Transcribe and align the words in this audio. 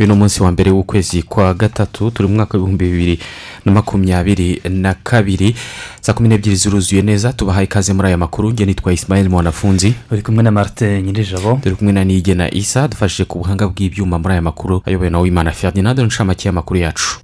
Uyu 0.00 0.06
ni 0.06 0.12
umunsi 0.12 0.42
wa 0.42 0.52
mbere 0.52 0.70
w'ukwezi 0.70 1.22
kwa 1.22 1.54
gatatu 1.54 2.10
turi 2.10 2.28
mu 2.28 2.34
mwaka 2.34 2.58
w'ibihumbi 2.58 2.84
bibiri 2.90 3.18
na 3.64 3.72
makumyabiri 3.72 4.60
na 4.70 4.94
kabiri. 4.94 5.54
Saa 6.00 6.12
kumi 6.12 6.28
n'ebyiri 6.28 6.56
ziruzuye 6.56 7.02
neza 7.02 7.32
tubahaye 7.32 7.64
ikaze 7.64 7.92
muri 7.92 8.08
aya 8.08 8.16
makuru. 8.18 8.50
Njye 8.50 8.66
nitwa 8.66 8.92
isimayeli 8.92 9.28
mwanafunzi. 9.28 9.94
Uri 10.10 10.22
kumwe 10.22 10.42
na 10.42 10.50
marite 10.50 11.02
nyirijabo. 11.02 11.60
Turi 11.62 11.74
kumwe 11.76 11.92
na 11.92 12.04
nigena 12.04 12.48
isa 12.54 12.88
dufashije 12.88 13.24
ku 13.24 13.38
buhanga 13.38 13.68
bw'ibyuma 13.68 14.18
muri 14.18 14.32
aya 14.32 14.42
makuru. 14.42 14.82
Ayobowe 14.86 15.10
na 15.10 15.20
wimana 15.20 15.52
ferdinand 15.52 15.98
n'inshamake 15.98 16.48
y'amakuru 16.48 16.80
yacu. 16.80 17.20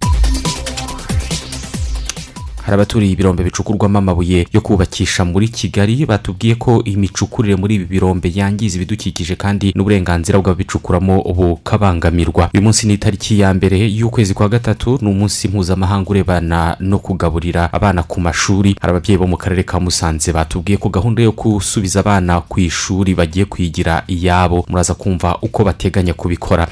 Hari 2.67 2.75
abaturiye 2.75 3.13
ibirombe 3.13 3.45
bicukurwamo 3.45 3.99
amabuye 3.99 4.47
yo 4.53 4.61
kubakisha 4.61 5.25
muri 5.25 5.49
kigali 5.49 6.07
batubwiye 6.07 6.55
ko 6.55 6.83
imicukurire 6.85 7.57
muri 7.57 7.75
ibi 7.75 7.85
birombe 7.85 8.33
yangiza 8.35 8.77
ibidukikije 8.77 9.37
kandi 9.39 9.71
n'uburenganzira 9.77 10.39
bw'ababicukuramo 10.43 11.23
bukabangamirwa. 11.23 12.51
Uyu 12.55 12.63
munsi 12.63 12.87
ni 12.87 12.95
itariki 12.95 13.39
ya 13.41 13.55
mbere 13.55 13.79
y'ukwezi 13.79 14.35
kwa 14.35 14.49
gatatu 14.49 14.99
ni 15.03 15.09
umunsi 15.09 15.49
mpuzamahanga 15.49 16.11
urebana 16.11 16.77
no 16.81 16.99
kugaburira 16.99 17.73
abana 17.73 18.03
ku 18.03 18.21
mashuri. 18.21 18.75
Hari 18.81 18.91
ababyeyi 18.91 19.19
bo 19.19 19.27
mu 19.27 19.37
karere 19.37 19.63
ka 19.63 19.79
musanze 19.81 20.33
batubwiye 20.33 20.77
ko 20.79 20.89
gahunda 20.89 21.23
yo 21.23 21.33
gusubiza 21.33 22.01
abana 22.03 22.41
ku 22.41 22.61
ishuri 22.61 23.15
bagiye 23.15 23.45
kwigira 23.47 24.03
iyabo. 24.11 24.65
Muraza 24.69 24.95
kumva 24.95 25.39
uko 25.43 25.65
bateganya 25.65 26.15
kubikora. 26.15 26.67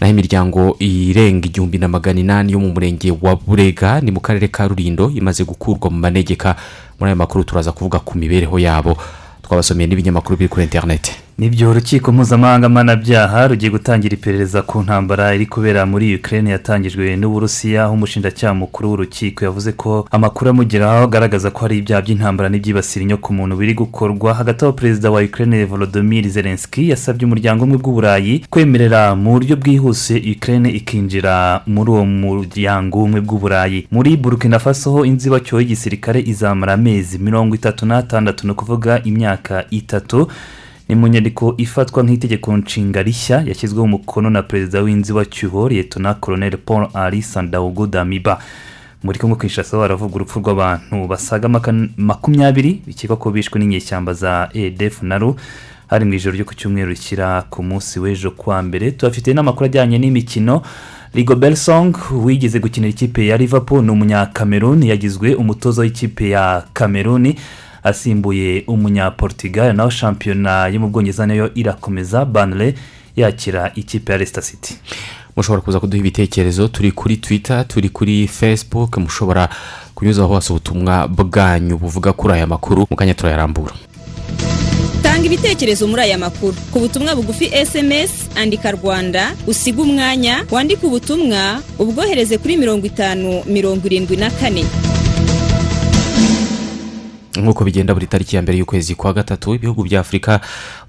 Naho 0.00 0.10
imiryango 0.12 0.76
irenga 0.78 1.46
igihumbi 1.46 1.78
na 1.78 1.88
magana 1.88 2.20
inani 2.20 2.52
yo 2.52 2.60
mu 2.60 2.72
murenge 2.74 3.10
wa 3.22 3.36
burega 3.36 4.00
ni 4.00 4.10
mu 4.10 4.20
karere 4.20 4.48
ka 4.48 4.68
rurindo 4.68 5.10
imaze 5.10 5.44
gukurwa 5.44 5.90
mu 5.90 5.98
manegeka. 5.98 6.56
Muri 6.98 7.08
ayo 7.10 7.16
makuru 7.16 7.44
turaza 7.44 7.72
kuvuga 7.72 7.98
ku 7.98 8.18
mibereho 8.18 8.58
yabo. 8.58 8.96
Twabasomeye 9.42 9.86
n'ibinyamakuru 9.88 10.36
biri 10.36 10.48
kuri 10.48 10.64
interineti 10.64 11.12
ni 11.38 11.48
byo 11.50 11.70
urukiko 11.70 12.12
mpuzamahanga 12.12 12.68
mpanabyaha 12.68 13.48
rugiye 13.48 13.70
gutangira 13.70 14.14
iperereza 14.14 14.62
ku 14.62 14.82
ntambara 14.82 15.34
iri 15.34 15.46
kubera 15.46 15.86
muri 15.86 16.14
ukraine 16.16 16.50
yatangijwe 16.50 17.16
n'uburusiya 17.16 17.84
aho 17.84 17.94
umushinjacyaha 17.94 18.54
mukuru 18.54 18.88
w'urukiko 18.90 19.44
yavuze 19.44 19.72
ko 19.72 20.06
amakuru 20.10 20.50
amugeraho 20.50 21.04
agaragaza 21.04 21.50
ko 21.50 21.58
hari 21.66 21.78
ibyaha 21.78 22.02
by'intambara 22.02 22.48
n'ibyibasira 22.48 23.02
inyokomuntu 23.02 23.56
biri 23.56 23.74
gukorwa. 23.74 24.34
Hagati 24.34 24.64
aho 24.64 24.72
perezida 24.72 25.10
wa 25.10 25.22
ukraine 25.22 25.64
volodymyr 25.64 26.28
zelensky 26.30 26.88
yasabye 26.90 27.26
umuryango 27.26 27.64
umwe 27.64 27.78
bw'uburayi 27.82 28.44
kwemerera 28.50 29.14
mu 29.18 29.32
buryo 29.34 29.56
bwihuse 29.56 30.14
ukraine 30.36 30.70
ikinjira 30.70 31.60
muri 31.66 31.90
uwo 31.90 32.04
muryango 32.06 33.02
umwe 33.02 33.20
bw'uburayi 33.20 33.86
muri 33.90 34.16
burkina 34.16 34.58
faso 34.62 34.90
ho 34.92 35.04
inzibacyuho 35.04 35.60
y'igisirikare 35.60 36.20
izamara 36.22 36.72
amezi 36.78 37.18
mirongo 37.18 37.54
itatu 37.58 37.86
n'atandatu 37.86 38.46
ni 38.46 38.52
ukuvuga 38.52 39.02
imyaka 39.04 39.64
itatu. 39.70 40.28
Ni 40.88 40.94
mu 40.94 41.06
nyandiko 41.08 41.54
ifatwa 41.56 42.02
nk'itegeko 42.02 42.56
nshinga 42.56 43.02
rishya 43.02 43.42
yashyizweho 43.46 43.82
umukono 43.84 44.30
na 44.30 44.42
perezida 44.42 44.80
w'inzibacyuho 44.82 45.68
leta 45.68 46.14
koroneri 46.14 46.56
paul 46.56 46.88
ari 46.94 47.22
sandawugu 47.22 47.86
damiba. 47.86 48.38
Muri 49.02 49.18
kumwe 49.18 49.36
kwishasa 49.36 49.78
haravuga 49.78 50.14
urupfu 50.14 50.38
rw'abantu 50.40 51.06
basaga 51.08 51.48
makumyabiri 51.96 52.82
bikekwa 52.86 53.16
ko 53.16 53.30
bishwe 53.30 53.58
n'inyeshyamba 53.60 54.12
za 54.12 54.48
edf 54.54 55.02
na 55.02 55.18
ru 55.18 55.36
hari 55.86 56.04
mu 56.04 56.14
ijoro 56.14 56.34
ryo 56.36 56.44
ku 56.44 56.54
cyumweru 56.54 56.88
rishyira 56.90 57.42
ku 57.50 57.62
munsi 57.62 58.00
w'ejo 58.00 58.30
kuwa 58.30 58.62
mbere. 58.62 58.90
Tuhafite 58.90 59.34
n'amakuru 59.34 59.64
ajyanye 59.66 59.98
n'imikino. 59.98 60.62
Rigo 61.14 61.36
berisong 61.36 61.94
wigeze 62.24 62.58
gukinira 62.60 62.90
ikipe 62.90 63.26
ya 63.26 63.36
liverpool 63.36 63.84
ni 63.84 63.90
umunyakameruni 63.90 64.88
yagizwe 64.88 65.34
umutoza 65.34 65.82
w'ikipe 65.82 66.28
ya 66.28 66.64
kameruni 66.72 67.36
asimbuye 67.84 68.64
umunyaportugal 68.66 69.72
naho 69.76 69.90
shampiyona 69.90 70.68
yo 70.68 70.80
mu 70.80 70.88
bwongereza 70.88 71.26
na 71.26 71.34
yo 71.34 71.50
irakomeza 71.54 72.24
banire 72.24 72.74
yakira 73.16 73.72
ikipe 73.74 74.12
ya 74.12 74.18
resita 74.18 74.42
city. 74.42 74.74
Mushobora 75.36 75.60
kuza 75.62 75.80
kuduha 75.80 75.98
ibitekerezo 76.00 76.68
turi 76.68 76.92
kuri 76.92 77.16
twita 77.16 77.64
turi 77.64 77.88
kuri 77.88 78.28
facebook 78.28 78.96
mushobora 78.98 79.48
kunyuzaho 79.94 80.28
hose 80.34 80.52
ubutumwa 80.52 81.08
bwanyu 81.08 81.78
buvuga 81.78 82.12
kuri 82.12 82.34
aya 82.34 82.46
makuru 82.46 82.86
mu 82.90 82.96
kanya 82.96 83.14
turayarambura. 83.14 83.74
Tanga 85.02 85.26
ibitekerezo 85.26 85.86
muri 85.86 86.02
aya 86.02 86.18
makuru. 86.18 86.54
Ku 86.72 86.78
butumwa 86.80 87.14
bugufi 87.16 87.50
sms 87.66 88.10
andika 88.36 88.70
rwanda 88.70 89.32
usiga 89.46 89.82
umwanya 89.82 90.44
wandike 90.50 90.86
ubutumwa 90.86 91.60
ubwohereze 91.78 92.38
kuri 92.38 92.56
mirongo 92.56 92.86
itanu 92.86 93.42
mirongo 93.46 93.86
irindwi 93.86 94.16
na 94.16 94.30
kane. 94.30 94.64
Nk'uko 97.36 97.64
bigenda 97.64 97.94
buri 97.94 98.06
tariki 98.06 98.36
ya 98.36 98.42
mbere 98.42 98.58
y'ukwezi 98.58 98.94
kwa 98.94 99.12
gatatu 99.12 99.54
ibihugu 99.54 99.82
bya 99.84 100.00
afurika 100.00 100.40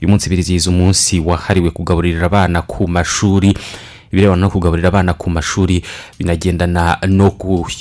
uyu 0.01 0.09
munsi 0.09 0.29
birizihiza 0.29 0.69
umunsi 0.69 1.19
wahariwe 1.19 1.71
kugaburira 1.71 2.25
abana 2.25 2.61
ku 2.61 2.87
mashuri. 2.87 3.57
Ibirebana 4.11 4.41
no 4.41 4.49
kugaburira 4.49 4.87
abana 4.87 5.13
ku 5.13 5.29
mashuri 5.29 5.83
binagendana 6.19 6.97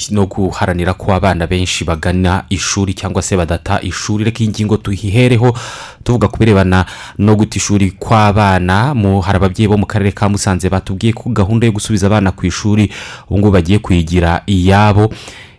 no 0.08 0.26
guharanira 0.26 0.94
ko 0.94 1.12
abana 1.14 1.46
benshi 1.46 1.84
bagana 1.84 2.44
ishuri 2.50 2.94
cyangwa 2.94 3.22
se 3.22 3.36
badata 3.36 3.80
ishuri. 3.82 4.24
Reka 4.24 4.40
iyi 4.42 4.48
ngingo 4.50 4.76
tuyihereho 4.76 5.54
tuvuga 6.04 6.28
ku 6.28 6.38
birebana 6.38 6.86
no 7.18 7.36
guta 7.36 7.56
ishuri 7.56 7.90
kw'abana. 8.00 8.94
Hari 9.22 9.36
ababyeyi 9.36 9.68
bo 9.68 9.76
mu 9.78 9.86
karere 9.86 10.12
ka 10.12 10.28
musanze 10.28 10.68
batubwiye 10.68 11.12
ko 11.12 11.30
gahunda 11.30 11.66
yo 11.66 11.72
gusubiza 11.72 12.06
abana 12.06 12.32
ku 12.32 12.46
ishuri 12.46 12.90
ubu 13.28 13.38
ngubu 13.38 13.52
bagiye 13.52 13.78
kuyigira 13.78 14.42
iyabo. 14.48 15.12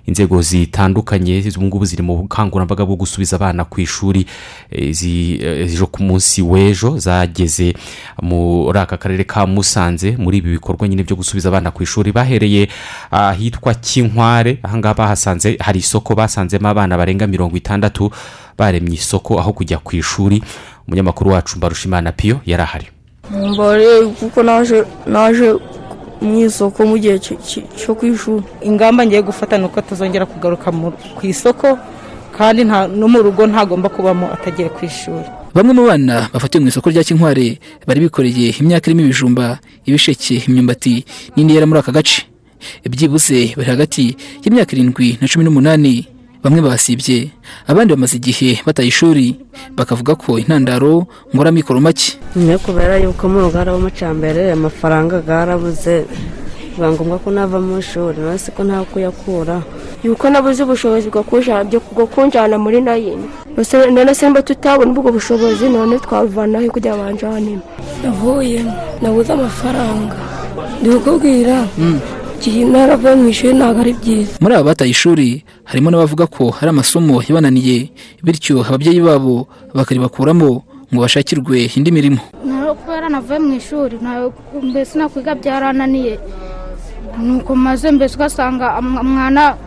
Inzego 0.08 0.42
zitandukanye 0.42 1.44
ubu 1.58 1.66
ngubu 1.66 1.86
ziri 1.86 2.04
mu 2.04 2.18
bukangurambaga 2.18 2.86
bwo 2.86 2.96
gusubiza 2.96 3.36
abana 3.36 3.66
ku 3.66 3.82
ishuri. 3.82 4.26
Ejo 4.72 5.88
ku 5.88 6.04
munsi 6.04 6.42
w'ejo 6.42 6.98
zageze 6.98 7.74
muri 8.22 8.80
aka 8.80 8.98
karere 8.98 9.24
ka 9.24 9.46
musanze. 9.48 10.16
Muri 10.18 10.38
ibi 10.38 10.52
bikorwa 10.52 10.88
nyine 10.88 11.04
byo 11.04 11.16
gusubiza 11.16 11.50
abana 11.50 11.72
ku 11.72 11.84
ishuri 11.84 12.12
bahereye 12.12 12.68
ahitwa 13.12 13.74
kinkware. 13.74 14.60
Ahangaha 14.64 14.94
bahasanze 14.94 15.58
hari 15.60 15.80
isoko 15.80 16.16
basanzemo 16.16 16.68
abana 16.70 16.98
barenga 16.98 17.28
mirongo 17.28 17.58
itandatu. 17.58 18.12
Baremye 18.58 18.96
isoko 18.96 19.40
aho 19.40 19.54
kujya 19.54 19.78
ku 19.78 19.96
ishuri. 19.96 20.44
Umunyamakuru 20.88 21.32
wacu 21.32 21.58
mbarushimana 21.58 22.12
piyo 22.12 22.40
yari 22.46 22.64
ahari 22.64 22.88
mu 26.22 26.40
isoko 26.46 26.86
mu 26.86 26.98
gihe 26.98 27.20
cyo 27.20 27.92
ku 27.96 28.06
ishuri. 28.06 28.44
Ingamba 28.64 29.06
ngiye 29.06 29.22
gufata 29.22 29.58
ni 29.58 29.66
uko 29.66 29.82
tuzongera 29.82 30.26
kugaruka 30.26 30.72
ku 31.16 31.22
isoko 31.28 31.78
kandi 32.38 32.64
no 32.66 33.08
mu 33.08 33.20
rugo 33.24 33.48
ntagomba 33.48 33.90
kubamo 33.90 34.28
atagiye 34.34 34.70
ku 34.70 34.86
ishuri. 34.86 35.26
Bamwe 35.56 35.74
mu 35.74 35.84
bana 35.88 36.28
bafatiwe 36.34 36.62
mu 36.64 36.68
isoko 36.68 36.90
rya 36.92 37.04
kinkware 37.04 37.60
bari 37.88 38.00
bikoreye 38.04 38.60
imyaka 38.60 38.92
irimo 38.92 39.02
ibijumba 39.08 39.60
ibisheke 39.88 40.44
imyumbati 40.48 41.06
n'indi 41.36 41.54
yera 41.56 41.66
muri 41.68 41.80
aka 41.80 41.92
gace. 41.96 42.28
Byibuze 42.84 43.54
bari 43.58 43.70
hagati 43.72 44.16
y'imyaka 44.44 44.74
irindwi 44.76 45.18
na 45.22 45.28
cumi 45.28 45.46
n'umunani. 45.46 46.08
Bamwe 46.46 46.62
basibye. 46.62 47.34
Abandi 47.66 47.90
bamaze 47.98 48.16
igihe 48.22 48.62
bataye 48.66 48.88
ishuri 48.94 49.34
bakavuga 49.74 50.14
ko 50.14 50.38
intandaro 50.38 51.10
ngora 51.34 51.50
mikoro 51.52 51.82
make. 51.82 52.22
Nyine 52.38 52.58
kubera 52.62 53.02
yuko 53.02 53.26
mu 53.26 53.40
rugo 53.50 53.58
harabamo 53.58 53.90
mbere 54.14 54.54
amafaranga 54.54 55.24
yarabuze 55.26 56.06
biba 56.78 56.92
ngombwa 56.94 57.18
ko 57.18 57.32
nava 57.34 57.58
mu 57.58 57.80
ishuri. 57.82 58.22
Nawe 58.22 58.38
ko 58.54 58.62
nta 58.64 58.86
kuyakura? 58.94 59.58
Yuko 60.06 60.30
nabuze 60.30 60.62
ubushobozi 60.64 61.10
bwo 61.10 62.06
kunjyana 62.14 62.58
muri 62.62 62.78
nayini 62.82 63.26
none 63.90 64.14
se 64.14 64.30
mba 64.30 64.42
tutabona 64.46 64.92
ubwo 64.94 65.10
bushobozi 65.18 65.66
none 65.66 65.98
twavanaho 65.98 66.70
kugira 66.70 66.94
ngo 66.94 67.04
banjyanemo 67.10 67.64
navuyemo 68.04 68.74
nabuze 69.02 69.34
amafaranga. 69.34 70.14
Ndi 70.82 70.90
kukubwira. 70.94 71.66
Igihe 72.46 72.62
naravuye 72.70 73.16
mu 73.18 73.26
ishuri 73.34 73.54
ntabwo 73.58 73.80
ari 73.82 73.94
byiza. 74.00 74.38
Muri 74.42 74.54
aba 74.54 74.70
bataye 74.70 74.92
ishuri 74.94 75.42
harimo 75.70 75.90
n'abavuga 75.90 76.26
ko 76.36 76.44
hari 76.58 76.70
amasomo 76.70 77.16
yabananiye 77.26 77.90
bityo 78.26 78.62
ababyeyi 78.62 79.02
babo 79.02 79.50
bakaribakuramo 79.74 80.50
ngo 80.94 81.00
bashakirwe 81.02 81.58
indi 81.74 81.90
mirimo. 81.98 82.22
Kubera 82.86 83.10
navuye 83.10 83.40
mu 83.42 83.52
ishuri 83.58 83.96
mbese 84.70 84.94
nakwiga 84.94 85.34
byarananiye. 85.42 86.14
Nuko 87.18 87.52
maze 87.58 87.90
mbese 87.90 88.14
ugasanga 88.14 88.78
umwana 88.78 89.58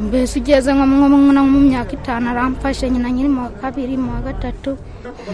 mbese 0.00 0.40
ugeze 0.40 0.72
nko 0.72 0.84
mu 1.52 1.60
myaka 1.68 1.92
itanu 1.92 2.24
aramfashe 2.32 2.88
nyina 2.88 3.12
nyiri 3.12 3.28
mu 3.28 3.40
wa 3.44 3.50
kabiri 3.60 4.00
mu 4.00 4.08
wa 4.16 4.20
gatatu. 4.24 4.80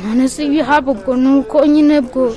None 0.02 0.26
se 0.26 0.42
ibihabwa 0.42 0.90
ubwo 0.90 1.14
ni 1.22 1.30
uko 1.38 1.56
nyine 1.70 2.02
bwo 2.02 2.34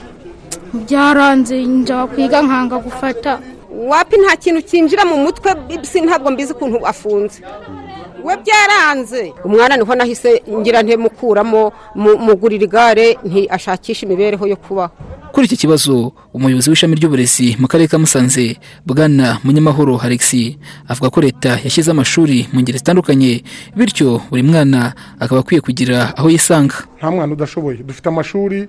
byaranze 0.86 1.58
njya 1.66 2.06
kwiga 2.12 2.38
nkanga 2.46 2.78
gufata. 2.86 3.34
Wapi 3.72 4.16
nta 4.18 4.36
kintu 4.38 4.62
cyinjira 4.62 5.06
mu 5.06 5.18
mutwe 5.18 5.50
si 5.84 6.02
ntabwo 6.02 6.32
mbizi 6.32 6.54
ukuntu 6.54 6.78
afunze. 6.88 7.42
We 8.24 8.38
byaranze. 8.38 9.34
Umwana 9.46 9.78
ni 9.78 9.84
ho 9.84 9.96
nahise 9.96 10.42
ngira 10.50 10.84
ntemukuramo 10.84 11.72
mugurira 11.96 12.64
igare 12.66 13.18
ntiyashakishe 13.26 14.06
imibereho 14.06 14.48
yo 14.48 14.56
kubaho. 14.56 14.94
Kuri 15.32 15.46
iki 15.48 15.58
kibazo 15.58 16.12
umuyobozi 16.34 16.70
w'ishami 16.70 16.96
ry'uburezi 17.00 17.56
mu 17.60 17.68
karere 17.68 17.88
ka 17.88 17.98
musanze 17.98 18.60
bwana 18.86 19.40
munyamahoro 19.44 19.96
alexi 20.04 20.60
avuga 20.92 21.10
ko 21.10 21.22
leta 21.24 21.52
yashyize 21.64 21.88
amashuri 21.92 22.48
mu 22.54 22.60
ngeri 22.62 22.78
zitandukanye 22.84 23.44
bityo 23.76 24.20
buri 24.30 24.44
mwana 24.44 24.92
akaba 25.20 25.40
akwiye 25.42 25.62
kugira 25.64 26.12
aho 26.18 26.28
yisanga. 26.30 26.76
Nta 27.00 27.12
mwana 27.12 27.34
udashoboye. 27.34 27.78
Dufite 27.80 28.10
amashuri 28.10 28.68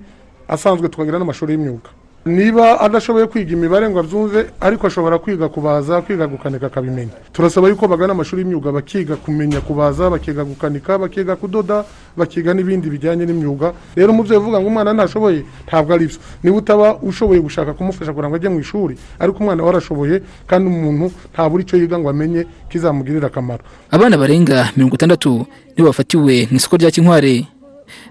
asanzwe 0.49 0.89
tukagira 0.89 1.19
n'amashuri 1.19 1.53
y'imyuga. 1.53 1.91
Niba 2.27 2.81
adashoboye 2.81 3.27
kwiga 3.27 3.53
imibare 3.53 3.91
ngo 3.91 3.99
abyumve 3.99 4.47
ariko 4.61 4.87
ashobora 4.87 5.19
kwiga 5.19 5.49
kubaza 5.49 6.03
kwiga 6.03 6.27
gukanika 6.27 6.67
akabimenya. 6.67 7.11
Turasaba 7.33 7.69
yuko 7.69 7.89
bagana 7.89 8.13
amashuri 8.13 8.43
y'imyuga 8.43 8.73
bakiga 8.73 9.17
kumenya 9.17 9.61
kubaza 9.61 10.11
bakiga 10.11 10.45
gukanika 10.45 10.99
bakiga 10.99 11.37
kudoda 11.37 11.85
bakiga 12.17 12.55
n'ibindi 12.55 12.91
bijyanye 12.91 13.27
n'imyuga. 13.27 13.73
Rero 13.97 14.13
umubyeyi 14.13 14.39
uvuga 14.41 14.61
ngo 14.61 14.69
umwana 14.69 14.93
ntashoboye 14.95 15.43
ntabwo 15.67 15.95
ari 15.95 16.07
byo. 16.07 16.19
Niba 16.43 16.57
utaba 16.57 16.95
ushoboye 17.03 17.41
gushaka 17.43 17.75
kumufasha 17.75 18.13
kugira 18.15 18.29
ngo 18.31 18.37
ajye 18.37 18.49
mu 18.49 18.61
ishuri 18.61 18.95
ariko 19.19 19.39
umwana 19.43 19.63
we 19.65 19.69
arashoboye 19.75 20.23
kandi 20.47 20.67
umuntu 20.71 21.11
ntabura 21.35 21.63
icyo 21.67 21.77
yiga 21.79 21.99
ngo 21.99 22.07
amenye 22.11 22.47
kizamugirira 22.71 23.27
akamaro. 23.27 23.65
Abana 23.91 24.15
barenga 24.19 24.71
mirongo 24.79 24.95
itandatu 24.95 25.43
nibo 25.75 25.91
bafatiwe 25.91 26.47
mu 26.51 26.57
isoko 26.57 26.77
rya 26.79 26.91
kinkware 26.95 27.47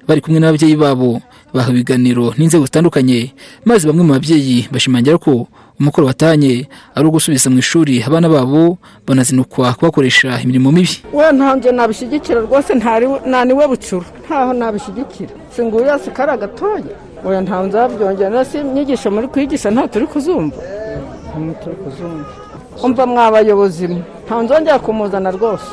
bari 0.08 0.20
kumwe 0.22 0.40
n'ababyeyi 0.44 0.76
babo. 0.76 1.22
Bahawe 1.54 1.74
ibiganiro 1.76 2.34
n'inzego 2.38 2.66
zitandukanye 2.66 3.34
maze 3.66 3.88
bamwe 3.88 4.04
mu 4.04 4.14
babyeyi 4.14 4.68
bashimangira 4.72 5.18
ko 5.18 5.48
umukoro 5.80 6.08
batanye 6.08 6.68
ari 6.96 7.06
ugusubiza 7.08 7.50
mu 7.50 7.58
ishuri 7.60 8.04
abana 8.08 8.30
babo 8.30 8.78
banazinukwa 9.08 9.74
kubakoresha 9.74 10.40
imirimo 10.44 10.72
mibi. 10.72 11.02
We 11.14 11.26
ntabyo 11.32 11.72
nabishyigikira 11.72 12.40
rwose 12.46 12.76
nta 12.76 13.44
ni 13.46 13.54
we 13.54 13.66
bucuru 13.68 14.06
ntaho 14.26 14.54
nabishyigikira 14.54 15.34
si 15.56 15.62
ngo 15.66 15.82
yose 15.82 16.12
kari 16.12 16.32
agatoya. 16.32 16.94
Oya 17.26 17.42
ntawe 17.42 17.68
nzabyongera 17.68 18.30
nasi 18.30 18.58
inyigisho 18.58 19.12
muri 19.12 19.28
kwigisha 19.28 19.72
ntawe 19.72 19.88
turi 19.88 20.08
kuzumva. 20.08 20.58
Turi 21.64 21.76
kuzumva. 21.84 22.30
Umva 22.84 23.06
mwabayobozi 23.06 23.88
ntawe 24.26 24.42
nzongera 24.44 24.80
kumuzana 24.80 25.32
rwose. 25.32 25.66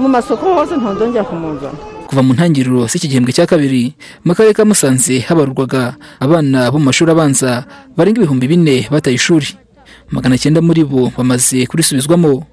Mu 0.00 0.08
masoko 0.08 0.54
hose 0.54 0.76
ntawe 0.76 0.94
nzongera 0.94 1.24
kumuzana. 1.24 1.78
Kuva 2.06 2.22
mu 2.22 2.32
ntangiriro 2.34 2.86
z'iki 2.86 3.08
gihembwe 3.10 3.32
cya 3.34 3.46
kabiri 3.50 3.94
mu 4.24 4.32
karere 4.34 4.54
ka 4.54 4.62
musanze 4.64 5.20
habarurwaga 5.26 5.96
abana 6.22 6.70
bo 6.70 6.78
mu 6.78 6.86
mashuri 6.90 7.10
abanza 7.10 7.66
barenga 7.96 8.22
ibihumbi 8.22 8.46
bine 8.46 8.76
bataye 8.90 9.16
ishuri. 9.18 9.58
Magana 10.10 10.38
cyenda 10.38 10.62
muri 10.62 10.86
bo 10.86 11.10
bamaze 11.10 11.66
kurisubizwamo. 11.66 12.46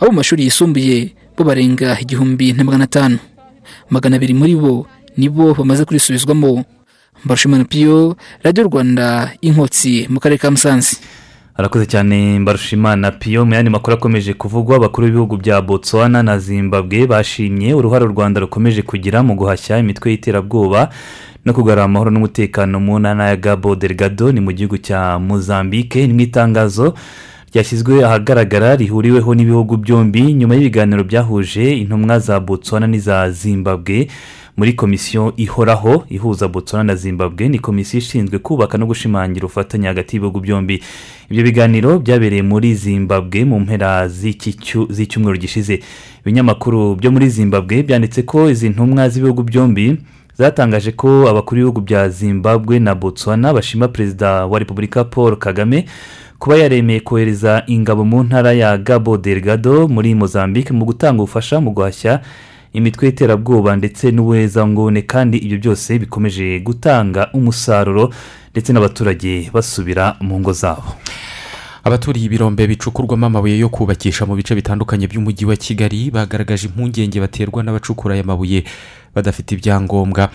Abo 0.00 0.10
mu 0.10 0.18
mashuri 0.18 0.42
yisumbuye 0.50 1.14
bo 1.38 1.42
barenga 1.46 1.98
igihumbi 2.02 2.50
na 2.52 2.66
magana 2.66 2.84
atanu. 2.90 3.18
Magana 3.90 4.16
abiri 4.18 4.34
muri 4.34 4.54
bo 4.58 4.86
nibo 5.16 5.54
bamaze 5.54 5.86
kurisubizwamo. 5.86 6.64
Mbarushimana 7.24 7.64
piyo 7.64 8.16
radiyo 8.42 8.66
rwanda 8.66 9.30
inkotsi 9.44 10.08
mu 10.10 10.18
karere 10.18 10.40
ka 10.42 10.50
musanze. 10.50 10.98
Arakoze 11.60 11.86
cyane 11.86 12.38
mbarushimana 12.38 13.10
piyo 13.10 13.44
mu 13.46 13.54
yandi 13.54 13.70
makuru 13.70 13.94
akomeje 13.96 14.34
kuvugwa 14.34 14.76
abakuru 14.76 15.06
b'ibihugu 15.06 15.36
bya 15.36 15.60
botswana 15.62 16.22
na 16.22 16.38
zimbabwe 16.38 17.06
bashimye 17.06 17.74
uruhare 17.74 18.04
u 18.04 18.08
rwanda 18.08 18.40
rukomeje 18.40 18.82
kugira 18.82 19.22
mu 19.22 19.34
guhashya 19.34 19.78
imitwe 19.78 20.10
y'iterabwoba 20.10 20.88
no 21.44 21.52
kugarura 21.52 21.84
amahoro 21.84 22.10
n'umutekano 22.10 22.80
mu 22.80 22.98
ntara 22.98 23.28
ya 23.28 23.36
gabo 23.36 23.76
delgado 23.76 24.32
ni 24.32 24.40
mu 24.40 24.52
gihugu 24.52 24.78
cya 24.78 25.18
mozambique. 25.18 26.06
Ni 26.06 26.12
mu 26.12 26.20
itangazo 26.20 26.94
ryashyizwe 27.52 28.04
ahagaragara 28.04 28.76
rihuriweho 28.76 29.34
n'ibihugu 29.34 29.76
byombi. 29.76 30.32
Nyuma 30.34 30.54
y'ibiganiro 30.54 31.04
byahuje 31.04 31.76
intumwa 31.76 32.18
za 32.18 32.40
botswana 32.40 32.86
n'iza 32.86 33.30
zimbabwe 33.30 34.08
muri 34.60 34.72
komisiyo 34.72 35.32
ihoraho 35.36 36.04
ihuza 36.08 36.48
botswana 36.48 36.84
na 36.84 36.94
zimbabwe 36.94 37.48
ni 37.48 37.58
komisiyo 37.58 37.98
ishinzwe 37.98 38.38
kubaka 38.38 38.78
no 38.78 38.86
gushimangira 38.86 39.44
ubufatanye 39.46 39.86
hagati 39.86 40.16
y'ibihugu 40.16 40.40
byombi. 40.40 40.82
Ibyo 41.30 41.42
biganiro 41.44 41.98
byabereye 41.98 42.42
muri 42.42 42.74
zimbabwe 42.74 43.44
mu 43.44 43.60
mpera 43.60 44.08
z'icyumweru 44.08 45.38
gishize. 45.38 45.80
Ibinyamakuru 46.22 46.94
byo 46.94 47.10
muri 47.10 47.28
zimbabwe 47.28 47.82
byanditse 47.82 48.22
ko 48.22 48.50
izi 48.50 48.68
ntumwa 48.68 49.08
z'ibihugu 49.08 49.42
byombi 49.42 49.96
zatangaje 50.36 50.92
ko 50.92 51.28
abakuru 51.28 51.56
b'ibihugu 51.56 51.80
bya 51.80 52.08
zimbabwe 52.08 52.78
na 52.78 52.94
botswana 52.94 53.54
bashima 53.54 53.88
perezida 53.88 54.46
wa 54.46 54.58
repubulika 54.58 55.04
paul 55.04 55.36
kagame 55.36 55.84
kuba 56.38 56.56
yaremeye 56.56 57.00
kohereza 57.00 57.62
ingabo 57.66 58.04
mu 58.04 58.22
ntara 58.22 58.52
ya 58.52 58.76
gabo 58.78 59.16
delgado 59.16 59.88
muri 59.88 60.14
mozambique 60.14 60.72
mu 60.76 60.84
gutanga 60.84 61.22
ubufasha 61.22 61.60
mu 61.60 61.70
guhashya 61.72 62.20
imitwe 62.72 63.06
y'iterabwoba 63.06 63.76
ndetse 63.76 64.10
n'ubuhezanguni 64.10 65.02
kandi 65.02 65.36
ibyo 65.38 65.58
byose 65.58 65.98
bikomeje 65.98 66.60
gutanga 66.60 67.28
umusaruro 67.32 68.10
ndetse 68.52 68.72
n'abaturage 68.72 69.50
basubira 69.54 70.16
mu 70.20 70.40
ngo 70.40 70.52
zabo. 70.52 70.94
Abaturiye 71.84 72.26
ibirombe 72.26 72.66
bicukurwamo 72.66 73.26
amabuye 73.26 73.58
yo 73.58 73.68
kubakisha 73.68 74.26
mu 74.26 74.36
bice 74.36 74.54
bitandukanye 74.54 75.06
by'umujyi 75.06 75.44
wa 75.48 75.56
kigali 75.56 76.10
bagaragaje 76.10 76.68
impungenge 76.68 77.20
baterwa 77.20 77.62
n'abacukura 77.62 78.14
aya 78.14 78.24
mabuye 78.24 78.64
badafite 79.14 79.52
ibyangombwa. 79.56 80.28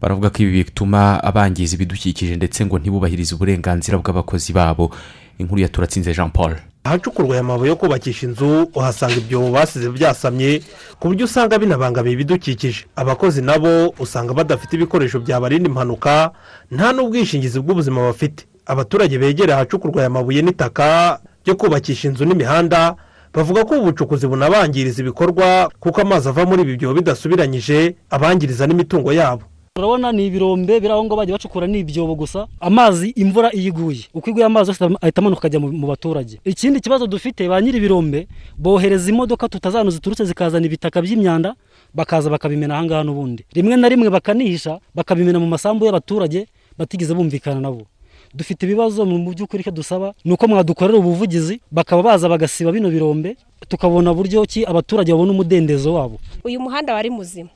Baravuga 0.00 0.30
ko 0.30 0.42
ibi 0.42 0.62
bituma 0.64 1.22
abangiza 1.24 1.74
ibidukikije 1.74 2.36
ndetse 2.36 2.66
ngo 2.66 2.78
ntibubahirize 2.78 3.34
uburenganzira 3.34 3.98
bw'abakozi 3.98 4.52
babo. 4.52 4.90
Inkuru 5.38 5.60
ya 5.62 5.68
turatsinze 5.68 6.14
jean 6.14 6.30
paul 6.30 6.54
ahacukurwa 6.88 7.34
aya 7.34 7.42
mabuye 7.42 7.68
yo 7.70 7.76
kubakisha 7.76 8.26
inzu 8.26 8.68
uhasanga 8.74 9.14
ibyobo 9.20 9.50
basize 9.50 9.88
byasamye 9.90 10.62
ku 10.98 11.08
buryo 11.08 11.24
usanga 11.24 11.58
binabangamiye 11.58 12.14
ibidukikije. 12.14 12.86
Abakozi 12.96 13.42
nabo 13.42 13.94
usanga 14.00 14.34
badafite 14.34 14.72
ibikoresho 14.76 15.20
byabarinda 15.20 15.68
impanuka 15.68 16.30
nta 16.70 16.92
n'ubwishingizi 16.92 17.60
bw'ubuzima 17.60 18.00
bafite. 18.02 18.48
Abaturage 18.66 19.18
begera 19.18 19.54
ahacukurwa 19.54 20.00
aya 20.00 20.10
mabuye 20.10 20.42
n'itaka 20.42 21.20
byo 21.44 21.54
kubakisha 21.56 22.08
inzu 22.08 22.24
n'imihanda 22.24 22.96
bavuga 23.34 23.64
ko 23.64 23.74
ubu 23.76 23.84
bucukuzi 23.92 24.26
bunabangiriza 24.26 25.02
ibikorwa 25.02 25.68
kuko 25.80 26.00
amazi 26.00 26.28
ava 26.28 26.44
muri 26.48 26.62
ibi 26.62 26.76
byobo 26.76 26.94
bidasubiranyije 27.04 27.94
abangiriza 28.10 28.66
n'imitungo 28.66 29.12
yabo. 29.12 29.44
Urabona 29.78 30.12
ni 30.12 30.26
ibirombe 30.26 30.80
biri 30.80 30.92
aho 30.92 31.04
ngaho 31.04 31.16
bajya 31.16 31.34
bacukura 31.38 31.66
ni 31.66 31.78
ibyobo 31.80 32.14
gusa 32.14 32.46
amazi 32.60 33.08
imvura 33.16 33.52
iyo 33.54 33.68
iguye. 33.70 34.04
Uko 34.14 34.30
iguye 34.30 34.44
amazi 34.44 34.70
yose 34.70 34.84
ahita 35.00 35.20
amanuka 35.22 35.40
akajya 35.46 35.60
mu 35.60 35.86
baturage. 35.86 36.40
Ikindi 36.44 36.80
kibazo 36.80 37.06
dufite 37.06 37.48
ba 37.48 37.60
nyiri 37.62 37.78
ibirombe 37.78 38.26
bohereza 38.58 39.10
imodoka 39.10 39.48
tutazanu 39.48 39.90
ziturutse 39.90 40.24
zikazana 40.24 40.66
ibitaka 40.66 41.02
by'imyanda 41.02 41.54
bakaza 41.94 42.30
bakabimena 42.30 42.74
aha 42.74 42.84
ngaha 42.84 43.04
n'ubundi. 43.04 43.44
Rimwe 43.54 43.76
na 43.76 43.88
rimwe 43.88 44.10
bakanihisha 44.10 44.80
bakabimena 44.94 45.38
mu 45.38 45.46
masambu 45.46 45.86
y'abaturage 45.86 46.46
batigeze 46.78 47.14
bumvikana 47.14 47.60
nabo. 47.60 47.86
Dufite 48.34 48.66
ibibazo 48.66 49.06
mu 49.08 49.30
by'ukuri 49.32 49.62
icyo 49.62 49.72
dusaba 49.72 50.12
ni 50.24 50.32
uko 50.32 50.44
mwadukorera 50.48 50.98
ubuvugizi 50.98 51.60
bakaba 51.72 52.02
baza 52.02 52.28
bagasiba 52.28 52.72
bino 52.72 52.90
birombe 52.90 53.36
tukabona 53.68 54.12
buryo 54.14 54.44
ki 54.44 54.64
abaturage 54.68 55.12
babona 55.12 55.32
umudendezo 55.32 55.94
wabo. 55.94 56.18
Uyu 56.44 56.60
muhanda 56.60 56.94
wari 56.94 57.10
muzima. 57.10 57.48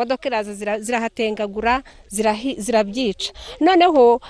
Imodoka 0.00 0.28
iraza 0.28 0.54
zirahatengagura 0.80 1.82
zirabyica. 2.58 3.32
Noneho 3.60 4.20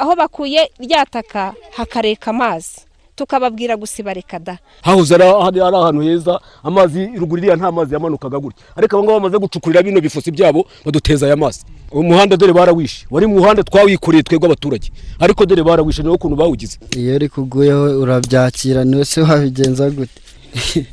aho 0.00 0.16
bakuye 0.16 0.70
ryataka 0.80 1.54
hakareka 1.70 2.30
amazi. 2.30 2.80
Tukababwira 3.16 3.76
gusiba 3.76 4.14
reka 4.14 4.38
da. 4.38 4.58
Hahoze 4.82 5.14
ari 5.14 5.60
ahantu 5.60 6.00
heza 6.00 6.40
amazi 6.64 7.06
ruguru 7.06 7.42
iriya 7.42 7.56
nta 7.56 7.72
mazi 7.72 7.94
yamanukaga 7.94 8.38
gutya. 8.38 8.64
Ariko 8.76 8.96
abo 8.96 9.04
ngabo 9.04 9.18
bamaze 9.20 9.38
gucukurira 9.38 9.82
bino 9.82 10.00
bifusi 10.00 10.30
byabo 10.30 10.66
baduteza 10.84 11.26
aya 11.26 11.36
mazi. 11.36 11.64
Umuhanda 11.92 12.36
dore 12.36 12.52
barawishe. 12.52 13.06
Wari 13.10 13.26
mu 13.26 13.34
muhanda 13.34 13.62
twawikoreye 13.62 14.22
twebwe 14.22 14.46
abaturage. 14.46 14.90
Ariko 15.18 15.46
dore 15.46 15.62
barawishe 15.62 16.02
niwo 16.02 16.14
ukuntu 16.14 16.36
bawugize. 16.36 16.78
Iyo 16.96 17.14
uri 17.16 17.28
kuguyeho 17.28 18.00
urabyakira 18.00 18.84
ni 18.84 18.96
we 18.96 19.04
se 19.04 19.20
wabigenza 19.20 19.90
gute? 19.90 20.20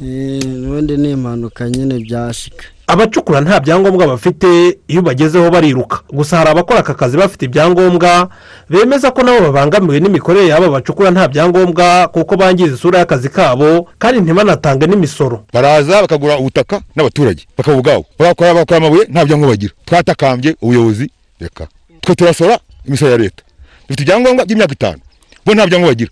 Ubundi 0.00 0.96
ni 0.96 1.10
impanuka 1.10 1.70
nyine 1.70 1.98
byashika. 1.98 2.77
Abacukura 2.88 3.40
nta 3.40 3.60
byangombwa 3.60 4.06
bafite 4.06 4.78
iyo 4.88 5.02
bagezeho 5.02 5.50
bariruka. 5.50 6.00
Gusa 6.12 6.36
hari 6.38 6.50
abakora 6.50 6.80
aka 6.80 6.94
kazi 6.94 7.16
bafite 7.16 7.44
ibyangombwa 7.44 8.28
bemeza 8.70 9.10
ko 9.10 9.22
nabo 9.22 9.40
babangamiwe 9.40 10.00
n'imikorere 10.00 10.48
y'aba 10.48 10.68
bacukura 10.68 11.10
nta 11.10 11.28
byangombwa 11.28 12.08
kuko 12.08 12.36
bangiza 12.36 12.74
isura 12.74 12.98
y'akazi 12.98 13.28
kabo 13.28 13.88
kandi 13.98 14.20
ntibanatange 14.20 14.86
n'imisoro. 14.86 15.44
Baraza 15.52 16.00
bakagura 16.02 16.38
ubutaka 16.40 16.80
n'abaturage 16.96 17.44
bakabugabo 17.56 18.06
bagakora 18.18 18.54
bakora 18.54 18.76
amabuye 18.80 19.04
nta 19.12 19.24
byangombwa 19.24 19.50
bagira. 19.52 19.72
Twatakambye 19.84 20.56
ubuyobozi 20.62 21.10
reka. 21.40 21.66
Twe 22.00 22.14
turasora 22.14 22.58
imisoro 22.88 23.10
ya 23.10 23.18
leta. 23.18 23.42
Dufite 23.88 24.02
ibyangombwa 24.02 24.44
by'imyaka 24.44 24.72
itanu. 24.72 25.00
Bo 25.46 25.52
nta 25.54 25.66
byangombwa 25.66 25.92
bagira. 25.92 26.10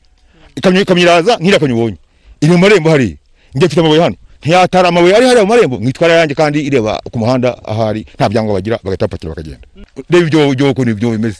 Ikamyo 0.57 0.85
iraza 1.03 1.37
nk'iriya 1.41 1.59
kamyo 1.61 1.75
ubonye. 1.77 1.97
Iri 2.41 2.53
mu 2.53 2.59
marembo 2.59 2.91
hariya. 2.91 3.17
Njye 3.55 3.67
mfite 3.67 3.81
amabuye 3.81 4.03
hano. 4.03 4.17
Ntiyatara 4.47 4.89
amabuye 4.89 5.17
ari 5.17 5.27
hariya 5.27 5.43
mu 5.45 5.49
marembo. 5.51 5.79
Mwitwara 5.81 6.15
yanjye 6.15 6.35
kandi 6.35 6.61
ireba 6.63 7.03
ku 7.11 7.19
muhanda 7.19 7.59
ahari. 7.67 8.07
Nta 8.15 8.29
byangombwa 8.29 8.55
bagira 8.63 8.79
bagahita 8.83 9.07
bapakira 9.07 9.31
bakagenda. 9.35 9.67
Reba 10.11 10.27
ibyo 10.27 10.53
ibyo 10.53 10.71
ukuntu 10.71 10.91
ibyo 10.91 11.11
bimeze. 11.11 11.39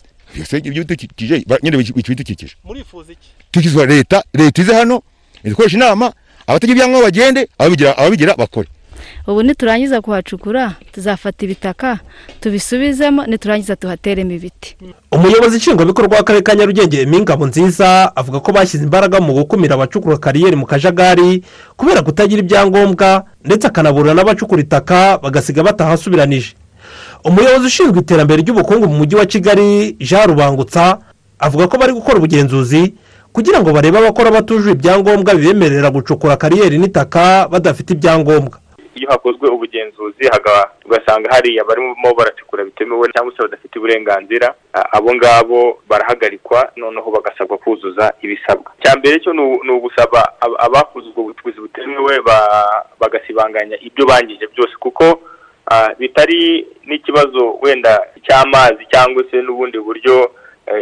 Bidukikije. 0.65 1.45
Nyine 1.63 1.77
iki? 1.79 3.29
Tukizwa 3.51 3.87
leta 3.87 4.25
leta 4.35 4.63
ize 4.63 4.75
hano 4.75 5.03
ikoresha 5.45 5.77
inama 5.77 6.13
abatagira 6.47 6.73
ibyangombwa 6.75 7.03
bagende 7.07 7.49
ababigira 7.59 8.35
bakore. 8.37 8.69
Ubu 9.27 9.43
niturangiza 9.43 10.01
kuhacukura 10.01 10.75
tuzafata 10.93 11.45
ibitaka 11.45 11.99
tubisubizemo 12.41 13.27
niturangiza 13.27 13.77
tuhateremo 13.77 14.33
ibiti. 14.33 14.77
Umuyobozi 15.13 15.57
nshingwabikorwa 15.57 16.17
w'akarere 16.17 16.43
ka 16.43 16.55
nyarugenge 16.55 17.03
emingabo 17.03 17.47
nziza 17.47 18.17
avuga 18.17 18.41
ko 18.41 18.53
bashyize 18.53 18.85
imbaraga 18.85 19.21
mu 19.21 19.33
gukumira 19.35 19.75
abacukura 19.75 20.17
kariyeri 20.17 20.57
mu 20.57 20.67
kajagari 20.67 21.43
kubera 21.77 22.03
kutagira 22.03 22.41
ibyangombwa 22.41 23.25
ndetse 23.45 23.67
akanaburira 23.67 24.15
n'abacukura 24.15 24.61
itaka 24.63 25.19
bagasiga 25.19 25.63
batahasubiranije. 25.63 26.55
Umuyobozi 27.25 27.67
ushinzwe 27.67 27.99
iterambere 28.01 28.43
ry'ubukungu 28.43 28.89
mu 28.89 28.95
mujyi 28.99 29.17
wa 29.17 29.27
kigali 29.27 29.97
jean 30.01 30.27
rubangutsa 30.31 30.99
avuga 31.39 31.67
ko 31.69 31.79
bari 31.79 31.93
gukora 31.93 32.19
ubugenzuzi 32.19 32.95
kugira 33.33 33.61
ngo 33.61 33.73
barebe 33.73 33.99
abakora 33.99 34.31
batujuje 34.31 34.71
ibyangombwa 34.73 35.35
bibemerera 35.35 35.91
gucukura 35.91 36.37
kariyeri 36.37 36.79
n'itaka 36.79 37.49
badafite 37.51 37.91
ibyangombwa. 37.93 38.59
Iyo 38.97 39.09
hakozwe 39.11 39.49
ubugenzuzi 39.49 40.25
ugasanga 40.85 41.31
hariya 41.35 41.65
barimo 41.65 42.15
baracukura 42.19 42.65
bitemewe 42.65 43.09
cyangwa 43.13 43.33
se 43.37 43.43
badafite 43.43 43.79
uburenganzira 43.79 44.55
abo 44.93 45.15
ngabo 45.15 45.79
barahagarikwa 45.89 46.73
noneho 46.77 47.11
bagasabwa 47.11 47.59
kuzuza 47.59 48.13
ibisabwa. 48.23 48.73
Icya 48.81 48.97
mbere 48.99 49.21
cyo 49.21 49.33
ni 49.33 49.71
ugusaba 49.73 50.21
ab- 50.41 50.57
abakoze 50.59 51.09
ubwo 51.09 51.23
bucukuzi 51.23 51.61
butemewe 51.61 52.21
ba- 52.21 52.85
bagasibanganya 53.01 53.77
ibyo 53.81 54.07
bangije 54.07 54.47
byose 54.53 54.75
kuko 54.81 55.21
bitari 55.99 56.67
n'ikibazo 56.87 57.59
wenda 57.63 58.01
cy'amazi 58.23 58.87
cyangwa 58.93 59.25
se 59.31 59.37
n'ubundi 59.43 59.79
buryo 59.79 60.31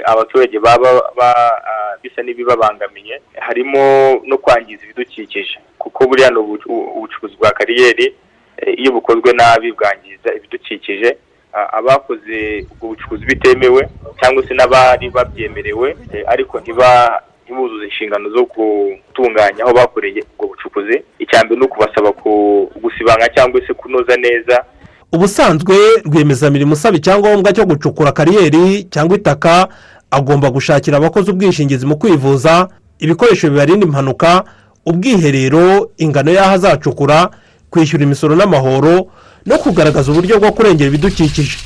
abaturage 0.05 0.59
baba 0.59 1.03
ba- 1.17 1.57
ah, 1.67 1.97
bisa 2.03 2.23
n'ibibabangamiye 2.23 3.21
harimo 3.41 3.81
no 4.25 4.39
kwangiza 4.39 4.83
ibidukikije. 4.85 5.59
Kuko 5.79 6.07
buriya 6.07 6.31
ni 6.31 6.39
ubucukuzi 6.39 7.37
bwa 7.37 7.51
kariyeri 7.51 8.15
eh, 8.57 8.79
iyo 8.81 8.93
bukozwe 8.93 9.33
nabi 9.33 9.73
bwangiza 9.73 10.35
ibidukikije 10.37 11.17
Ah, 11.57 11.73
abakoze 11.79 12.67
ubwo 12.73 12.89
bucukuzi 12.89 13.25
bitemewe 13.27 13.89
cyangwa 14.21 14.43
se 14.47 14.55
n'abari 14.55 15.11
babyemerewe 15.11 15.97
eh, 16.15 16.25
ariko 16.27 16.59
ntibuzuze 16.61 17.85
inshingano 17.85 18.31
zo 18.31 18.43
gutunganya 18.45 19.65
aho 19.65 19.73
bakoreye 19.75 20.23
ubwo 20.35 20.47
bucukuzi. 20.51 21.03
Icya 21.19 21.45
mbere 21.45 21.61
ni 21.61 21.67
ukubasaba 21.67 22.13
ku- 22.13 22.71
gusibanga 22.83 23.29
cyangwa 23.29 23.61
se 23.67 23.75
kunoza 23.75 24.17
neza 24.17 24.65
ubusanzwe 25.13 25.77
rwiyemezamirimo 26.05 26.73
usaba 26.73 26.97
icyangombwa 26.97 27.53
cyo 27.53 27.65
gucukura 27.67 28.13
kariyeri 28.13 28.85
cyangwa 28.91 29.17
itaka 29.17 29.69
agomba 30.11 30.51
gushakira 30.51 30.97
abakozi 30.97 31.31
ubwishingizi 31.31 31.87
mu 31.87 31.97
kwivuza 31.97 32.69
ibikoresho 32.99 33.51
bibarinda 33.51 33.87
impanuka 33.87 34.45
ubwiherero 34.87 35.91
ingano 35.97 36.31
y'aho 36.33 36.55
azacukura 36.55 37.31
kwishyura 37.71 38.05
imisoro 38.05 38.37
n'amahoro 38.37 39.07
no 39.47 39.59
kugaragaza 39.59 40.13
uburyo 40.13 40.39
bwo 40.41 40.53
kurengera 40.53 40.89
ibidukikije. 40.89 41.57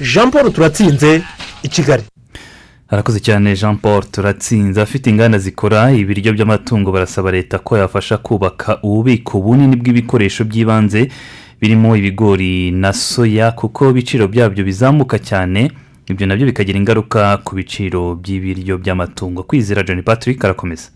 Jean 0.00 0.30
paul 0.30 0.52
turatsinze 0.52 1.22
i 1.62 1.68
kigali. 1.68 2.02
Harakoze 2.86 3.20
cyane 3.20 3.54
jean 3.56 3.76
paul 3.76 4.02
turatsinze. 4.10 4.80
Abafite 4.80 5.06
inganda 5.10 5.38
zikora 5.38 5.92
ibiryo 5.92 6.32
by'amatungo 6.32 6.92
barasaba 6.92 7.30
leta 7.30 7.58
ko 7.58 7.76
yafasha 7.76 8.16
kubaka 8.18 8.78
ububiko 8.82 9.40
bunini 9.40 9.76
bw'ibikoresho 9.76 10.44
by'ibanze 10.44 11.08
birimo 11.62 11.96
ibigori 11.96 12.70
na 12.70 12.92
soya 12.92 13.52
kuko 13.52 13.90
ibiciro 13.90 14.28
byabyo 14.28 14.64
bizamuka 14.64 15.18
cyane 15.18 15.70
ibyo 16.10 16.26
na 16.26 16.34
byo 16.36 16.46
bikagira 16.46 16.78
ingaruka 16.78 17.38
ku 17.46 17.54
biciro 17.54 18.14
by'ibiryo 18.18 18.78
by'amatungo. 18.78 19.42
Kwizera 19.46 19.82
john 19.86 20.02
patrick 20.02 20.44
arakomeza. 20.44 20.90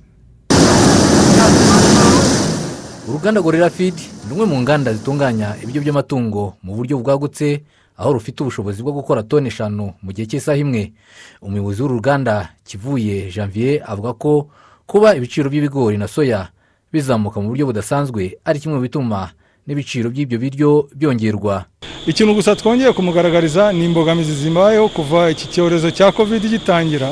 Uruganda 3.08 3.40
gorira 3.40 3.70
fidi 3.70 4.02
ni 4.24 4.30
rumwe 4.30 4.46
mu 4.46 4.60
nganda 4.62 4.92
zitunganya 4.92 5.54
ibiryo 5.62 5.82
by'amatungo 5.82 6.54
mu 6.62 6.74
buryo 6.74 6.98
bwagutse 6.98 7.62
aho 7.96 8.12
rufite 8.12 8.42
ubushobozi 8.42 8.82
bwo 8.82 8.92
gukora 8.92 9.22
toni 9.22 9.48
eshanu 9.48 9.94
mu 10.02 10.10
gihe 10.12 10.26
cy'isaha 10.26 10.58
imwe. 10.58 10.92
Umuyobozi 11.42 11.82
w'uru 11.82 11.94
ruganda 12.02 12.50
kivuye 12.66 13.30
janvier 13.30 13.86
avuga 13.86 14.12
ko 14.18 14.50
kuba 14.86 15.14
ibiciro 15.14 15.46
by'ibigori 15.50 15.94
na 15.96 16.08
soya 16.10 16.50
bizamuka 16.92 17.38
mu 17.40 17.54
buryo 17.54 17.66
budasanzwe 17.70 18.42
ari 18.44 18.58
kimwe 18.58 18.76
mu 18.76 18.82
bituma 18.82 19.30
n'ibiciro 19.66 20.10
by'ibyo 20.10 20.38
biryo 20.38 20.70
byongerwa. 20.98 21.64
Ikintu 22.06 22.34
gusa 22.34 22.56
twongeye 22.56 22.92
kumugaragariza 22.92 23.72
ni 23.72 23.84
imbogamizi 23.84 24.34
zibayeho 24.34 24.88
kuva 24.88 25.30
iki 25.30 25.46
cyorezo 25.52 25.90
cya 25.90 26.12
kovide 26.12 26.48
gitangira. 26.48 27.10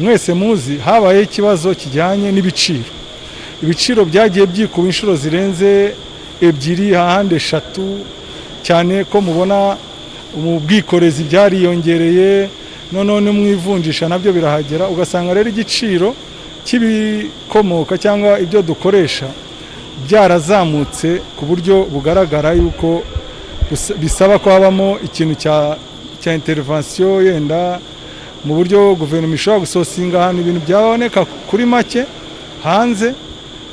Mwese 0.00 0.34
muzi 0.34 0.78
habayeho 0.78 1.22
ikibazo 1.24 1.74
kijyanye 1.74 2.32
n'ibiciro. 2.32 2.86
Ibiciro 3.62 4.04
byagiye 4.04 4.46
byikuba 4.46 4.86
inshuro 4.86 5.16
zirenze 5.16 5.94
ebyiri 6.40 6.94
ahandi 6.96 7.34
eshatu. 7.34 7.84
Cyane 8.62 9.04
ko 9.04 9.20
mubona 9.20 9.76
mu 10.42 10.60
bwikorezi 10.60 11.24
byariyongereye 11.28 12.48
noneho 12.92 13.20
no 13.20 13.32
mu 13.32 13.42
ivunjisha 13.54 14.08
na 14.08 14.18
byo 14.18 14.30
birahagera 14.32 14.84
ugasanga 14.88 15.34
rero 15.34 15.48
igiciro 15.50 16.14
cy'ibikomoka 16.64 17.98
cyangwa 17.98 18.38
ibyo 18.40 18.62
dukoresha 18.62 19.26
byarazamutse 20.06 21.20
ku 21.36 21.46
buryo 21.46 21.84
bugaragara 21.92 22.52
yuko 22.52 23.02
bisaba 24.00 24.38
ko 24.38 24.50
habamo 24.50 24.98
ikintu 25.04 25.34
cya 26.20 26.34
intervention 26.34 27.24
yenda 27.26 27.80
mu 28.44 28.54
buryo 28.58 28.94
guverinoma 28.94 29.34
ishobora 29.34 29.60
gusosinga 29.60 30.16
ahantu 30.20 30.40
ibintu 30.42 30.60
byaboneka 30.66 31.24
kuri 31.50 31.64
make 31.66 32.02
hanze 32.62 33.14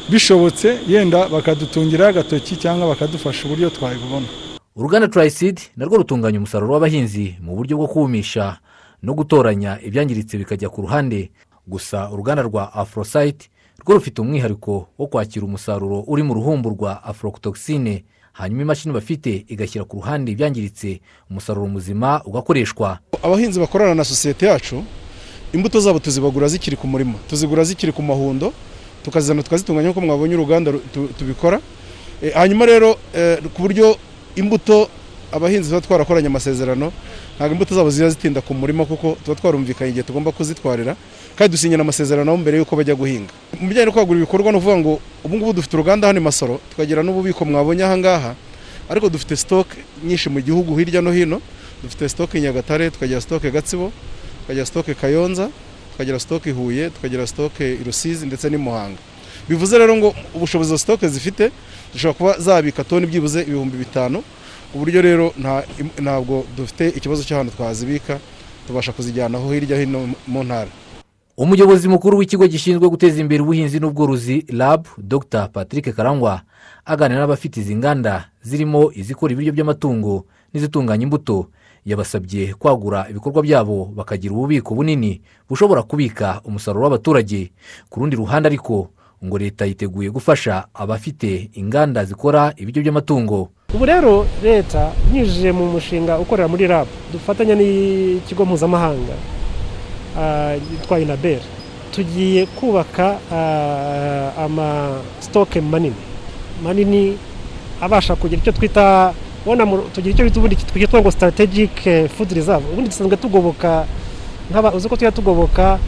bishobotse 0.09 0.77
yenda 0.87 1.27
bakadutungiraho 1.27 2.09
agatoki 2.09 2.55
cyangwa 2.55 2.87
bakadufasha 2.87 3.45
uburyo 3.45 3.69
twabibona. 3.69 4.27
Uruganda 4.75 5.07
turayisidi 5.07 5.61
narwo 5.77 5.97
rutunganya 5.97 6.37
umusaruro 6.37 6.73
w'abahinzi 6.73 7.35
mu 7.41 7.55
buryo 7.55 7.77
bwo 7.77 7.87
kuwumisha 7.87 8.57
no 9.03 9.13
gutoranya 9.13 9.79
ibyangiritse 9.83 10.37
bikajya 10.37 10.69
ku 10.69 10.81
ruhande. 10.81 11.31
Gusa 11.67 12.09
uruganda 12.11 12.41
rwa 12.43 12.73
afurosayiti 12.73 13.49
rufite 13.93 14.21
umwihariko 14.21 14.87
wo 14.97 15.07
kwakira 15.07 15.45
umusaruro 15.45 16.03
uri 16.07 16.23
mu 16.23 16.33
ruhumbu 16.33 16.69
rwa 16.69 17.03
afurokutokisine 17.03 18.03
hanyuma 18.33 18.61
imashini 18.61 18.93
bafite 18.93 19.45
igashyira 19.47 19.85
ku 19.85 19.95
ruhande 19.97 20.31
ibyangiritse 20.31 21.01
umusaruro 21.29 21.67
muzima 21.67 22.21
ugakoreshwa. 22.25 22.99
Abahinzi 23.23 23.59
bakorana 23.59 23.95
na 23.95 24.03
sosiyete 24.03 24.45
yacu 24.45 24.83
imbuto 25.53 25.79
zabo 25.79 25.99
tuzibagura 25.99 26.47
zikiri 26.47 26.75
ku 26.77 26.87
murima. 26.87 27.13
Tuzigura 27.29 27.63
zikiri 27.63 27.91
ku 27.91 28.01
mahundo 28.03 28.53
tukazizana 29.03 29.43
tukazitunganya 29.43 29.89
nk'uko 29.89 30.01
mwabonye 30.05 30.35
uruganda 30.35 30.71
ru- 30.71 30.81
tu- 30.93 31.09
tubikora. 31.17 31.59
Eh, 32.21 32.33
hanyuma 32.33 32.65
rero 32.65 32.95
eh, 33.15 33.37
ku 33.53 33.61
buryo 33.61 33.95
imbuto 34.35 34.89
abahinzi 35.31 35.69
tuba 35.69 35.81
twarakoranye 35.81 36.27
amasezerano 36.27 36.91
ntabwo 37.37 37.53
imbuto 37.53 37.75
zabo 37.75 37.89
ziba 37.89 38.09
zitinda 38.09 38.41
ku 38.41 38.53
murima 38.53 38.85
kuko 38.85 39.17
tuba 39.25 39.35
twarumvikanye 39.35 39.89
igihe 39.91 40.03
tugomba 40.03 40.31
kuzitwarira. 40.31 40.95
Kandi 41.37 41.51
dusinyana 41.53 41.81
amasezerano 41.85 42.33
mbere 42.37 42.57
y'uko 42.57 42.73
bajya 42.75 42.95
guhinga. 42.97 43.29
Mu 43.61 43.67
bijyanye 43.69 43.85
no 43.85 43.91
kwagura 43.93 44.17
ibikorwa 44.19 44.51
ni 44.51 44.57
ukuvuga 44.57 44.77
ngo 44.77 44.93
ubu 45.23 45.35
ngubu 45.37 45.53
dufite 45.53 45.73
uruganda 45.77 46.07
hano 46.07 46.19
i 46.19 46.23
masoro 46.23 46.59
tukagira 46.69 47.03
n'ububiko 47.03 47.45
mwabonye 47.45 47.83
aha 47.85 47.97
ngaha 47.97 48.31
ariko 48.89 49.09
dufite 49.09 49.35
sitoke 49.35 49.77
nyinshi 50.03 50.29
mu 50.29 50.39
gihugu 50.41 50.73
hirya 50.77 51.01
no 51.01 51.11
hino. 51.11 51.41
Dufite 51.83 52.09
sitoke 52.09 52.41
nyagatare 52.41 52.89
tukagira 52.89 53.21
sitoke 53.21 53.51
gatsibo 53.51 53.91
tukagira 54.41 54.65
sitoke 54.65 54.93
kayonza 54.93 55.49
tukagira 55.91 56.19
sitoke 56.19 56.51
huye 56.51 56.89
tukagira 56.89 57.27
sitoke 57.27 57.73
i 57.73 57.83
rusizi 57.85 58.25
ndetse 58.25 58.49
n'i 58.49 58.57
muhanga. 58.57 58.97
Bivuze 59.49 59.77
rero 59.77 59.95
ngo 59.95 60.13
ubushobozi 60.33 60.69
izo 60.69 60.77
sitoke 60.77 61.07
zifite 61.07 61.51
zishobora 61.93 62.17
kuba 62.17 62.33
zabika 62.41 62.83
toni 62.83 63.05
byibuze 63.05 63.41
ibihumbi 63.41 63.77
bitanu. 63.77 64.23
Ku 64.73 64.79
buryo 64.79 65.01
rero 65.01 65.33
nta- 65.39 65.63
ntabwo 66.01 66.43
dufite 66.57 66.89
ikibazo 66.97 67.23
cy'ahantu 67.23 67.53
twazibika 67.55 68.19
tubasha 68.67 68.91
kuzijyana 68.91 69.37
aho 69.37 69.53
hirya 69.53 69.79
hino 69.79 70.09
mu 70.27 70.43
ntara. 70.43 70.67
Umuyobozi 71.37 71.87
mukuru 71.87 72.17
w'ikigo 72.17 72.47
gishinzwe 72.47 72.89
guteza 72.89 73.21
imbere 73.21 73.41
ubuhinzi 73.43 73.79
n'ubworozi 73.79 74.45
rab 74.57 74.85
dr. 74.97 75.47
Patrick 75.53 75.93
karangwa 75.95 76.41
aganira 76.85 77.21
n'abafite 77.21 77.57
izi 77.61 77.75
nganda 77.75 78.29
zirimo 78.41 78.89
izikora 78.93 79.33
ibiryo 79.33 79.53
by'amatungo 79.53 80.25
n'izitunganya 80.53 81.03
imbuto. 81.03 81.45
Yabasabye 81.85 82.53
kwagura 82.59 83.05
ibikorwa 83.09 83.41
byabo 83.45 83.85
bakagira 83.95 84.33
ububiko 84.33 84.75
bunini 84.75 85.21
bushobora 85.49 85.83
kubika 85.83 86.41
umusaruro 86.43 86.83
w'abaturage. 86.83 87.51
Ku 87.89 87.99
rundi 87.99 88.15
ruhande 88.17 88.47
ariko 88.49 88.89
ngo 89.23 89.37
leta 89.37 89.65
yiteguye 89.65 90.09
gufasha 90.09 90.65
abafite 90.73 91.49
inganda 91.53 92.01
zikora 92.05 92.53
ibiryo 92.57 92.81
by'amatungo. 92.81 93.49
Ubu 93.75 93.85
rero 93.85 94.25
leta 94.43 94.91
binyujije 95.07 95.51
mu 95.53 95.69
mushinga 95.71 96.19
ukorera 96.19 96.47
muri 96.49 96.67
rab 96.67 96.87
dufatanya 97.13 97.55
n'ikigo 97.55 98.41
mpuzamahanga. 98.45 99.13
ah, 99.15 99.36
yitwa 100.71 100.99
inabel 100.99 101.39
tugiye 101.91 102.45
kubaka 102.45 103.17
ah, 103.33 104.31
amasitoke 104.45 105.61
manini 105.61 105.95
manini 106.63 107.17
abasha 107.81 108.15
kugira 108.15 108.41
icyo 108.41 108.51
twita 108.51 109.13
tugira 109.93 110.11
icyo 110.13 110.23
bita 110.25 110.39
ubundi 110.39 110.55
twitwa 110.55 111.01
ngo 111.01 111.11
eh, 111.85 112.09
food 112.09 112.31
reserve. 112.31 112.65
Ubundi 112.73 112.89
dusanzwe 112.89 113.17
tugoboka 113.17 113.85
uzi 114.73 114.89
ko 114.89 114.95
tujya 114.95 115.11
tugoboka 115.11 115.79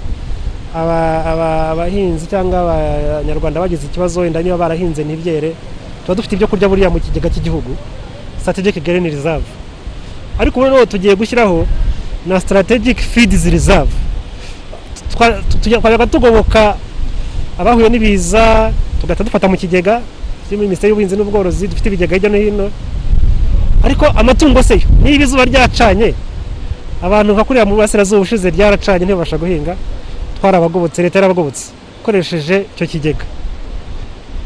aba- 0.76 1.26
aba- 1.26 1.70
abahinzi 1.72 2.28
cyangwa 2.28 2.60
abanyarwanda 2.62 3.60
bagize 3.60 3.86
ikibazo 3.88 4.22
wenda 4.22 4.42
niba 4.42 4.58
barahinze 4.58 5.04
ntibyere 5.04 5.54
tuba 6.06 6.16
dufite 6.16 6.36
ibyo 6.36 6.48
kurya 6.48 6.70
buriya 6.70 6.90
mu 6.90 7.00
kigega 7.00 7.30
cy'igihugu. 7.30 7.76
Strategic 8.42 8.84
grain 8.84 9.04
reserve. 9.04 9.44
Ariko 10.40 10.60
ubu 10.60 10.70
noneho 10.70 10.86
tugiye 10.86 11.16
gushyiraho 11.16 11.66
na 12.26 12.40
reserve 12.40 13.90
Twa- 13.90 13.90
tujya- 13.90 14.09
twajyaga 15.20 16.08
tugoboka 16.08 16.76
abahuye 17.60 17.90
n'ibiza 17.90 18.72
tugahita 19.02 19.24
dufata 19.24 19.48
mu 19.52 19.58
kigega 19.58 20.00
kiri 20.48 20.56
muri 20.58 20.68
minisiteri 20.72 20.90
y'ubuhinzi 20.90 21.16
n'ubworozi 21.18 21.68
dufite 21.68 21.86
ibigega 21.90 22.16
hirya 22.16 22.30
no 22.30 22.38
hino. 22.38 22.68
Ariko 23.84 24.06
amatungo 24.16 24.64
se 24.64 24.74
yo 24.76 24.88
niba 25.04 25.24
izuba 25.24 25.44
ryacanye 25.46 26.14
abantu 27.04 27.34
nka 27.34 27.44
kuriya 27.44 27.66
mu 27.66 27.76
burasirazuba 27.76 28.22
ushize 28.22 28.48
ryaracanye 28.50 29.04
ntibabasha 29.06 29.38
guhinga 29.38 29.76
twarabagobotse 30.40 31.02
leta 31.04 31.20
yarabagobotse 31.20 31.72
ikoresheje 32.02 32.66
icyo 32.76 32.86
kigega. 32.88 33.26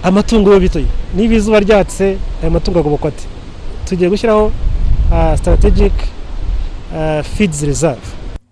Amatungo 0.04 0.54
yo 0.54 0.60
bitoye 0.60 0.90
niba 1.16 1.34
izuba 1.38 1.60
ryatse 1.60 2.18
ayo 2.42 2.50
matungo 2.52 2.80
agobokwa 2.80 3.10
ate? 3.10 3.26
Tugiye 3.86 4.10
gushyiraho 4.10 4.52
ah, 5.14 5.38
strategic 5.38 5.94
ah, 6.98 7.22
feeds 7.24 7.62
reserve. 7.64 8.06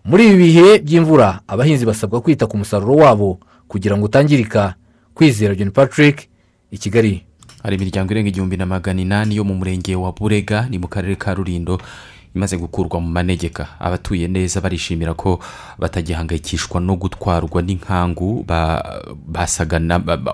Muri 0.05 0.27
ibi 0.27 0.37
bihe 0.37 0.79
by'imvura 0.79 1.41
abahinzi 1.47 1.85
basabwa 1.85 2.21
kwita 2.21 2.47
ku 2.47 2.57
musaruro 2.57 2.95
wabo 2.95 3.39
kugira 3.67 3.97
ngo 3.97 4.05
utangirika. 4.05 4.75
Kwizera 5.13 5.55
john 5.55 5.71
patrick 5.71 6.27
i 6.71 6.77
kigali. 6.77 7.23
Hari 7.63 7.75
imiryango 7.75 8.11
irenga 8.13 8.29
igihumbi 8.29 8.57
na 8.57 8.65
magana 8.65 9.01
inani 9.01 9.35
yo 9.35 9.43
mu 9.43 9.53
murenge 9.55 9.95
wa 9.95 10.11
burega 10.11 10.65
ni 10.69 10.77
mu 10.79 10.87
karere 10.87 11.15
ka 11.15 11.33
rurindo 11.33 11.77
imaze 12.35 12.57
gukurwa 12.57 12.99
mu 13.03 13.09
manegeka. 13.11 13.67
Abatuye 13.79 14.27
neza 14.27 14.61
barishimira 14.61 15.13
ko 15.13 15.39
batagihangayikishwa 15.79 16.79
no 16.81 16.95
gutwarwa 16.95 17.59
n'inkangu 17.61 18.43
ba- 18.47 19.03
basaga 19.27 19.79
na- 19.79 19.99
ba- 19.99 20.17
ba- 20.17 20.33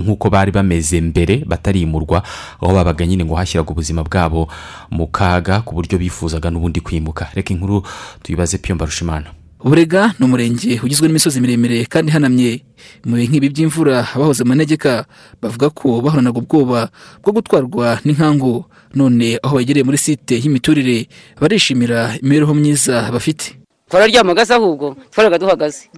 nk'uko 0.00 0.30
bari 0.30 0.50
bameze 0.52 0.96
mbere 1.00 1.44
batarimurwa 1.44 2.22
aho 2.62 2.72
babaga 2.74 3.04
nyine 3.06 3.24
ngo 3.28 3.34
hashyiraga 3.36 3.70
ubuzima 3.70 4.00
bwabo 4.04 4.48
mu 4.90 5.06
kaga 5.12 5.60
ku 5.60 5.74
buryo 5.76 5.98
bifuzaga 6.00 6.48
n'ubundi 6.50 6.80
kwimuka. 6.80 7.28
Reka 7.36 7.52
inkuru 7.52 7.84
tuyibaze 8.24 8.56
piyo 8.58 8.74
mbarushimana. 8.74 9.35
Burega 9.64 10.14
ni 10.18 10.24
umurenge 10.26 10.80
ugizwe 10.84 11.06
n'imisozi 11.08 11.40
miremire 11.40 11.84
kandi 11.84 12.10
ihanamye. 12.10 12.62
Mu 13.04 13.16
bihe 13.16 13.26
nk'ibi 13.28 13.48
by'imvura 13.50 14.06
abahoze 14.14 14.44
mu 14.44 14.48
manegeka 14.54 15.04
bavuga 15.42 15.70
ko 15.70 16.00
bahoranaga 16.04 16.38
ubwoba 16.38 16.80
bwo 17.22 17.30
gutwarwa 17.32 17.98
n'inkangu. 18.04 18.64
None 18.94 19.38
aho 19.42 19.56
begereye 19.58 19.84
muri 19.84 19.98
site 19.98 20.34
y'imiturire 20.38 21.08
barishimira 21.40 22.14
imibereho 22.22 22.54
myiza 22.54 23.10
bafite. 23.10 23.56
Twararyamaga 23.90 24.46
se 24.46 24.54
ahubwo 24.54 24.96
twabaga 25.10 25.38
duhagaze. 25.38 25.90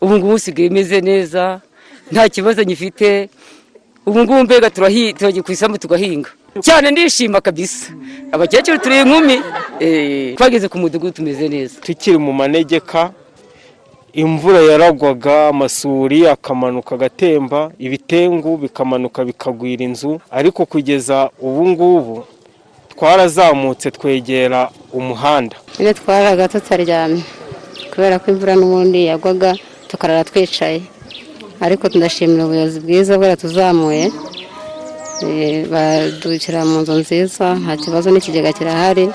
Ubu 0.00 0.18
ngubu 0.18 0.34
usigaye 0.34 0.68
imeze 0.68 1.00
neza 1.00 1.60
nta 2.12 2.28
kibazo 2.28 2.62
nyifite. 2.62 3.30
Ubu 4.06 4.18
ngubu 4.24 4.44
mbega 4.44 4.70
isambu 5.52 5.78
tugahinga. 5.78 6.30
Cyane 6.60 6.90
ndishima 6.90 7.40
kabisa. 7.40 7.92
Abakecuru 8.32 8.78
turi 8.78 9.00
inkumi 9.00 9.40
eh, 9.80 10.34
twageze 10.36 10.68
ku 10.68 10.78
mudugudu 10.78 11.12
tumeze 11.12 11.48
neza. 11.48 11.80
Tukiri 11.80 12.18
mu 12.18 12.32
manegeka 12.32 13.10
imvura 14.12 14.60
yaragwaga 14.60 15.48
amasuri 15.48 16.26
akamanuka 16.28 16.94
agatemba 16.94 17.70
ibitengu 17.78 18.56
bikamanuka 18.56 19.24
bikagwira 19.24 19.84
inzu. 19.84 20.20
Ariko 20.30 20.66
kugeza 20.66 21.30
ubu 21.40 21.68
ngubu 21.68 22.24
twarazamutse 22.96 23.90
twegera 23.90 24.70
umuhanda. 24.92 25.56
Nyine 25.78 25.94
twaraga 25.94 26.48
tutaryamye 26.48 27.22
kubera 27.90 28.18
ko 28.18 28.30
imvura 28.30 28.54
n'ubundi 28.56 29.06
yagwaga 29.06 29.56
tukarara 29.88 30.24
twicaye. 30.24 30.82
Ariko 31.60 31.88
tunashimira 31.88 32.44
ubuyobozi 32.46 32.80
bwiza 32.80 33.18
bwaratuzamuye 33.18 34.12
Badushyira 35.72 36.64
mu 36.64 36.80
nzu 36.82 36.92
nziza 37.00 37.54
nta 37.62 37.76
kibazo 37.76 38.10
n'ikigega 38.10 38.52
kirahari 38.52 39.08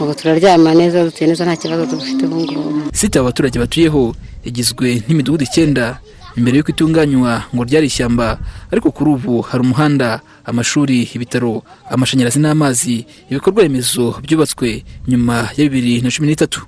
ubu 0.00 0.14
turaryama 0.14 0.74
neza 0.74 1.04
dutuye 1.04 1.26
neza 1.30 1.44
nta 1.44 1.56
kibazo 1.56 1.86
dufite 1.86 2.22
ubu 2.26 2.40
ngubu. 2.40 2.82
Site 2.92 3.16
aba 3.18 3.28
baturage 3.28 3.58
batuyeho 3.58 4.14
igizwe 4.44 5.02
n'imidugudu 5.08 5.44
icyenda 5.44 5.98
mbere 6.36 6.56
y'uko 6.58 6.70
itunganywa 6.74 7.32
ngo 7.54 7.62
ryari 7.64 7.86
ishyamba 7.86 8.38
ariko 8.72 8.90
kuri 8.90 9.10
ubu 9.10 9.40
hari 9.48 9.62
umuhanda 9.62 10.20
amashuri 10.44 11.06
ibitaro 11.14 11.62
amashanyarazi 11.90 12.38
n'amazi 12.42 13.06
ibikorwa 13.30 13.62
remezo 13.62 14.18
byubatswe 14.24 14.82
nyuma 15.08 15.48
ya 15.56 15.62
bibiri 15.70 16.00
na 16.02 16.10
cumi 16.10 16.26
n'itatu. 16.28 16.66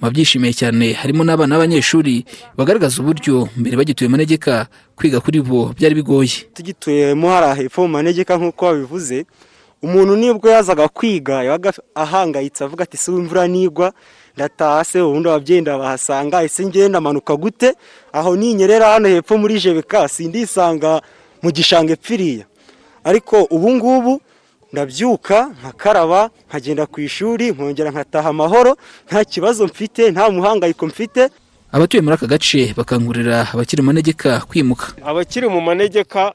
Babyishimiye 0.00 0.52
cyane 0.54 0.92
harimo 0.92 1.24
n'abana 1.24 1.54
b'abanyeshuri 1.58 2.24
bagaragaza 2.56 3.02
uburyo 3.02 3.48
mbere 3.56 3.76
bagituye 3.76 4.08
manegeka 4.08 4.66
kwiga 4.96 5.20
kuri 5.20 5.40
bo 5.42 5.72
byari 5.76 5.94
bigoye. 5.94 6.46
Tugituyemo 6.54 7.28
hariya 7.30 7.54
hepfo 7.54 7.82
mu 7.82 7.88
manegeka 7.98 8.36
nk'uko 8.38 8.62
babivuze 8.66 9.26
umuntu 9.82 10.16
ni 10.16 10.32
bwo 10.34 10.48
yazaga 10.50 10.88
kwiga 10.88 11.42
yabaga 11.42 11.70
ahangayitse 11.94 12.64
avuga 12.64 12.82
ati 12.84 12.96
si 12.96 13.10
imvura 13.10 13.46
nigwa 13.46 13.92
ndataha 14.36 14.84
se 14.84 15.00
ubundi 15.02 15.28
ababyeyi 15.28 15.60
ndabahasanga 15.62 16.42
ese 16.42 16.66
ngenda 16.66 16.98
amanuka 16.98 17.36
gute? 17.36 17.74
Aho 18.12 18.36
ninyerera 18.36 18.92
hano 18.94 19.08
hepfo 19.08 19.38
muri 19.38 19.58
jebeka 19.60 20.08
sindisanga 20.08 21.02
mu 21.42 21.50
gishanga 21.50 21.92
epfiriya 21.92 22.44
ariko 23.04 23.42
ubu 23.50 23.70
ngubu 23.74 24.20
ndabyuka 24.72 25.50
nkakaraba 25.60 26.30
nkagenda 26.48 26.86
ku 26.86 27.00
ishuri 27.00 27.50
nkongera 27.52 27.90
nkataha 27.90 28.28
amahoro 28.28 28.76
nta 29.08 29.24
kibazo 29.24 29.64
mfite 29.66 30.10
nta 30.10 30.30
muhangayiko 30.30 30.86
mfite. 30.86 31.28
Abatuye 31.72 32.00
muri 32.02 32.14
aka 32.14 32.26
gace 32.26 32.72
bakangurira 32.76 33.48
abakiri 33.52 33.82
mu 33.82 33.86
manegeka 33.86 34.40
kwimuka. 34.48 34.86
Abakiri 35.04 35.48
mu 35.48 35.60
manegeka 35.60 36.32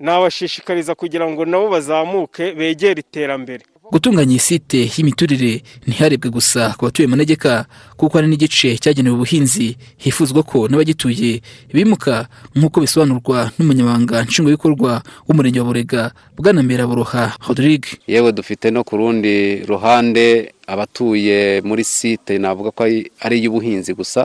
nabashishikariza 0.00 0.94
kugira 0.94 1.26
ngo 1.30 1.44
nabo 1.44 1.68
bazamuke 1.70 2.52
begere 2.58 3.00
iterambere. 3.00 3.64
Gutunganya 3.92 4.32
iyi 4.32 4.40
site 4.40 4.80
y'imiturire 4.96 5.60
ntiharebwe 5.86 6.30
gusa 6.32 6.72
ku 6.80 6.88
batuye 6.88 7.04
manegeka 7.08 7.68
kuko 8.00 8.16
hari 8.18 8.28
n'igice 8.32 8.80
cyagenewe 8.80 9.14
ubuhinzi 9.20 9.76
hifuzwa 10.00 10.40
ko 10.42 10.64
n'abagituye 10.68 11.44
bimuka 11.76 12.24
nk'uko 12.56 12.80
bisobanurwa 12.80 13.52
n'umunyamabanga 13.60 14.24
nshingwabikorwa 14.24 15.02
w'umurenge 15.28 15.60
wa 15.60 15.66
burega 15.68 16.02
bwanambera 16.36 16.86
buroha 16.88 17.36
rodrigue. 17.48 18.00
Yewe 18.08 18.32
dufite 18.32 18.72
no 18.72 18.80
ku 18.84 18.96
rundi 18.96 19.60
ruhande 19.68 20.56
abatuye 20.66 21.60
muri 21.60 21.84
site 21.84 22.40
navuga 22.40 22.70
ko 22.72 22.88
ari 23.20 23.36
iy'ubuhinzi 23.44 23.92
gusa 23.92 24.24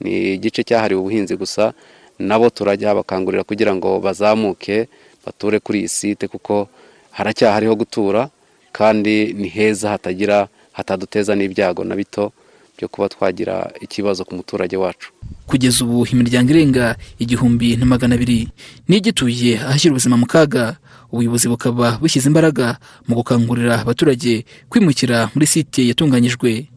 ni 0.00 0.38
igice 0.38 0.62
cyahariwe 0.62 1.00
ubuhinzi 1.02 1.34
gusa 1.36 1.74
nabo 2.22 2.46
turajya 2.50 2.94
bakangurira 2.94 3.42
kugira 3.42 3.74
ngo 3.74 3.98
bazamuke 3.98 4.86
bature 5.26 5.58
kuri 5.58 5.78
iyi 5.82 5.88
site 5.88 6.24
kuko 6.30 6.68
haracyahariho 7.10 7.74
gutura 7.74 8.30
kandi 8.72 9.32
ni 9.34 9.48
heza 9.48 9.90
hatagira 9.90 10.48
hataduteza 10.72 11.34
n'ibyago 11.34 11.84
na 11.84 11.96
bito 11.96 12.32
byo 12.78 12.88
kuba 12.88 13.08
twagira 13.08 13.70
ikibazo 13.80 14.24
ku 14.24 14.34
muturage 14.34 14.76
wacu. 14.76 15.12
Kugeza 15.46 15.84
ubu 15.84 16.06
imiryango 16.06 16.50
irenga 16.50 16.96
igihumbi 17.18 17.76
na 17.76 17.84
magana 17.86 18.14
abiri 18.14 18.48
niyo 18.88 18.98
igituye 18.98 19.58
ahashyira 19.60 19.92
ubuzima 19.92 20.16
mu 20.16 20.26
kaga. 20.26 20.76
Ubuyobozi 21.12 21.48
bukaba 21.50 21.98
bushyize 22.00 22.26
imbaraga 22.30 22.78
mu 23.08 23.14
gukangurira 23.18 23.82
abaturage 23.82 24.44
kwimukira 24.70 25.28
muri 25.34 25.46
site 25.46 25.82
yatunganyijwe. 25.90 26.70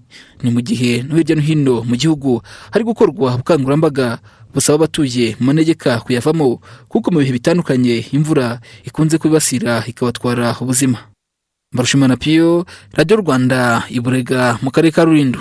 Ni 0.43 0.49
mu 0.51 0.59
gihe 0.61 1.05
no 1.07 1.15
hirya 1.15 1.35
no 1.37 1.41
hino 1.41 1.75
mu 1.85 1.95
gihugu 1.95 2.41
hari 2.73 2.83
gukorwa 2.83 3.33
ubukangurambaga 3.37 4.17
busaba 4.53 4.75
abatuye 4.89 5.37
mu 5.39 5.45
manegeka 5.53 6.01
kuyavamo 6.01 6.59
kuko 6.89 7.11
mu 7.13 7.19
bihe 7.21 7.31
bitandukanye 7.37 8.05
imvura 8.11 8.59
ikunze 8.83 9.17
kubibasira 9.17 9.85
ikabatwara 9.87 10.57
ubuzima. 10.61 10.97
Mbarushimana 11.73 12.17
piyo 12.17 12.65
radiyo 12.93 13.17
rwanda 13.21 13.83
iburega 13.89 14.57
mu 14.61 14.71
karere 14.71 14.91
ka 14.91 15.05
rulindo. 15.05 15.39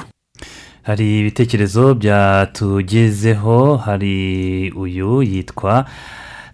Hari 0.82 1.20
ibitekerezo 1.20 1.94
byatugezeho 1.94 3.76
hari 3.76 4.70
uyu 4.76 5.22
yitwa 5.22 5.84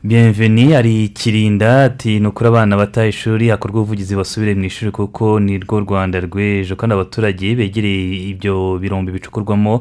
bienveni 0.04 0.74
ari 0.74 1.08
kirinda 1.08 1.84
ati 1.84 2.20
ni 2.20 2.26
ukuri 2.26 2.48
abana 2.48 2.76
bataha 2.76 3.06
ishuri 3.06 3.48
hakorwa 3.48 3.80
ubuvugizi 3.80 4.16
basubire 4.16 4.54
mu 4.54 4.64
ishuri 4.64 4.90
kuko 4.90 5.40
ni 5.40 5.58
rwo 5.58 5.80
rwanda 5.80 6.20
rw'ejo. 6.20 6.76
Kandi 6.76 6.94
abaturage 6.94 7.54
begereye 7.54 8.28
ibyo 8.28 8.78
birombe 8.78 9.12
bicukurwamo 9.12 9.80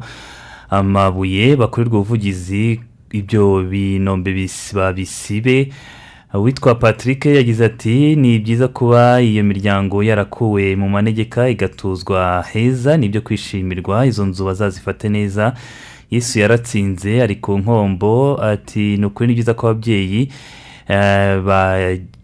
amabuye 0.70 1.56
bakorerwa 1.56 2.00
ubuvugizi 2.00 2.80
ibyo 3.12 3.64
binombe 3.64 4.32
bis- 4.32 4.76
babisibe 4.76 5.72
uwitwa 6.40 6.76
patrick 6.76 7.26
yagize 7.26 7.66
ati 7.66 8.16
ni 8.16 8.40
byiza 8.40 8.68
kuba 8.68 9.22
iyo 9.22 9.44
miryango 9.44 10.04
yarakuwe 10.04 10.76
mu 10.76 10.90
manegeka 10.90 11.50
igatuzwa 11.50 12.46
heza 12.54 12.98
ni 12.98 13.06
ibyo 13.06 13.22
kwishimirwa 13.22 14.06
izo 14.06 14.26
nzu 14.26 14.46
bazazifate 14.46 15.10
neza. 15.10 15.54
Yesu 16.12 16.40
yaratsinze 16.40 17.22
ari 17.22 17.36
ku 17.36 17.58
nkombo 17.58 18.42
ati 18.44 18.98
ni 18.98 19.06
ukuri 19.06 19.28
ni 19.28 19.34
byiza 19.34 19.54
ko 19.54 19.68
ababyeyi 19.68 20.32
eh, 20.88 21.42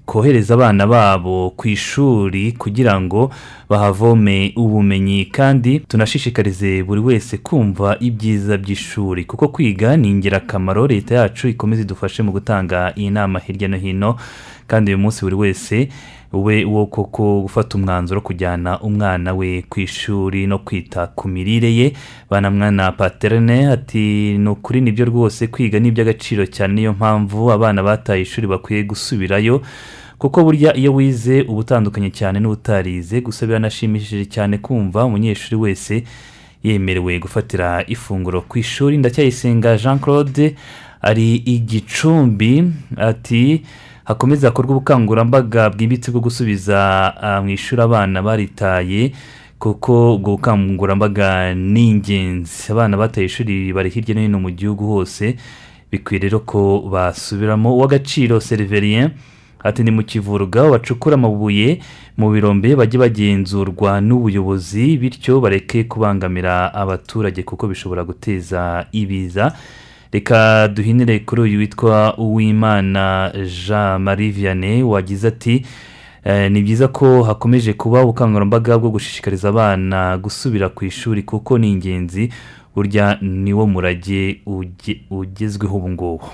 kohereza 0.05 0.53
abana 0.53 0.87
babo 0.87 1.49
ku 1.57 1.67
ishuri 1.67 2.51
kugira 2.51 3.01
ngo 3.01 3.31
bahavome 3.69 4.53
ubumenyi 4.55 5.25
kandi 5.25 5.79
tunashishikarize 5.79 6.83
buri 6.83 7.01
wese 7.01 7.37
kumva 7.37 7.97
ibyiza 7.99 8.57
by'ishuri. 8.57 9.25
Kuko 9.25 9.47
kwiga 9.47 9.97
ni 9.97 10.09
ingirakamaro 10.09 10.87
leta 10.87 11.15
yacu 11.15 11.47
ikomeze 11.47 11.81
idufashe 11.81 12.23
mu 12.23 12.31
gutanga 12.31 12.93
iyi 12.97 13.09
nama 13.09 13.39
hirya 13.39 13.67
no 13.67 13.77
hino 13.77 14.15
kandi 14.67 14.91
uyu 14.91 14.97
munsi 14.99 15.21
buri 15.25 15.35
wese 15.35 15.87
ube 16.33 16.65
wo 16.65 16.85
koko 16.85 17.41
gufata 17.41 17.77
umwanzuro 17.77 18.19
wo 18.19 18.23
kujyana 18.27 18.79
umwana 18.81 19.33
we 19.33 19.61
ku 19.69 19.79
ishuri 19.79 20.47
no 20.47 20.59
kwita 20.59 21.07
ku 21.07 21.27
mirire 21.27 21.73
ye. 21.75 21.93
Banamwana 22.29 22.91
paterine 22.91 23.67
ati 23.67 24.37
ni 24.37 24.49
ukuri 24.49 24.81
ni 24.81 24.91
byo 24.91 25.05
rwose 25.05 25.47
kwiga 25.47 25.79
ni 25.79 25.87
iby'agaciro 25.87 26.45
cyane 26.45 26.73
niyo 26.73 26.93
mpamvu 26.93 27.51
abana 27.51 27.83
bataye 27.83 28.21
ishuri 28.21 28.47
bakwiye 28.47 28.83
gusubirayo 28.83 29.61
kuko 30.17 30.43
burya 30.43 30.75
iyo 30.77 30.93
wize 30.95 31.41
uba 31.41 31.59
utandukanye 31.59 32.09
cyane 32.09 32.39
n'utarize. 32.39 33.21
Gusa 33.21 33.45
biranashimishije 33.45 34.25
cyane 34.25 34.57
kumva 34.57 35.05
umunyeshuri 35.05 35.55
wese 35.55 36.03
yemerewe 36.63 37.19
gufatira 37.19 37.83
ifunguro 37.87 38.41
ku 38.41 38.57
ishuri. 38.59 38.97
Ndacyayisenga 38.97 39.77
jean 39.77 39.99
claude 39.99 40.55
ari 41.01 41.35
igicumbi 41.35 42.63
ati 42.97 43.61
hakomeza 44.03 44.47
hakorwa 44.47 44.71
ubukangurambaga 44.75 45.69
bwimbitse 45.69 46.11
bwo 46.11 46.19
gusubiza 46.21 46.77
ah, 47.21 47.41
mu 47.41 47.49
ishuri 47.49 47.81
abana 47.81 48.21
baritaye 48.21 49.11
kuko 49.59 50.15
ubwo 50.15 50.31
bukangurambaga 50.31 51.53
ni 51.55 51.89
ingenzi 51.89 52.71
abana 52.71 52.97
bataye 52.97 53.25
ishuri 53.25 53.73
bari 53.73 53.89
hirya 53.89 54.15
no 54.15 54.21
hino 54.21 54.39
mu 54.39 54.49
gihugu 54.51 54.87
hose 54.87 55.35
bikwiye 55.91 56.19
rero 56.21 56.39
ko 56.39 56.81
basubiramo. 56.91 57.75
Uw'agaciro 57.77 58.39
seriverien 58.39 59.09
ati 59.63 59.83
ni 59.83 59.91
mu 59.91 60.03
kivuruga 60.03 60.69
bacukura 60.69 61.15
amabuye 61.15 61.79
mu 62.17 62.31
birombe 62.31 62.75
bajye 62.75 62.99
bagenzurwa 62.99 64.01
n'ubuyobozi 64.01 64.97
bityo 64.97 65.39
bareke 65.39 65.83
kubangamira 65.83 66.73
abaturage 66.73 67.43
kuko 67.43 67.67
bishobora 67.67 68.03
guteza 68.03 68.85
ibiza 68.91 69.53
reka 70.13 70.67
duhinire 70.67 71.19
kuri 71.19 71.41
uyu 71.41 71.59
witwa 71.59 72.17
uwimana 72.17 73.33
jean 73.67 74.01
marie 74.01 74.31
vianney 74.31 74.83
wagize 74.83 75.27
ati 75.27 75.65
"Eh, 76.25 76.51
ni 76.51 76.61
byiza 76.61 76.87
ko 76.87 77.23
hakomeje 77.23 77.73
kuba 77.73 78.03
ubukangurambaga 78.03 78.77
bwo 78.77 78.89
gushishikariza 78.89 79.49
abana 79.49 80.17
gusubira 80.17 80.69
ku 80.69 80.85
ishuri 80.85 81.23
kuko 81.23 81.57
ni 81.57 81.71
ingenzi 81.71 82.29
burya 82.75 83.17
niwo 83.21 83.67
murage 83.67 84.39
uge- 84.45 85.01
ugezweho 85.11 85.77
ubu 85.77 85.89
ngubu. 85.89 86.25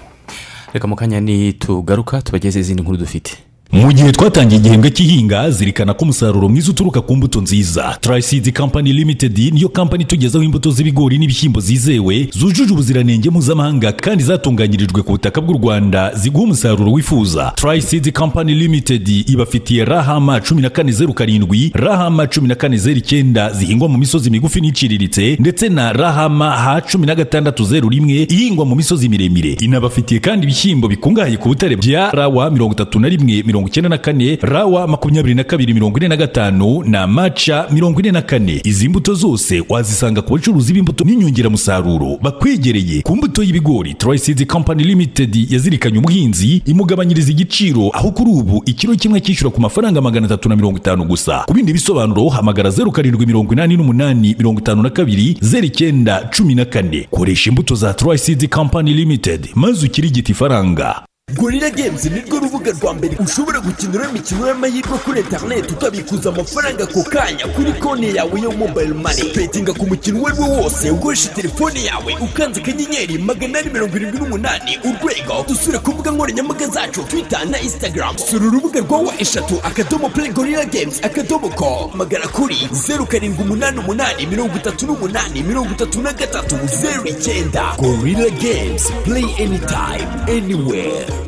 Reka 0.73 0.87
mu 0.87 0.95
kanya 0.95 1.19
nitugaruka 1.21 2.21
tubageze 2.21 2.59
izindi 2.59 2.81
nkuru 2.81 2.97
dufite. 2.97 3.37
Mu 3.71 3.91
gihe 3.93 4.11
twatangiye 4.11 4.59
igihembwe 4.59 4.89
cy'ihinga 4.91 5.51
zirikana 5.51 5.93
ko 5.93 6.03
umusaruro 6.03 6.49
mwiza 6.49 6.71
uturuka 6.71 7.01
ku 7.01 7.15
mbuto 7.15 7.41
nziza. 7.41 7.97
Triseed 8.01 8.53
Company 8.57 8.93
Limited 8.93 9.37
niyo 9.53 9.69
kampani 9.69 10.03
itugezaho 10.03 10.43
imbuto 10.43 10.71
z'ibigori 10.71 11.17
n'ibishyimbo 11.17 11.59
zizewe 11.59 12.27
zujuje 12.31 12.73
ubuziranenge 12.73 13.29
mpuzamahanga 13.29 13.91
kandi 13.91 14.23
zatunganyirijwe 14.23 15.01
ku 15.03 15.11
butaka 15.11 15.41
bw'u 15.41 15.57
Rwanda 15.57 16.11
ziguha 16.15 16.43
umusaruro 16.43 16.91
wifuza. 16.91 17.51
Triseed 17.55 18.11
Company 18.13 18.53
Limited 18.53 19.07
ibafitiye 19.29 19.85
rahama 19.85 20.39
cumi 20.41 20.61
na 20.61 20.69
kane 20.69 20.91
zeru 20.91 21.13
karindwi 21.13 21.71
rahama 21.73 22.27
cumi 22.27 22.47
na 22.47 22.55
kane 22.55 22.77
zeru 22.77 22.97
icyenda 22.97 23.53
zihingwa 23.53 23.89
mu 23.89 23.97
misozi 23.97 24.29
migufi 24.29 24.61
n'iciriritse 24.61 25.37
ndetse 25.39 25.69
na 25.69 25.93
rahama 25.93 26.51
ha 26.51 26.81
cumi 26.81 27.05
na 27.05 27.15
gatandatu 27.15 27.63
zeru 27.65 27.89
rimwe 27.89 28.13
ihingwa 28.29 28.65
mu 28.65 28.75
misozi 28.75 29.09
miremire. 29.09 29.53
Inabafitiye 29.61 30.19
kandi 30.19 30.43
ibishyimbo 30.45 30.87
bikungahaye 30.87 31.37
ku 31.37 31.47
butare 31.49 31.75
bya 31.75 32.11
rawa 32.11 32.49
mirongo 32.51 32.73
itatu 32.73 32.99
na 32.99 33.07
rimwe 33.09 33.43
mirongo 33.45 33.58
icyenda 33.67 33.89
na 33.89 33.97
kane 33.97 34.37
rawa 34.41 34.87
makumyabiri 34.87 35.35
na 35.35 35.43
kabiri 35.43 35.73
mirongo 35.73 35.97
ine 35.97 36.07
na 36.07 36.17
gatanu 36.17 36.83
na 36.83 37.07
maca 37.07 37.65
mirongo 37.71 37.99
ine 37.99 38.11
na 38.11 38.21
kane. 38.21 38.61
Izi 38.63 38.89
mbuto 38.89 39.13
zose 39.13 39.63
wazisanga 39.69 40.21
ku 40.21 40.33
bacuruzi 40.33 40.73
b'imbuto 40.73 41.03
n'inyongeramusaruro. 41.05 42.17
Bakwegereye 42.21 43.01
ku 43.01 43.15
mbuto 43.15 43.43
y'ibigori 43.43 43.93
Triseed 43.93 44.45
Company 44.47 44.83
Limited 44.83 45.51
yazirikanye 45.51 45.97
umuhinzi 45.99 46.61
imugabanyiriza 46.65 47.31
igiciro 47.31 47.89
aho 47.93 48.11
kuri 48.11 48.31
ubu 48.31 48.63
ikiro 48.65 48.95
kimwe 48.95 49.21
cyishyura 49.21 49.51
ku 49.51 49.61
mafaranga 49.61 50.01
magana 50.01 50.25
atatu 50.25 50.49
na 50.49 50.55
mirongo 50.55 50.77
itanu 50.77 51.05
gusa. 51.05 51.43
Ku 51.47 51.53
bindi 51.53 51.73
bisobanuro 51.73 52.29
hamagara 52.29 52.69
zeru 52.69 52.91
karindwi 52.91 53.25
mirongo 53.25 53.53
inani 53.53 53.77
n'umunani 53.77 54.35
mirongo 54.37 54.59
itanu 54.59 54.83
na 54.83 54.89
kabiri 54.89 55.37
zeru 55.41 55.65
icyenda 55.65 56.29
cumi 56.37 56.55
na 56.55 56.65
kane. 56.65 57.07
Koresha 57.11 57.49
imbuto 57.49 57.75
za 57.75 57.93
Triseed 57.93 58.49
Company 58.49 58.93
Limited 58.93 59.49
maze 59.55 59.85
ukirigite 59.87 60.31
ifaranga. 60.31 61.08
Gorilla 61.35 61.69
games 61.69 62.05
ni 62.05 62.21
rwo 62.21 62.39
rubuga 62.39 62.71
rwa 62.71 62.93
mbere 62.93 63.17
ushobora 63.19 63.59
gukiniraho 63.59 64.09
imikino 64.09 64.47
y'amahirwe 64.47 64.97
kuri 64.97 65.19
interineti 65.21 65.73
ukabikuza 65.73 66.29
amafaranga 66.29 66.83
ako 66.83 67.03
kanya 67.03 67.47
kuri 67.47 67.73
konti 67.73 68.15
yawe 68.15 68.41
yo 68.41 68.51
mobile 68.51 68.93
money. 68.93 69.33
Betinga 69.35 69.73
ku 69.73 69.85
mukino 69.87 70.19
uwo 70.19 70.27
ari 70.27 70.39
wo 70.39 70.47
wose 70.49 70.89
ukoresha 70.91 71.29
telefone 71.29 71.83
yawe 71.83 72.17
ukanze 72.21 72.61
akanyenyeri 72.61 73.17
magana 73.17 73.59
ane 73.59 73.69
mirongo 73.73 73.95
irindwi 73.97 74.19
n'umunani 74.19 74.79
urwego 74.83 75.45
dusure 75.47 75.79
ku 75.79 75.91
mbuga 75.91 76.11
nkoranyambaga 76.11 76.67
zacu 76.67 77.03
twitter 77.03 77.45
na 77.49 77.59
instagram. 77.61 78.17
Sura 78.17 78.45
urubuga 78.47 78.79
rwa 78.79 78.97
wa 78.99 79.21
eshatu 79.21 79.59
akadomo 79.63 80.09
play 80.09 80.29
gorilla 80.29 80.65
games 80.65 80.99
akadomo 81.03 81.49
com 81.49 81.91
magana 81.97 82.27
kuri 82.27 82.69
zeru 82.71 83.05
karindwi 83.05 83.43
umunani 83.43 83.79
umunani 83.79 84.25
mirongo 84.25 84.55
itatu 84.57 84.85
n'umunani 84.85 85.43
mirongo 85.43 85.71
itatu 85.71 86.01
na 86.01 86.13
gatatu 86.13 86.55
zeru 86.81 87.05
icyenda. 87.07 87.75
Gorilla 87.77 88.29
games 88.29 88.91
play 89.03 89.25
anytime 89.39 90.07
anywhere. 90.27 91.18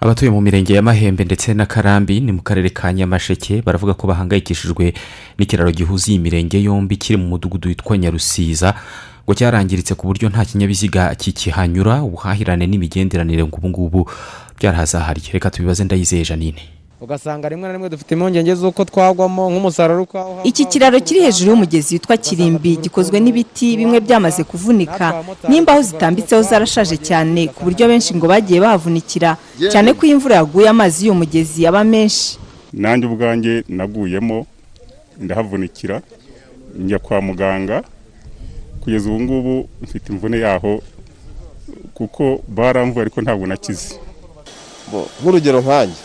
Abatuye 0.00 0.30
mu 0.30 0.40
mirenge 0.40 0.74
ya 0.74 0.82
mahembe 0.82 1.24
ndetse 1.24 1.54
na 1.54 1.66
karambi 1.66 2.20
ni 2.20 2.32
mu 2.32 2.42
karere 2.42 2.70
ka 2.70 2.92
nyamasheke 2.92 3.62
baravuga 3.62 3.94
ko 3.94 4.06
bahangayikishijwe 4.06 4.94
n'ikiraro 5.38 5.70
gihuza 5.72 6.10
iyi 6.10 6.18
mirenge 6.18 6.62
yombi 6.62 6.96
kiri 6.96 7.16
mu 7.18 7.26
mudugudu 7.28 7.68
witwa 7.68 7.98
nyarusiza 7.98 8.74
ngo 9.24 9.34
cyarangiritse 9.34 9.94
ku 9.94 10.06
buryo 10.06 10.28
nta 10.28 10.44
kinyabiziga 10.44 11.14
kikihanyura 11.14 12.02
ubuhahirane 12.02 12.66
n'imigenderanire 12.66 13.44
ngo 13.44 13.56
ubu 13.58 13.68
ngubu 13.68 14.00
byarahazahariye 14.58 15.32
reka 15.32 15.50
tubibaze 15.50 15.84
ndayizeye 15.84 16.24
janine 16.24 16.62
ugasanga 17.00 17.48
rimwe 17.48 17.66
na 17.68 17.72
rimwe 17.74 17.88
dufite 17.88 18.10
impungenge 18.14 18.54
z'uko 18.54 18.84
twagwamo 18.84 19.50
nk'umusaruro 19.50 20.02
uko 20.02 20.18
iki 20.44 20.64
kiraro 20.66 20.98
kiri 21.00 21.20
hejuru 21.22 21.50
y'umugezi 21.50 21.94
witwa 21.94 22.16
kirimbi 22.16 22.76
gikozwe 22.76 23.20
n'ibiti 23.20 23.76
bimwe 23.78 24.00
byamaze 24.00 24.42
kuvunika. 24.44 25.22
n'imbaho 25.48 25.82
zitambitseho 25.82 26.42
zarashaje 26.42 26.96
cyane 26.98 27.46
ku 27.54 27.60
buryo 27.64 27.86
benshi 27.88 28.14
ngo 28.18 28.26
bagiye 28.26 28.58
bahavunikira. 28.60 29.36
Cyane 29.72 29.94
ko 29.94 30.06
iyo 30.06 30.14
imvura 30.18 30.34
yaguye 30.42 30.68
amazi 30.68 31.06
y'uwo 31.06 31.18
mugezi 31.22 31.66
aba 31.66 31.84
menshi. 31.86 32.38
Nanjye 32.72 33.06
ubwanjye 33.06 33.52
naguyemo 33.68 34.46
ndahavunikira 35.22 36.02
njya 36.78 36.98
kwa 36.98 37.20
muganga. 37.22 37.82
Kugeza 38.82 39.06
ubu 39.10 39.20
ngubu 39.22 39.68
mfite 39.82 40.06
imvune 40.12 40.38
yaho 40.42 40.82
kuko 41.94 42.42
baramvuye 42.48 43.02
ariko 43.06 43.20
ntabwo 43.22 43.46
nakize. 43.46 43.94
Nk'urugero 45.22 45.60
nkanjye 45.62 46.00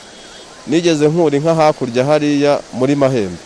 nigeze 0.67 1.08
nkura 1.08 1.38
inka 1.38 1.56
hakurya 1.56 2.06
hariya 2.06 2.60
muri 2.73 2.95
mahembe. 2.95 3.38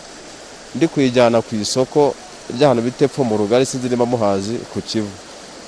Ndi 0.74 0.88
kuyijyana 0.88 1.42
ku 1.42 1.54
isoko 1.56 2.14
ry'ahantu 2.54 2.82
bita 2.82 3.04
epfo 3.04 3.24
mu 3.24 3.36
rugari 3.36 3.66
sinzi 3.66 3.88
niba 3.88 4.06
muhazi 4.06 4.54
ku 4.72 4.80
kivu. 4.80 5.10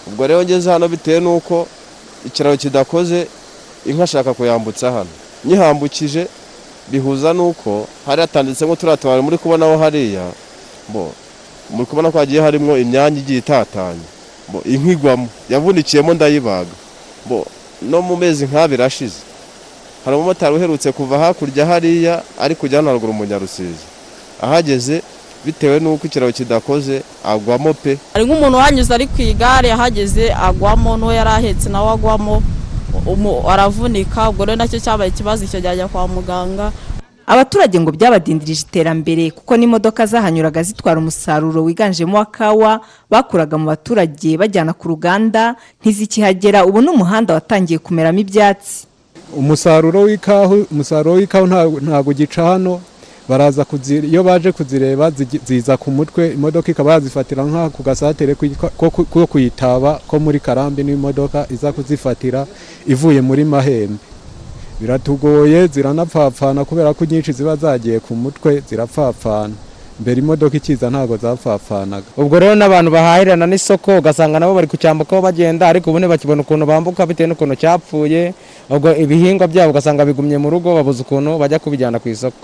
Ubwo 0.07 0.27
rero 0.27 0.43
ngeze 0.45 0.71
hano 0.71 0.89
bitewe 0.89 1.21
n'uko 1.21 1.67
ikiraro 2.27 2.57
kidakoze 2.57 3.27
inka 3.87 4.03
ashaka 4.05 4.35
kuyambutsa 4.35 4.93
hano. 4.93 5.11
Nyihambukije 5.45 6.27
bihuza 6.89 7.33
n'uko 7.33 7.87
hari 8.07 8.21
hatanditsemo 8.21 8.77
turiya 8.77 8.97
tubari 8.97 9.23
muri 9.23 9.39
kubonaho 9.39 9.79
hariya 9.79 10.31
bo 10.89 11.13
muri 11.71 11.87
kubona 11.87 12.11
ko 12.11 12.19
hagiye 12.19 12.41
harimo 12.43 12.77
imyanya 12.79 13.19
igiye 13.19 13.39
itatanye. 13.39 14.05
Bo 14.49 14.63
inka 14.65 14.93
igwamo 14.93 15.29
yavunikiyemo 15.49 16.15
ndayibaga. 16.15 16.75
Bo 17.27 17.47
no 17.83 18.03
mu 18.03 18.17
mezi 18.17 18.47
nk'abiri 18.47 18.83
ashize. 18.83 19.21
Hari 20.05 20.17
umumotari 20.17 20.55
uherutse 20.57 20.93
kuva 20.93 21.19
hakurya 21.19 21.67
hariya 21.67 22.23
ari 22.41 22.55
kujya 22.55 22.79
hano 22.79 22.89
haruguru 22.89 23.13
mu 23.13 23.25
nyarusizi 23.25 23.85
ahageze 24.43 25.03
bitewe 25.45 25.81
n'uko 25.81 26.07
ikiraro 26.07 26.33
kidakoze 26.33 27.03
agwamo 27.25 27.73
pe. 27.75 27.99
Hari 28.13 28.25
nk'umuntu 28.25 28.57
uhanyuze 28.59 28.95
ari 28.95 29.07
ku 29.07 29.23
igare 29.23 29.73
ahageze 29.73 30.33
agwamo 30.33 30.97
n'uwo 30.97 31.13
yari 31.13 31.31
ahetse 31.31 31.69
nawe 31.69 31.91
agwamo 31.93 32.43
umu- 33.07 33.41
aravunika 33.51 34.29
ubwo 34.29 34.45
rero 34.45 34.57
na 34.57 34.69
cyo 34.69 34.81
cyabaye 34.81 35.11
ikibazo 35.11 35.45
icyo 35.45 35.61
gihe 35.61 35.73
ajya 35.73 35.89
kwa 35.89 36.09
muganga. 36.09 36.73
Abaturage 37.31 37.81
ngo 37.81 37.93
byabadindirije 37.95 38.67
iterambere 38.69 39.31
kuko 39.31 39.57
n'imodoka 39.57 40.03
zahanyuraga 40.07 40.63
zitwara 40.63 40.99
umusaruro 41.01 41.63
wiganjemo 41.65 42.19
wa 42.19 42.27
kawa 42.27 42.81
bakuraga 43.11 43.55
mu 43.59 43.67
baturage 43.71 44.37
bajyana 44.37 44.73
ku 44.75 44.89
ruganda 44.89 45.55
ntizikihagera 45.81 46.67
ubu 46.67 46.83
n'umuhanda 46.83 47.35
watangiye 47.35 47.79
kumeramo 47.79 48.19
ibyatsi. 48.19 48.89
Umusaruro 49.37 50.01
w'ikawa 50.03 50.57
umusaruro 50.73 51.12
w'ikawa 51.16 51.47
nta- 51.47 51.81
ntabwo 51.83 52.11
ugica 52.11 52.43
hano. 52.45 52.81
Baraza 53.29 53.64
iyo 54.11 54.23
baje 54.25 54.53
kuzireba 54.53 55.11
ziza 55.47 55.77
ku 55.77 55.90
mutwe 55.90 56.33
imodoka 56.35 56.71
ikaba 56.71 56.93
yazifatira 56.99 57.45
nka 57.45 57.71
ku 57.71 57.83
gasatere 57.83 58.35
ko 58.35 58.90
ku- 58.90 59.05
ko 59.07 59.27
kuyitaba 59.27 60.01
ko 60.07 60.19
muri 60.19 60.40
karambi 60.40 60.83
n'imodoka 60.83 61.47
iza 61.51 61.71
kuzifatira 61.73 62.47
ivuye 62.87 63.21
muri 63.23 63.45
mahembe. 63.45 64.03
Biratugoye 64.81 65.66
ziranapfapfana 65.71 66.64
kubera 66.64 66.90
ko 66.95 67.05
nyinshi 67.05 67.33
ziba 67.33 67.55
zagiye 67.57 68.01
ku 68.01 68.14
mutwe 68.19 68.62
zirapfapfana. 68.69 69.55
Mbere 70.01 70.19
imodoka 70.21 70.57
ikiza 70.57 70.91
ntabwo 70.91 71.17
zapfapfanaga 71.17 72.09
ubwo 72.17 72.39
rero 72.41 72.55
n'abantu 72.57 72.91
bahahirana 72.91 73.47
n'isoko 73.47 73.99
ugasanga 74.01 74.41
nabo 74.41 74.55
bari 74.55 74.67
kucyambukaho 74.67 75.23
bagenda 75.23 75.69
ariko 75.69 75.91
ubu 75.91 75.99
ntibakibona 76.01 76.41
ukuntu 76.43 76.65
bambuka 76.67 77.07
bitewe 77.07 77.29
n'ukuntu 77.29 77.55
cyapfuye. 77.61 78.33
Ubwo 78.71 78.97
ibihingwa 78.97 79.45
byabo 79.47 79.71
ugasanga 79.77 80.05
bigumye 80.09 80.39
mu 80.41 80.49
rugo 80.51 80.73
babuze 80.75 81.03
ukuntu 81.05 81.37
bajya 81.39 81.59
kubijyana 81.61 81.99
ku 82.01 82.09
isoko. 82.09 82.41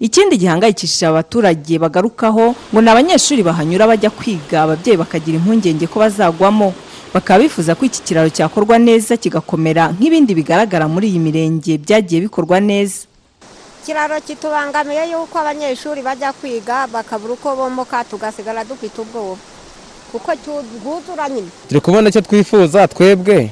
Ikindi 0.00 0.36
gihangayikishije 0.36 1.06
abaturage 1.06 1.78
bagarukaho 1.78 2.54
ngo 2.74 2.80
ni 2.82 2.90
abanyeshuri 2.90 3.46
bahanyura 3.46 3.86
bajya 3.86 4.10
kwiga 4.10 4.66
ababyeyi 4.66 4.98
bakagira 4.98 5.38
impungenge 5.38 5.86
ko 5.86 6.02
bazagwamo. 6.02 6.74
Bakaba 7.14 7.46
bifuza 7.46 7.78
ko 7.78 7.86
iki 7.86 8.02
kiraro 8.02 8.26
cyakorwa 8.26 8.74
neza 8.74 9.14
kigakomera 9.14 9.94
nk'ibindi 9.94 10.34
bigaragara 10.34 10.90
muri 10.90 11.14
iyi 11.14 11.22
mirenge 11.22 11.78
byagiye 11.78 12.26
bikorwa 12.26 12.58
neza. 12.58 13.06
Ikiraro 13.84 14.16
kitubangamiye 14.20 15.10
yuko 15.12 15.38
abanyeshuri 15.38 16.00
bajya 16.02 16.32
kwiga 16.32 16.86
bakabura 16.86 17.32
uko 17.36 17.56
bomoka 17.56 18.04
tugasigara 18.04 18.64
dufite 18.64 18.96
ubwoba. 19.00 19.36
Kuko 20.12 20.32
bwuzura 20.80 21.28
nyine 21.28 21.48
turi 21.68 21.80
kubona 21.80 22.08
icyo 22.08 22.20
twifuza 22.20 22.88
twebwe. 22.88 23.50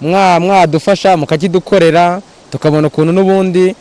Mwadufasha 0.00 1.16
mukakidukorera 1.16 2.20
tukabona 2.50 2.86
ukuntu 2.88 3.12
n'ubundi 3.12 3.74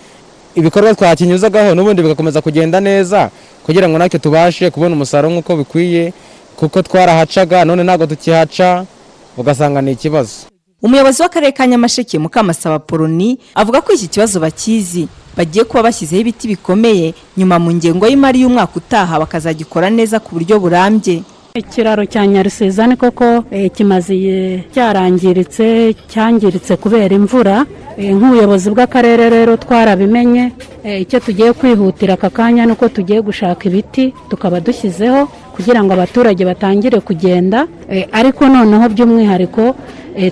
ibikorwa 0.55 0.93
twakinyuzagaho 0.95 1.73
n'ubundi 1.75 2.01
bigakomeza 2.01 2.41
kugenda 2.41 2.77
neza 2.79 3.29
kugira 3.65 3.89
ngo 3.89 3.97
natwe 3.97 4.19
tubashe 4.19 4.69
kubona 4.71 4.93
umusaruro 4.95 5.33
nk'uko 5.33 5.55
bikwiye 5.65 6.13
kuko 6.55 6.81
twarahacaga 6.81 7.65
none 7.65 7.81
ntabwo 7.83 8.05
tukihaca 8.05 8.85
ugasanga 9.37 9.81
ni 9.81 9.91
ikibazo. 9.97 10.45
Umuyobozi 10.81 11.21
w'akarere 11.21 11.51
ka 11.51 11.67
nyamasheke 11.67 12.19
mukamasaba 12.19 12.79
poloni 12.79 13.37
avuga 13.55 13.81
ko 13.81 13.93
iki 13.93 14.07
kibazo 14.07 14.39
bakizi. 14.39 15.07
Bagiye 15.37 15.65
kuba 15.65 15.83
bashyizeho 15.83 16.21
ibiti 16.21 16.47
bikomeye 16.47 17.13
nyuma 17.37 17.59
mu 17.59 17.69
ngengo 17.73 18.07
y'imari 18.07 18.41
y'umwaka 18.41 18.73
utaha 18.77 19.19
bakazagikora 19.19 19.89
neza 19.89 20.19
ku 20.19 20.33
buryo 20.35 20.59
burambye. 20.59 21.21
Ikiraro 21.57 22.05
cya 22.05 22.25
nyarusezane 22.27 22.95
koko 22.95 23.45
kimaze 23.73 24.13
cyarangiritse 24.73 25.93
cyangiritse 26.09 26.77
kubera 26.77 27.13
imvura. 27.15 27.65
Nk'ubuyobozi 27.97 28.69
bw'akarere 28.69 29.29
rero 29.29 29.57
twarabimenye 29.57 30.53
icyo 31.01 31.17
tugiye 31.19 31.53
kwihutira 31.53 32.13
aka 32.13 32.29
kanya 32.29 32.65
ni 32.65 32.71
uko 32.77 32.89
tugiye 32.89 33.21
gushaka 33.21 33.65
ibiti 33.69 34.13
tukaba 34.29 34.59
dushyizeho. 34.61 35.25
Kugira 35.57 35.81
ngo 35.83 35.91
abaturage 35.97 36.45
batangire 36.45 36.99
kugenda 37.01 37.65
ariko 38.13 38.45
noneho 38.47 38.85
by'umwihariko 38.93 39.73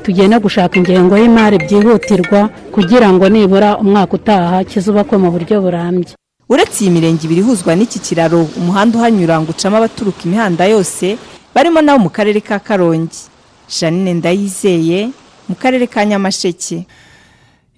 tugiye 0.06 0.28
no 0.30 0.38
gushaka 0.40 0.78
ingengo 0.78 1.18
y'imari 1.18 1.58
byihutirwa 1.66 2.50
kugira 2.72 3.10
ngo 3.14 3.26
nibura 3.30 3.78
umwaka 3.82 4.14
utaha 4.22 4.58
kizubakwe 4.64 5.18
mu 5.18 5.30
buryo 5.34 5.62
burambye. 5.62 6.14
Uretse 6.50 6.86
iyi 6.86 6.94
mirenge 6.94 7.26
ibiri 7.26 7.42
ihuzwa 7.42 7.74
n'iki 7.76 7.98
kiraro 8.06 8.46
umuhanda 8.58 8.98
uhanyura 9.02 9.42
ngo 9.42 9.50
ucamo 9.50 9.78
abaturuka 9.82 10.22
imihanda 10.30 10.66
yose 10.70 11.18
barimo 11.54 11.82
nabo 11.82 12.06
mu 12.06 12.10
karere 12.14 12.38
ka 12.42 12.60
karongi. 12.62 13.18
Janine 13.66 14.14
ndayizeye 14.22 15.10
mu 15.50 15.56
karere 15.58 15.86
ka 15.90 16.06
nyamasheke. 16.06 16.86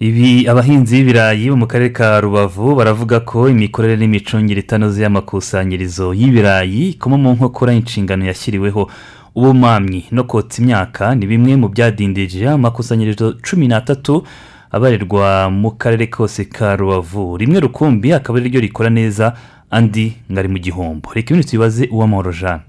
Ibi 0.00 0.48
abahinzi 0.48 0.96
b'ibirayi 0.96 1.50
bo 1.50 1.56
mu 1.56 1.66
karere 1.66 1.90
ka 1.92 2.20
rubavu 2.20 2.74
baravuga 2.76 3.20
ko 3.20 3.48
imikorere 3.48 3.96
n'imicungire 3.96 4.60
itanoze 4.60 5.02
y'amakusanyirizo 5.02 6.14
y'ibirayi 6.14 6.88
ikoma 6.94 7.16
mu 7.18 7.30
nkokora 7.34 7.72
inshingano 7.72 8.24
yashyiriweho. 8.26 8.88
Ubumamyi 9.34 10.04
no 10.10 10.24
kotsa 10.24 10.62
imyaka 10.62 11.14
ni 11.14 11.26
bimwe 11.26 11.56
mu 11.56 11.68
byadindije 11.68 12.48
amakusanyirizo 12.48 13.26
cumi 13.42 13.66
n'atatu 13.68 14.22
abarirwa 14.70 15.50
mu 15.50 15.70
karere 15.80 16.06
kose 16.06 16.44
ka 16.44 16.76
rubavu. 16.76 17.36
Rimwe 17.36 17.60
rukumbi 17.60 18.12
akaba 18.14 18.38
ari 18.38 18.48
ryo 18.48 18.60
rikora 18.60 18.90
neza 18.90 19.34
andi 19.70 20.16
ngari 20.32 20.48
mu 20.48 20.58
gihombo. 20.58 21.10
Reka 21.14 21.30
ibintu 21.34 21.46
tubibaze 21.48 21.86
uw'amahoro 21.92 22.32
jane 22.32 22.62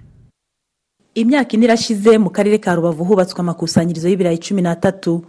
imyaka 1.15 1.53
ine 1.53 1.65
irashize 1.65 2.17
mu 2.17 2.29
karere 2.29 2.57
ka 2.57 2.75
rubavu 2.75 3.03
hubatswe 3.03 3.39
amakusanyirizo 3.41 4.09
y'ibirayi 4.09 4.37
cumi 4.37 4.61
n'atatu. 4.61 5.25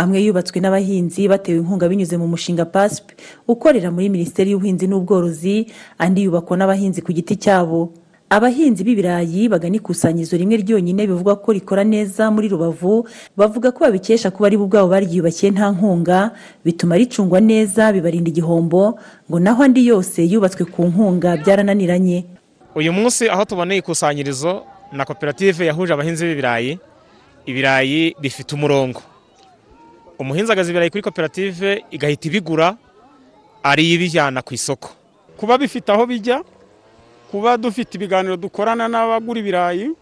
Amwe 0.00 0.18
yubatswe 0.24 0.56
n'abahinzi 0.64 1.28
batewe 1.28 1.58
inkunga 1.60 1.84
binyuze 1.88 2.16
mu 2.16 2.24
mushinga 2.32 2.64
pasp 2.64 3.12
ukorera 3.52 3.92
muri 3.92 4.08
minisiteri 4.08 4.50
y'ubuhinzi 4.56 4.86
n'ubworozi 4.88 5.56
andi 6.00 6.24
yubakwa 6.24 6.56
n'abahinzi 6.56 7.04
ku 7.04 7.12
giti 7.12 7.36
cyabo. 7.36 7.92
Abahinzi 8.30 8.86
b'ibirayi 8.86 9.50
bagana 9.50 9.76
ikusanyirizo 9.82 10.38
rimwe 10.38 10.56
ryonyine 10.62 11.02
bivuga 11.10 11.34
ko 11.42 11.50
rikora 11.52 11.82
neza 11.84 12.30
muri 12.30 12.46
rubavu 12.48 13.02
bavuga 13.36 13.74
ko 13.74 13.82
babikesha 13.84 14.30
kuba 14.30 14.46
ari 14.46 14.56
bo 14.56 14.64
ubwabo 14.70 14.88
baryubakiye 14.94 15.50
nta 15.50 15.66
nkunga 15.74 16.30
bituma 16.64 16.94
ricungwa 16.94 17.42
neza 17.42 17.90
bibarinda 17.92 18.30
igihombo 18.30 18.94
ngo 19.26 19.36
naho 19.42 19.60
andi 19.66 19.82
yose 19.82 20.22
yubatswe 20.30 20.62
ku 20.70 20.86
nkunga 20.94 21.42
byarananiranye. 21.42 22.24
Uyu 22.78 22.94
munsi 22.94 23.26
aho 23.26 23.42
tuboneye 23.44 23.82
ikusanyirizo 23.82 24.62
na 24.94 25.02
koperative 25.04 25.66
yahuje 25.66 25.90
abahinzi 25.92 26.22
b'ibirayi 26.30 26.78
ibirayi 27.50 28.14
bifite 28.22 28.54
umurongo. 28.54 29.02
Umuhinzi 30.20 30.52
agaza 30.52 30.70
ibirayi 30.70 30.90
kuri 30.90 31.02
koperative 31.02 31.84
igahita 31.90 32.28
ibigura 32.28 32.76
ariyo 33.64 33.94
ibijyana 33.96 34.42
ku 34.44 34.52
isoko. 34.54 34.92
Kuba 35.36 35.56
bifite 35.58 35.88
aho 35.92 36.04
bijya 36.06 36.44
kuba 37.30 37.56
dufite 37.56 37.96
ibiganiro 37.96 38.36
dukorana 38.36 38.84
n'abagura 38.88 39.40
ibirayi 39.40 39.96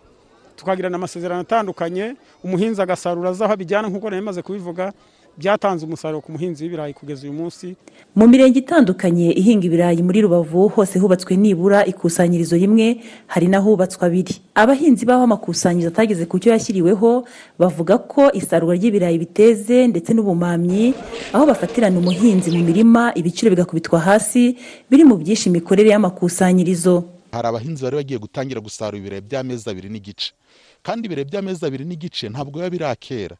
tukagirana 0.58 0.96
amasezerano 0.98 1.40
atandukanye 1.46 2.18
umuhinzi 2.42 2.82
agasarura 2.82 3.30
azi 3.30 3.44
aho 3.44 3.52
abijyana 3.54 3.86
nk'uko 3.88 4.10
nari 4.10 4.22
maze 4.22 4.42
kubivuga 4.42 4.90
byatanze 5.38 5.86
umusaruro 5.86 6.20
ku 6.20 6.32
muhinzi 6.32 6.64
w'ibirayi 6.64 6.92
kugeza 6.94 7.22
uyu 7.22 7.32
munsi. 7.32 7.76
Mu 8.18 8.26
mirenge 8.28 8.58
itandukanye 8.58 9.30
ihinga 9.32 9.64
ibirayi 9.70 10.02
muri 10.02 10.20
rubavu 10.26 10.68
hose 10.68 10.98
hubatswe 10.98 11.36
nibura 11.38 11.86
ikusanyirizo 11.86 12.56
rimwe 12.58 12.98
hari 13.30 13.46
n'ahubatswe 13.46 14.02
abiri. 14.06 14.34
Abahinzi 14.54 15.06
b'aho 15.06 15.22
amakusanyirizo 15.30 15.88
atageze 15.94 16.26
ku 16.26 16.42
cyo 16.42 16.50
yashyiriweho 16.50 17.22
bavuga 17.58 17.98
ko 18.02 18.32
isarura 18.34 18.74
ry'ibirayi 18.74 19.18
biteze 19.22 19.86
ndetse 19.86 20.10
n'ubumamyi 20.10 20.94
aho 21.32 21.46
bafatirana 21.46 21.94
umuhinzi 22.02 22.50
mu 22.50 22.58
mirima 22.66 23.14
ibiciro 23.14 23.54
bigakubitwa 23.54 24.00
hasi 24.02 24.58
biri 24.90 25.04
mu 25.06 25.14
byinshi 25.22 25.48
imikorere 25.54 25.88
y'amakusanyirizo. 25.94 27.04
Hari 27.30 27.46
abahinzi 27.48 27.84
bari 27.86 27.96
bagiye 28.02 28.18
gutangira 28.18 28.58
gusarura 28.60 28.98
ibirayi 28.98 29.22
by'amezi 29.22 29.70
abiri 29.70 29.86
n'igice. 29.92 30.34
Kandi 30.82 31.06
ibirayi 31.06 31.30
by'amezi 31.30 31.62
abiri 31.62 31.84
n'igice 31.86 32.26
ntabwo 32.26 32.58
biba 32.58 32.70
birakera. 32.74 33.36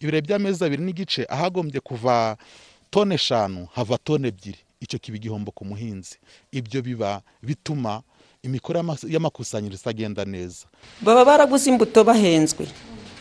Ibirayi 0.00 0.22
by'amezi 0.22 0.64
abiri 0.64 0.82
n'igice 0.82 1.26
ahagombye 1.28 1.80
kuva 1.80 2.36
tone 2.90 3.14
eshanu 3.14 3.68
hava 3.74 3.98
tone 3.98 4.28
ebyiri. 4.28 4.58
Icyo 4.80 4.98
kiba 4.98 5.16
igihombo 5.16 5.50
ku 5.50 5.64
muhinzi. 5.64 6.16
Ibyo 6.52 6.82
biba 6.82 7.20
bituma 7.42 8.02
imikorere 8.44 8.84
y'amakusanyirizo 9.08 9.88
agenda 9.90 10.24
neza. 10.24 10.66
Baba 11.00 11.24
baraguze 11.24 11.70
imbuto 11.70 12.04
bahenzwe. 12.04 12.66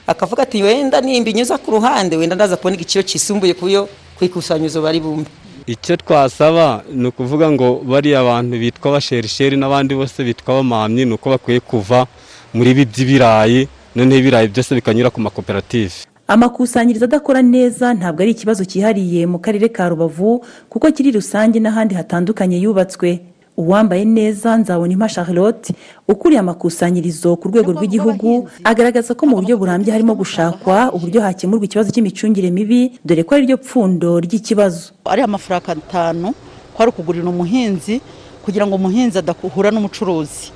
Akavuga 0.08 0.44
ati 0.44 0.62
wenda 0.64 1.02
nimba 1.02 1.30
inyuza 1.30 1.58
ku 1.58 1.72
ruhande 1.72 2.18
wenda 2.18 2.36
ndaza 2.36 2.58
kubona 2.58 2.76
igiciro 2.76 3.04
cyisumbuye 3.08 3.54
ku 3.56 3.66
yo 3.70 3.88
ku 4.20 4.26
ikusanyirizo 4.26 4.82
bari 4.84 5.00
bumve. 5.00 5.30
Icyo 5.66 5.98
twasaba 5.98 6.84
ni 6.94 7.08
ukuvuga 7.08 7.50
ngo 7.52 7.82
bariya 7.82 8.20
abantu 8.22 8.60
bitwa 8.60 8.92
abasherisheri 8.92 9.58
n'abandi 9.58 9.96
bose 9.96 10.22
bitwa 10.24 10.54
abamamyi 10.54 11.06
ni 11.10 11.14
uko 11.18 11.30
bakwiye 11.34 11.60
kuva 11.60 12.06
muri 12.54 12.70
ibi 12.72 12.86
by'ibirayi 12.86 13.66
noneho 13.96 14.20
ibirayi 14.22 14.48
byose 14.54 14.76
bikanyura 14.78 15.10
ku 15.10 15.18
makoperative. 15.24 16.06
Amakusanyirizo 16.28 17.06
adakora 17.06 17.42
neza 17.42 17.94
ntabwo 17.94 18.22
ari 18.24 18.32
ikibazo 18.32 18.66
cyihariye 18.66 19.26
mu 19.30 19.38
karere 19.40 19.70
ka 19.70 19.90
rubavu 19.90 20.42
kuko 20.70 20.86
kiri 20.92 21.12
rusange 21.12 21.60
n'ahandi 21.60 21.94
hatandukanye 21.96 22.58
yubatswe. 22.64 23.22
Uwambaye 23.58 24.04
neza 24.06 24.58
nzabona 24.58 24.92
impa 24.94 25.08
charlotte 25.08 25.72
ukuriye 26.12 26.40
amakusanyirizo 26.44 27.40
ku 27.40 27.48
rwego 27.48 27.72
rw'igihugu 27.72 28.50
agaragaza 28.68 29.16
ko 29.16 29.24
mu 29.32 29.40
buryo 29.40 29.56
burambye 29.56 29.92
harimo 29.96 30.12
gushakwa 30.12 30.92
uburyo 30.92 31.22
hakemurwa 31.24 31.64
ikibazo 31.66 31.88
cy'imicungire 31.96 32.52
mibi 32.52 33.00
dore 33.06 33.24
ko 33.24 33.32
ari 33.40 33.48
ryo 33.48 33.56
pfundo 33.58 34.20
ry'ikibazo. 34.20 34.92
Ari 35.08 35.22
amafaranga 35.24 35.72
atanu 35.72 36.36
ko 36.76 36.78
ari 36.84 36.90
ukugurira 36.92 37.30
umuhinzi 37.32 38.02
kugira 38.44 38.68
ngo 38.68 38.76
umuhinzi 38.76 39.24
adahura 39.24 39.72
n'umucuruzi. 39.72 40.52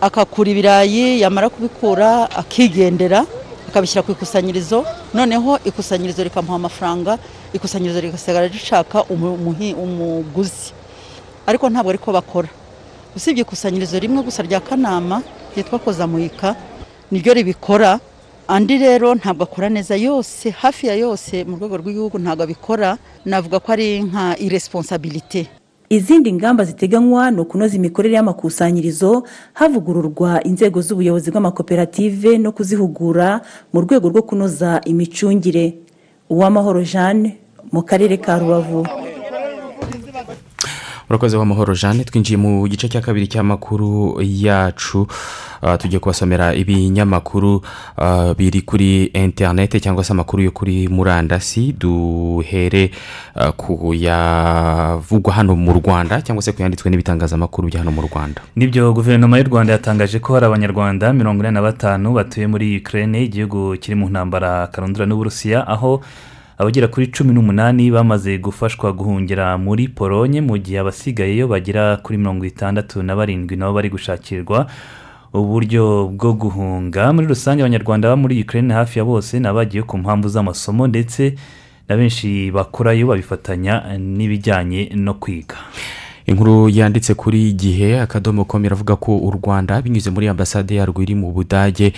Akakura 0.00 0.48
ibirayi 0.56 1.20
yamara 1.20 1.52
kubikura 1.52 2.30
akigendera. 2.32 3.26
Akabishyira 3.74 4.06
ku 4.06 4.12
ikusanyirizo. 4.14 4.86
Noneho 5.14 5.58
ikusanyirizo 5.66 6.22
rikamuha 6.22 6.54
amafaranga 6.62 7.18
ikusanyirizo 7.52 8.00
rigasigara 8.00 8.46
rishaka 8.46 9.02
umuguzi. 9.10 10.70
Ariko 11.46 11.66
ntabwo 11.70 11.90
ariko 11.90 12.12
bakora. 12.14 12.48
Usibye 13.16 13.42
ikusanyirizo 13.42 13.98
rimwe 13.98 14.22
gusa 14.22 14.42
rya 14.46 14.60
kanama 14.62 15.22
ryitwa 15.56 15.78
kozamuyika 15.82 16.54
niryo 17.10 17.34
ribikora. 17.34 17.98
Andi 18.46 18.78
rero 18.78 19.14
ntabwo 19.14 19.42
akora 19.42 19.68
neza 19.68 19.96
yose 19.96 20.50
hafi 20.54 20.86
ya 20.86 20.94
yose 20.94 21.42
mu 21.44 21.56
rwego 21.58 21.76
rw'igihugu 21.82 22.18
ntabwo 22.22 22.42
abikora. 22.46 22.94
Navuga 23.26 23.58
ko 23.58 23.72
ari 23.74 24.02
nka 24.06 24.38
iresponsabilite 24.38 25.50
izindi 25.88 26.32
ngamba 26.32 26.64
ziteganywa 26.64 27.30
ni 27.30 27.40
ukunoza 27.40 27.76
imikorere 27.76 28.14
y'amakusanyirizo 28.14 29.22
havugururwa 29.52 30.42
inzego 30.44 30.80
z'ubuyobozi 30.80 31.30
bw'amakoperative 31.30 32.38
no 32.38 32.52
kuzihugura 32.52 33.40
mu 33.72 33.80
rwego 33.80 34.08
rwo 34.08 34.22
kunoza 34.22 34.80
imicungire. 34.84 35.78
Uwamahoro 36.30 36.82
jeanne 36.82 37.36
mu 37.72 37.82
karere 37.82 38.16
ka 38.16 38.38
rubavu. 38.38 38.86
Urakoze 41.10 41.36
w'amahoro 41.36 41.74
jeanne 41.74 42.04
twinjiye 42.04 42.36
mu 42.36 42.68
gice 42.68 42.88
cya 42.88 43.00
kabiri 43.00 43.26
cy'amakuru 43.28 44.20
yacu. 44.22 45.06
Uh, 45.64 45.76
tugiye 45.80 45.98
kubasomera 45.98 46.54
ibinyamakuru 46.54 47.62
uh, 47.98 48.32
biri 48.36 48.60
kuri 48.60 49.04
interineti 49.04 49.80
cyangwa 49.80 50.04
se 50.04 50.12
amakuru 50.12 50.42
yo 50.42 50.50
kuri 50.50 50.88
murandasi. 50.88 51.72
Duhere 51.72 52.90
uh, 53.36 53.48
ku 53.56 53.94
yavugwa 53.94 55.32
hano 55.32 55.56
mu 55.56 55.72
rwanda 55.72 56.20
cyangwa 56.22 56.42
se 56.42 56.52
ku 56.52 56.62
yanditswe 56.62 56.90
n'ibitangazamakuru 56.90 57.68
bya 57.68 57.80
hano 57.80 57.90
mu 57.92 58.02
rwanda. 58.02 58.42
Nibyo 58.56 58.92
guverinoma 58.92 59.38
y'u 59.38 59.48
rwanda 59.48 59.72
yatangaje 59.72 60.18
ko 60.18 60.34
hari 60.34 60.46
abanyarwanda 60.46 61.12
mirongo 61.12 61.40
ine 61.42 61.50
na 61.50 61.62
batanu 61.62 62.12
batuye 62.12 62.46
muri 62.46 62.76
ukraine 62.78 63.24
igihugu 63.24 63.76
kiri 63.80 63.94
mu 63.96 64.08
ntambara 64.08 64.66
karundura 64.66 65.06
n'uburusiya 65.06 65.66
aho 65.66 66.00
abagera 66.58 66.88
kuri 66.88 67.06
cumi 67.06 67.34
n'umunani 67.34 67.90
bamaze 67.90 68.38
gufashwa 68.38 68.92
guhungira 68.92 69.58
muri 69.58 69.88
polonye 69.88 70.40
mu 70.40 70.58
gihe 70.58 70.78
abasigayeyo 70.78 71.48
bagera 71.48 71.96
kuri 71.96 72.18
mirongo 72.18 72.44
itandatu 72.46 73.02
na 73.02 73.16
barindwi 73.16 73.56
nabo 73.56 73.72
bari 73.74 73.90
gushakirwa 73.90 74.66
uburyo 75.34 76.06
bwo 76.14 76.32
guhunga. 76.32 77.12
Muri 77.12 77.26
rusange 77.26 77.62
abanyarwanda 77.62 78.08
baba 78.08 78.22
muri 78.22 78.42
ukraine 78.42 78.74
hafi 78.74 78.98
ya 78.98 79.04
bose 79.04 79.40
ni 79.40 79.46
abagiye 79.48 79.82
ku 79.82 79.98
mpamvu 79.98 80.28
z'amasomo 80.28 80.86
ndetse 80.86 81.34
na 81.88 81.96
benshi 81.96 82.50
bakorayo 82.54 83.06
babifatanya 83.06 83.98
n'ibijyanye 83.98 84.94
no 84.94 85.14
kwiga. 85.14 85.56
Inkuru 86.26 86.68
yanditse 86.68 87.14
kuri 87.14 87.52
gihe 87.52 88.00
akadomo 88.00 88.44
komi 88.44 88.66
iravuga 88.66 88.96
ko 88.96 89.18
u 89.18 89.30
rwanda 89.30 89.82
binyuze 89.82 90.10
muri 90.10 90.28
ambasade 90.28 90.74
yarwo 90.74 91.02
iri 91.02 91.14
mu 91.14 91.32
budage. 91.34 91.92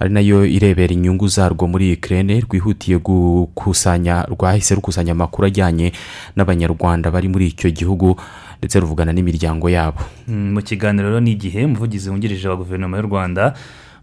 Ari 0.00 0.10
na 0.14 0.20
yo 0.20 0.44
irebera 0.48 0.92
inyungu 0.96 1.28
zarwo 1.28 1.68
muri 1.68 1.92
ikirere 1.92 2.40
rwihutiye 2.40 2.98
gukusanya 2.98 4.24
rwahise 4.32 4.74
rukusanya 4.74 5.12
amakuru 5.12 5.46
ajyanye 5.46 5.92
n'abanyarwanda 6.36 7.10
bari 7.10 7.28
muri 7.28 7.46
icyo 7.52 7.70
gihugu 7.70 8.16
ndetse 8.58 8.80
ruvugana 8.80 9.12
n'imiryango 9.12 9.68
yabo. 9.70 10.00
Mu 10.28 10.60
kiganiro 10.62 11.20
n'igihe 11.20 11.64
umuvugizi 11.64 12.10
wungirije 12.10 12.48
wa 12.48 12.56
guverinoma 12.56 12.96
y'u 12.96 13.06
rwanda 13.08 13.54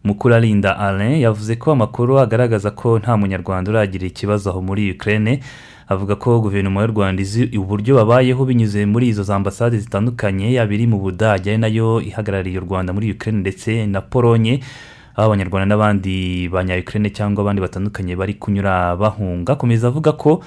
mukurarinda 0.04 0.78
alain 0.80 1.18
yavuze 1.22 1.56
ko 1.56 1.72
amakuru 1.72 2.20
agaragaza 2.20 2.72
ko 2.72 3.00
nta 3.00 3.18
munyarwanda 3.18 3.72
uragira 3.72 4.08
ikibazo 4.08 4.50
aho 4.50 4.62
muri 4.62 4.90
ikirere 4.94 5.42
avuga 5.90 6.16
ko 6.16 6.42
guverinoma 6.42 6.82
y'u 6.86 6.92
rwanda 6.94 7.22
izi 7.22 7.50
uburyo 7.58 7.96
babayeho 7.98 8.46
binyuze 8.46 8.86
muri 8.86 9.08
izo 9.10 9.24
za 9.24 9.36
ambasade 9.36 9.78
zitandukanye 9.82 10.54
yaba 10.54 10.74
iri 10.74 10.88
mu 10.88 10.98
budage 11.02 11.58
na 11.58 11.68
yo 11.68 12.02
ihagarariye 12.02 12.58
u 12.62 12.66
rwanda 12.70 12.94
muri 12.94 13.10
ikirere 13.18 13.38
ndetse 13.42 13.86
na 13.90 14.02
polonye 14.02 14.60
aho 15.18 15.26
abanyarwanda 15.34 15.66
n'abandi 15.66 16.46
banyayikirere 16.50 17.10
cyangwa 17.10 17.42
abandi 17.42 17.62
batandukanye 17.62 18.14
bari 18.16 18.34
kunyura 18.38 18.96
bahunga 18.96 19.54
akomeza 19.58 19.88
avuga 19.90 20.12
ko 20.14 20.42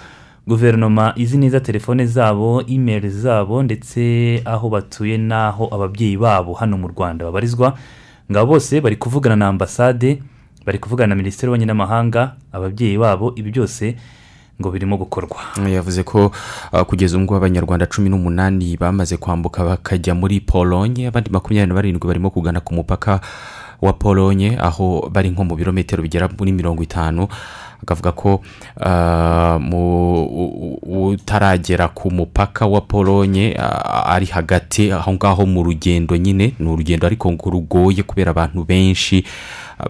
guverinoma 0.47 1.13
izi 1.17 1.39
neza 1.39 1.61
telefone 1.61 2.07
zabo 2.07 2.63
imeri 2.63 3.11
zabo 3.11 3.63
ndetse 3.63 4.43
aho 4.45 4.69
batuye 4.71 5.19
n'aho 5.19 5.69
ababyeyi 5.75 6.17
babo 6.17 6.55
hano 6.55 6.79
mu 6.79 6.89
rwanda 6.89 7.25
babarizwa 7.25 7.75
ngo 8.31 8.47
bose 8.47 8.81
bari 8.81 8.97
kuvugana 8.97 9.37
na 9.37 9.49
ambasade 9.49 10.23
bari 10.67 10.79
kuvugana 10.79 11.15
na 11.15 11.19
minisiteri 11.19 11.47
y'ububanyi 11.51 11.67
n'amahanga 11.67 12.35
ababyeyi 12.53 12.99
babo 12.99 13.35
ibi 13.37 13.51
byose 13.51 13.97
ngo 14.61 14.71
birimo 14.71 14.97
gukorwa. 15.01 15.41
Yavuze 15.69 16.03
ko 16.05 16.31
uh, 16.73 16.83
kugeza 16.85 17.17
ubu 17.17 17.25
ngubu 17.25 17.37
abanyarwanda 17.37 17.87
cumi 17.87 18.09
n'umunani 18.13 18.77
bamaze 18.77 19.17
kwambuka 19.17 19.65
bakajya 19.65 20.15
muri 20.15 20.41
polonye 20.41 21.09
abandi 21.09 21.31
makumyabiri 21.33 21.69
na 21.69 21.75
barindwi 21.75 22.07
barimo 22.09 22.31
kugana 22.31 22.61
ku 22.61 22.75
mupaka 22.75 23.21
wa 23.83 23.93
polonye 23.93 24.57
aho 24.61 25.09
bari 25.13 25.31
nko 25.31 25.45
mu 25.45 25.55
birometero 25.57 26.03
bigera 26.03 26.29
muri 26.39 26.53
mirongo 26.53 26.83
itanu 26.83 27.29
akavuga 27.83 28.13
ko 28.13 28.41
utaragera 30.85 31.89
ku 31.89 32.11
mupaka 32.11 32.67
wa 32.67 32.81
polonye 32.81 33.57
ari 34.05 34.27
hagati 34.27 34.93
aho 34.93 35.13
ngaho 35.13 35.47
mu 35.47 35.63
rugendo 35.63 36.17
nyine 36.17 36.55
ni 36.59 36.69
urugendo 36.69 37.07
ariko 37.07 37.33
ngo 37.33 37.51
rugoye 37.51 38.03
kubera 38.03 38.31
abantu 38.31 38.65
benshi 38.65 39.25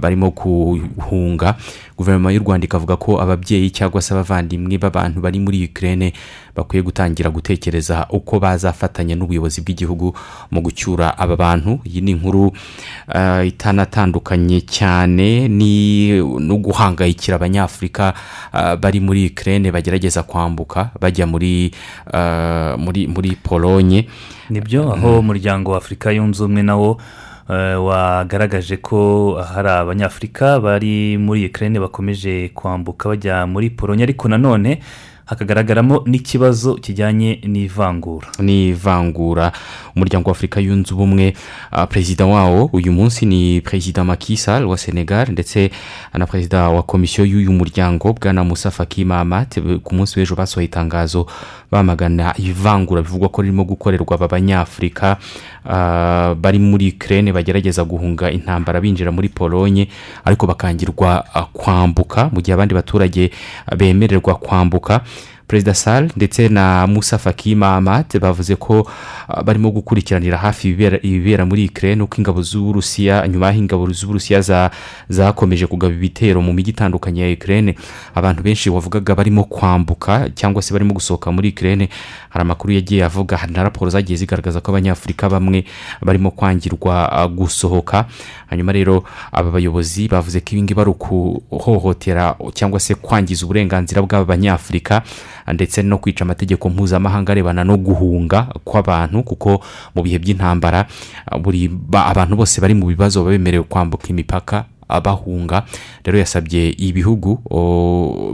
barimo 0.01 0.31
guhunga 0.31 1.55
guverinoma 2.01 2.33
y'u 2.33 2.41
rwanda 2.41 2.65
ikavuga 2.65 2.97
ko 2.97 3.21
ababyeyi 3.21 3.69
cyangwa 3.71 4.01
se 4.03 4.15
abavandimwe 4.17 4.79
b'abantu 4.81 5.21
bari 5.21 5.37
muri 5.37 5.69
ukirere 5.69 6.13
bakwiye 6.57 6.81
gutangira 6.83 7.29
gutekereza 7.31 8.07
uko 8.09 8.41
bazafatanya 8.41 9.13
n'ubuyobozi 9.21 9.61
bw'igihugu 9.61 10.17
mu 10.51 10.61
gucyura 10.65 11.13
aba 11.19 11.37
bantu. 11.37 11.79
Iyi 11.85 12.01
ni 12.01 12.11
inkuru 12.17 12.53
itanatandukanye 13.47 14.61
cyane 14.65 15.49
no 15.49 16.57
guhangayikira 16.57 17.37
abanyafurika 17.37 18.15
bari 18.81 19.01
muri 19.01 19.27
ukirere 19.29 19.69
bagerageza 19.69 20.23
kwambuka 20.25 20.91
bajya 21.01 21.27
muri 21.29 21.69
muri 22.81 23.07
muri 23.13 23.31
polonye 23.37 24.09
ni 24.51 24.61
byo 24.61 24.93
aho 24.95 25.19
umuryango 25.21 25.71
wa 25.73 25.79
afurika 25.79 26.11
yunze 26.13 26.43
ubumwe 26.45 26.63
nawo 26.63 26.97
wagaragaje 27.49 28.77
ko 28.77 29.35
hari 29.55 29.69
abanyafurika 29.69 30.61
bari 30.61 31.19
muri 31.19 31.45
ikirere 31.45 31.81
bakomeje 31.81 32.49
kwambuka 32.55 33.09
bajya 33.09 33.47
muri 33.47 33.71
polonye 33.71 34.03
ariko 34.03 34.29
nanone 34.29 34.81
hakagaragaramo 35.31 36.03
n'ikibazo 36.07 36.75
kijyanye 36.75 37.39
n'ivangura. 37.47 38.27
N'ivangura. 38.39 39.53
Umuryango 39.97 40.31
wa 40.31 40.33
afurika 40.37 40.61
yunze 40.61 40.95
ubumwe. 40.95 41.35
Perezida 41.89 42.27
wawo 42.27 42.71
uyu 42.73 42.93
munsi 42.93 43.27
ni 43.27 43.61
perezida 43.61 44.05
makisal 44.05 44.67
wa 44.67 44.79
senegal 44.79 45.29
ndetse 45.31 45.71
na 46.15 46.27
perezida 46.27 46.69
wa 46.69 46.83
komisiyo 46.83 47.25
y'uyu 47.27 47.53
muryango 47.53 48.13
bwana 48.13 48.45
musa 48.45 48.71
faki 48.71 49.05
mahamat. 49.05 49.61
Ku 49.83 49.95
munsi 49.95 50.19
w'ejo 50.19 50.35
basohoye 50.35 50.67
itangazo 50.67 51.27
bamagana 51.71 52.35
ivangura. 52.39 53.03
Bivugwa 53.03 53.29
ko 53.29 53.43
ririmo 53.43 53.65
gukorerwa 53.65 54.15
aba 54.15 54.29
banyafurika 54.29 55.17
bari 56.41 56.59
muri 56.59 56.87
ikirere 56.95 57.33
bagerageza 57.33 57.85
guhunga 57.85 58.31
intambara 58.31 58.81
binjira 58.81 59.13
muri 59.13 59.29
polonye 59.29 59.89
ariko 60.25 60.47
bakangirwa 60.47 61.25
kwambuka 61.53 62.31
mu 62.33 62.41
gihe 62.41 62.55
abandi 62.55 62.75
baturage 62.75 63.31
bemererwa 63.77 64.35
kwambuka. 64.35 65.01
Perezida 65.51 65.75
sale 65.75 66.09
ndetse 66.17 66.49
na 66.49 66.87
musa 66.87 67.19
faki 67.19 67.55
mahamat 67.55 68.19
bavuze 68.19 68.57
ko 68.57 68.87
barimo 69.45 69.71
gukurikiranira 69.71 70.39
hafi 70.39 70.69
ibibera 71.03 71.43
muri 71.47 71.65
ikirere 71.65 71.95
nuko 71.99 72.17
ingabo 72.23 72.43
z'uburusiya 72.43 73.27
nyuma 73.29 73.47
y'aho 73.47 73.59
ingabo 73.59 73.91
z'uburusiya 73.93 74.71
zakomeje 75.09 75.67
kugaba 75.67 75.95
ibitero 75.95 76.39
mu 76.43 76.53
mijyi 76.53 76.71
itandukanye 76.71 77.21
ya 77.23 77.29
ikirere 77.35 77.75
abantu 78.15 78.43
benshi 78.43 78.71
wavugaga 78.71 79.15
barimo 79.15 79.45
kwambuka 79.45 80.31
cyangwa 80.35 80.63
se 80.63 80.71
barimo 80.73 80.95
gusohoka 80.95 81.33
muri 81.35 81.49
ikirere 81.51 81.89
hari 82.31 82.43
amakuru 82.43 82.73
yagiye 82.73 83.05
avuga 83.05 83.37
hari 83.37 83.53
na 83.53 83.63
raporo 83.67 83.91
zagiye 83.91 84.17
zigaragaza 84.23 84.61
ko 84.61 84.71
abanyafurika 84.71 85.29
bamwe 85.29 85.65
barimo 86.03 86.31
kwangirwa 86.31 87.11
gusohoka. 87.35 88.07
Hanyuma 88.47 88.73
rero 88.73 89.03
aba 89.33 89.51
bayobozi 89.51 90.09
bavuze 90.09 90.41
ko 90.41 90.49
ibingibi 90.55 90.81
ari 90.81 90.91
ukuhohotera 90.91 92.37
cyangwa 92.55 92.81
se 92.81 92.95
kwangiza 92.95 93.45
uburenganzira 93.47 94.03
bw'aba 94.03 94.25
banyafurika. 94.25 95.03
Ndetse 95.53 95.83
no 95.83 95.99
kwica 95.99 96.23
amategeko 96.25 96.69
mpuzamahanga 96.71 97.33
arebana 97.33 97.65
no 97.65 97.77
guhunga 97.77 98.43
kw'abantu 98.65 99.23
kuko 99.23 99.61
mu 99.95 100.03
bihe 100.03 100.19
by'intambara 100.19 100.87
buri 101.41 101.71
abantu 101.93 102.37
bose 102.37 102.61
bari 102.61 102.75
mu 102.75 102.87
bibazo 102.87 103.21
baba 103.21 103.31
bemerewe 103.31 103.65
kwambuka 103.65 104.09
imipaka 104.09 104.65
bahunga 104.99 105.63
rero 106.05 106.19
yasabye 106.19 106.75
ibihugu 106.75 107.39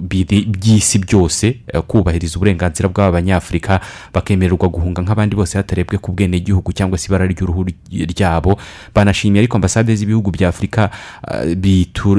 by'isi 0.00 0.98
byose 0.98 1.56
kubahiriza 1.86 2.36
uburenganzira 2.36 2.88
bw'aba 2.88 3.12
banyafurika 3.20 3.80
bakemererwa 4.14 4.68
guhunga 4.68 5.02
nk'abandi 5.02 5.36
bose 5.36 5.58
hatarebwe 5.58 5.98
ku 5.98 6.12
bwenegihugu 6.12 6.72
cyangwa 6.72 6.98
se 6.98 7.06
ibara 7.08 7.26
ry'uruhu 7.26 7.66
ryabo. 7.90 8.56
Banashimiye 8.94 9.40
ariko 9.44 9.56
ambasade 9.56 9.92
z'ibihugu 9.96 10.30
bya 10.30 10.48
afurika 10.48 10.90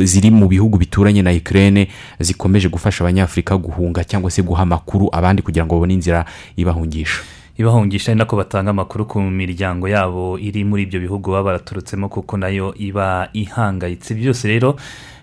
ziri 0.03 0.29
mu 0.31 0.47
bihugu 0.47 0.77
bituranye 0.77 1.21
na 1.21 1.31
ikirere 1.31 1.87
zikomeje 2.19 2.69
gufasha 2.69 3.03
abanyafurika 3.03 3.57
guhunga 3.57 4.03
cyangwa 4.03 4.31
se 4.31 4.41
guha 4.41 4.61
amakuru 4.63 5.09
abandi 5.11 5.41
kugira 5.41 5.65
ngo 5.65 5.75
babone 5.75 5.93
inzira 5.93 6.25
ibahungisha. 6.57 7.21
Ibahungisha 7.57 8.11
ni 8.13 8.17
nako 8.17 8.37
batanga 8.37 8.69
amakuru 8.69 9.05
ku 9.05 9.21
miryango 9.21 9.87
yabo 9.89 10.39
iri 10.39 10.63
muri 10.63 10.83
ibyo 10.83 10.99
bihugu 10.99 11.31
baba 11.31 11.43
baraturutsemo 11.43 12.09
kuko 12.09 12.37
na 12.37 12.47
yo 12.47 12.73
iba 12.77 13.29
ihangayitse. 13.33 14.13
Byose 14.13 14.47
rero 14.47 14.75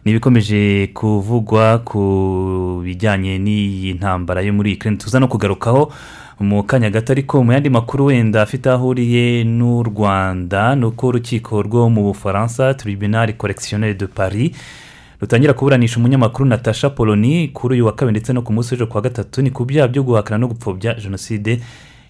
ni 0.04 0.10
ibikomeje 0.10 0.90
kuvugwa 0.94 1.78
ku 1.78 2.82
bijyanye 2.84 3.38
n'iyi 3.38 3.94
ntambara 3.94 4.40
yo 4.42 4.52
muri 4.52 4.72
ikirere 4.72 4.96
tuza 4.96 5.20
no 5.20 5.28
kugarukaho 5.28 5.92
mu 6.40 6.62
kanya 6.66 6.90
gato 6.90 7.12
ariko 7.12 7.44
mu 7.44 7.52
yandi 7.52 7.70
makuru 7.70 8.04
wenda 8.10 8.42
afite 8.42 8.66
aho 8.66 8.90
ahuriye 8.90 9.44
n'u 9.44 9.82
rwanda 9.82 10.74
ni 10.74 10.84
uko 10.84 11.06
urukiko 11.06 11.62
rwo 11.62 11.86
mu 11.90 12.02
bufaransa 12.10 12.74
tribunal 12.74 13.32
correctionnel 13.38 13.94
de 13.96 14.06
paris 14.06 14.50
rutangira 15.20 15.54
kuburanisha 15.54 15.96
umunyamakuru 16.02 16.44
natasha 16.48 16.90
poloni 16.90 17.48
kuri 17.54 17.74
uyu 17.74 17.86
wa 17.86 17.92
kabiri 17.94 18.10
ndetse 18.18 18.32
no 18.32 18.42
ku 18.42 18.52
munsi 18.52 18.74
w'ejo 18.74 18.86
kuwa 18.86 19.02
gatatu 19.02 19.42
ni 19.42 19.50
ku 19.50 19.64
byaha 19.64 19.88
byo 19.88 20.02
guhakana 20.02 20.38
no 20.38 20.48
gupfobya 20.48 20.94
jenoside 20.98 21.60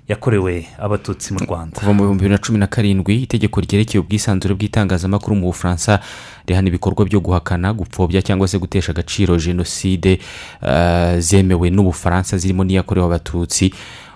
yakorewe 0.09 0.67
abatutsi 0.79 1.33
mu 1.33 1.39
rwanda. 1.41 1.81
Kuva 1.81 1.93
mu 1.93 2.03
bihumbi 2.03 2.19
bibiri 2.25 2.33
na 2.35 2.39
cumi 2.39 2.59
na 2.59 2.67
karindwi 2.67 3.23
itegeko 3.23 3.61
ryerekeye 3.61 4.01
ubwisanzure 4.01 4.55
bw'itangazamakuru 4.55 5.37
mu 5.37 5.47
bufaransa 5.49 6.01
rihana 6.47 6.69
ibikorwa 6.69 7.05
byo 7.05 7.21
guhakana 7.21 7.73
gupfobya 7.73 8.23
cyangwa 8.23 8.49
se 8.49 8.59
gutesha 8.59 8.93
agaciro 8.93 9.39
jenoside 9.39 10.21
eh, 10.63 11.19
zemewe 11.19 11.71
n'ubufaransa 11.71 12.37
zirimo 12.39 12.65
n'iyakorewe 12.65 13.07
abatutsi. 13.07 13.73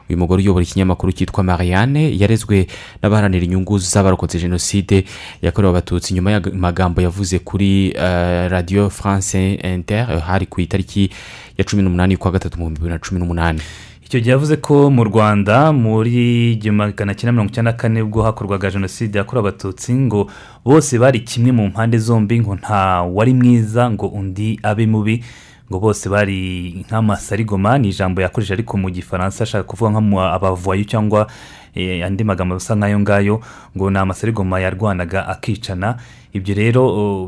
Uyu 0.09 0.18
mugore 0.18 0.43
uyobora 0.43 0.62
ikinyamakuru 0.64 1.12
cyitwa 1.12 1.45
marianne 1.45 2.16
yarezwe 2.18 2.66
n'abaharanira 3.03 3.45
inyungu 3.45 3.78
z'abarokotse 3.78 4.39
jenoside 4.41 5.05
yakorewe 5.43 5.70
abatutsi. 5.70 6.14
Nyuma 6.14 6.30
y'amagambo 6.32 7.01
yavuze 7.01 7.39
kuri 7.39 7.93
eh, 7.97 8.49
radiyo 8.51 8.91
france 8.91 9.55
inter 9.55 10.20
hari 10.20 10.47
ku 10.47 10.61
itariki 10.61 11.11
ya 11.59 11.64
cumi 11.64 11.82
n'umunani 11.82 12.12
y'ukwa 12.12 12.30
gatatu 12.32 12.57
mu 12.59 12.64
bihumbi 12.64 12.80
bibiri 12.80 12.93
na 12.95 12.99
cumi 13.01 13.20
n'umunani. 13.20 13.61
Icyo 14.09 14.20
gihe 14.20 14.30
yavuze 14.32 14.56
ko 14.56 14.88
mu 14.90 15.04
rwanda 15.04 15.68
muri 15.72 16.56
magana 16.72 17.12
cyenda 17.14 17.32
mirongo 17.32 17.50
icyenda 17.52 17.72
na 17.72 17.76
kane 17.76 18.00
ubwo 18.02 18.22
hakorwaga 18.22 18.70
jenoside 18.70 19.18
yakorewe 19.18 19.48
abatutsi 19.48 19.92
ngo 19.94 20.30
bose 20.64 20.98
bari 20.98 21.20
kimwe 21.20 21.52
mu 21.52 21.66
mpande 21.68 21.98
zombi 21.98 22.40
ngo 22.40 22.54
nta 22.56 23.02
wari 23.04 23.34
mwiza 23.34 23.90
ngo 23.90 24.06
undi 24.06 24.61
abe 24.62 24.86
mubi. 24.86 25.24
Ngo 25.71 25.79
bose 25.81 26.09
bari 26.09 26.85
nk'amasarigoma 26.89 27.79
ni 27.79 27.89
ijambo 27.89 28.21
yakoresha 28.23 28.55
ariko 28.55 28.77
mu 28.77 28.91
gifaransa 28.91 29.45
ashaka 29.45 29.64
kuvuga 29.69 30.01
nk'abavayo 30.01 30.85
cyangwa 30.85 31.27
eh, 31.75 32.05
andi 32.07 32.25
magambo 32.25 32.57
asa 32.57 32.75
nk'ayo 32.75 32.99
ngayo 33.01 33.41
ngo 33.77 33.91
ni 33.91 33.99
amasarigoma 33.99 34.61
yarwanaga 34.61 35.29
akicana. 35.29 35.97
Ibyo 36.33 36.55
rero 36.55 36.83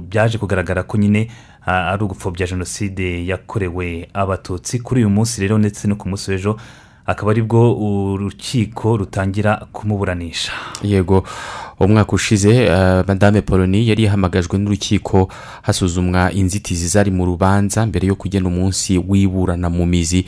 byaje 0.08 0.38
kugaragara 0.38 0.82
ko 0.82 0.96
nyine 0.98 1.28
ari 1.66 2.04
ugupfobya 2.04 2.46
jenoside 2.46 3.26
yakorewe 3.26 4.08
abatutsi. 4.14 4.80
Kuri 4.80 5.00
uyu 5.00 5.10
munsi 5.10 5.40
rero 5.40 5.58
ndetse 5.58 5.88
no 5.88 5.96
ku 5.96 6.08
munsi 6.08 6.30
w'ejo 6.30 6.56
akaba 7.06 7.30
ari 7.32 7.42
bwo 7.42 7.72
urukiko 7.76 8.96
rutangira 8.96 9.66
kumuburanisha. 9.72 10.52
Yego. 10.82 11.24
Umwaka 11.80 12.12
ushize 12.12 12.64
eh, 12.64 13.04
madame 13.08 13.40
poloni 13.42 13.88
yari 13.88 14.04
yahamagajwe 14.04 14.58
n'urukiko 14.58 15.28
hasuzumwa 15.62 16.32
inzitizi 16.32 16.88
zari 16.88 17.10
mu 17.10 17.24
rubanza 17.24 17.86
mbere 17.86 18.06
yo 18.06 18.14
kugena 18.14 18.48
umunsi 18.48 18.98
w'iburana 18.98 19.70
mu 19.70 19.86
mizi 19.86 20.24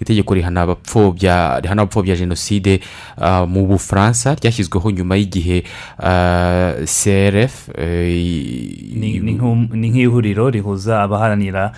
itegeko 0.00 0.34
rihana 0.34 0.62
abapfobya 0.62 2.16
jenoside 2.16 2.80
ah, 3.16 3.46
mu 3.46 3.66
bufaransa 3.66 4.34
ryashyizweho 4.34 4.90
nyuma 4.90 5.16
y'igihe 5.16 5.64
ah, 5.98 6.72
crf 6.84 7.68
eh, 7.78 8.12
ni 8.92 9.88
nk'ihuriro 9.90 10.50
rihuza 10.50 11.02
abaharanira 11.02 11.72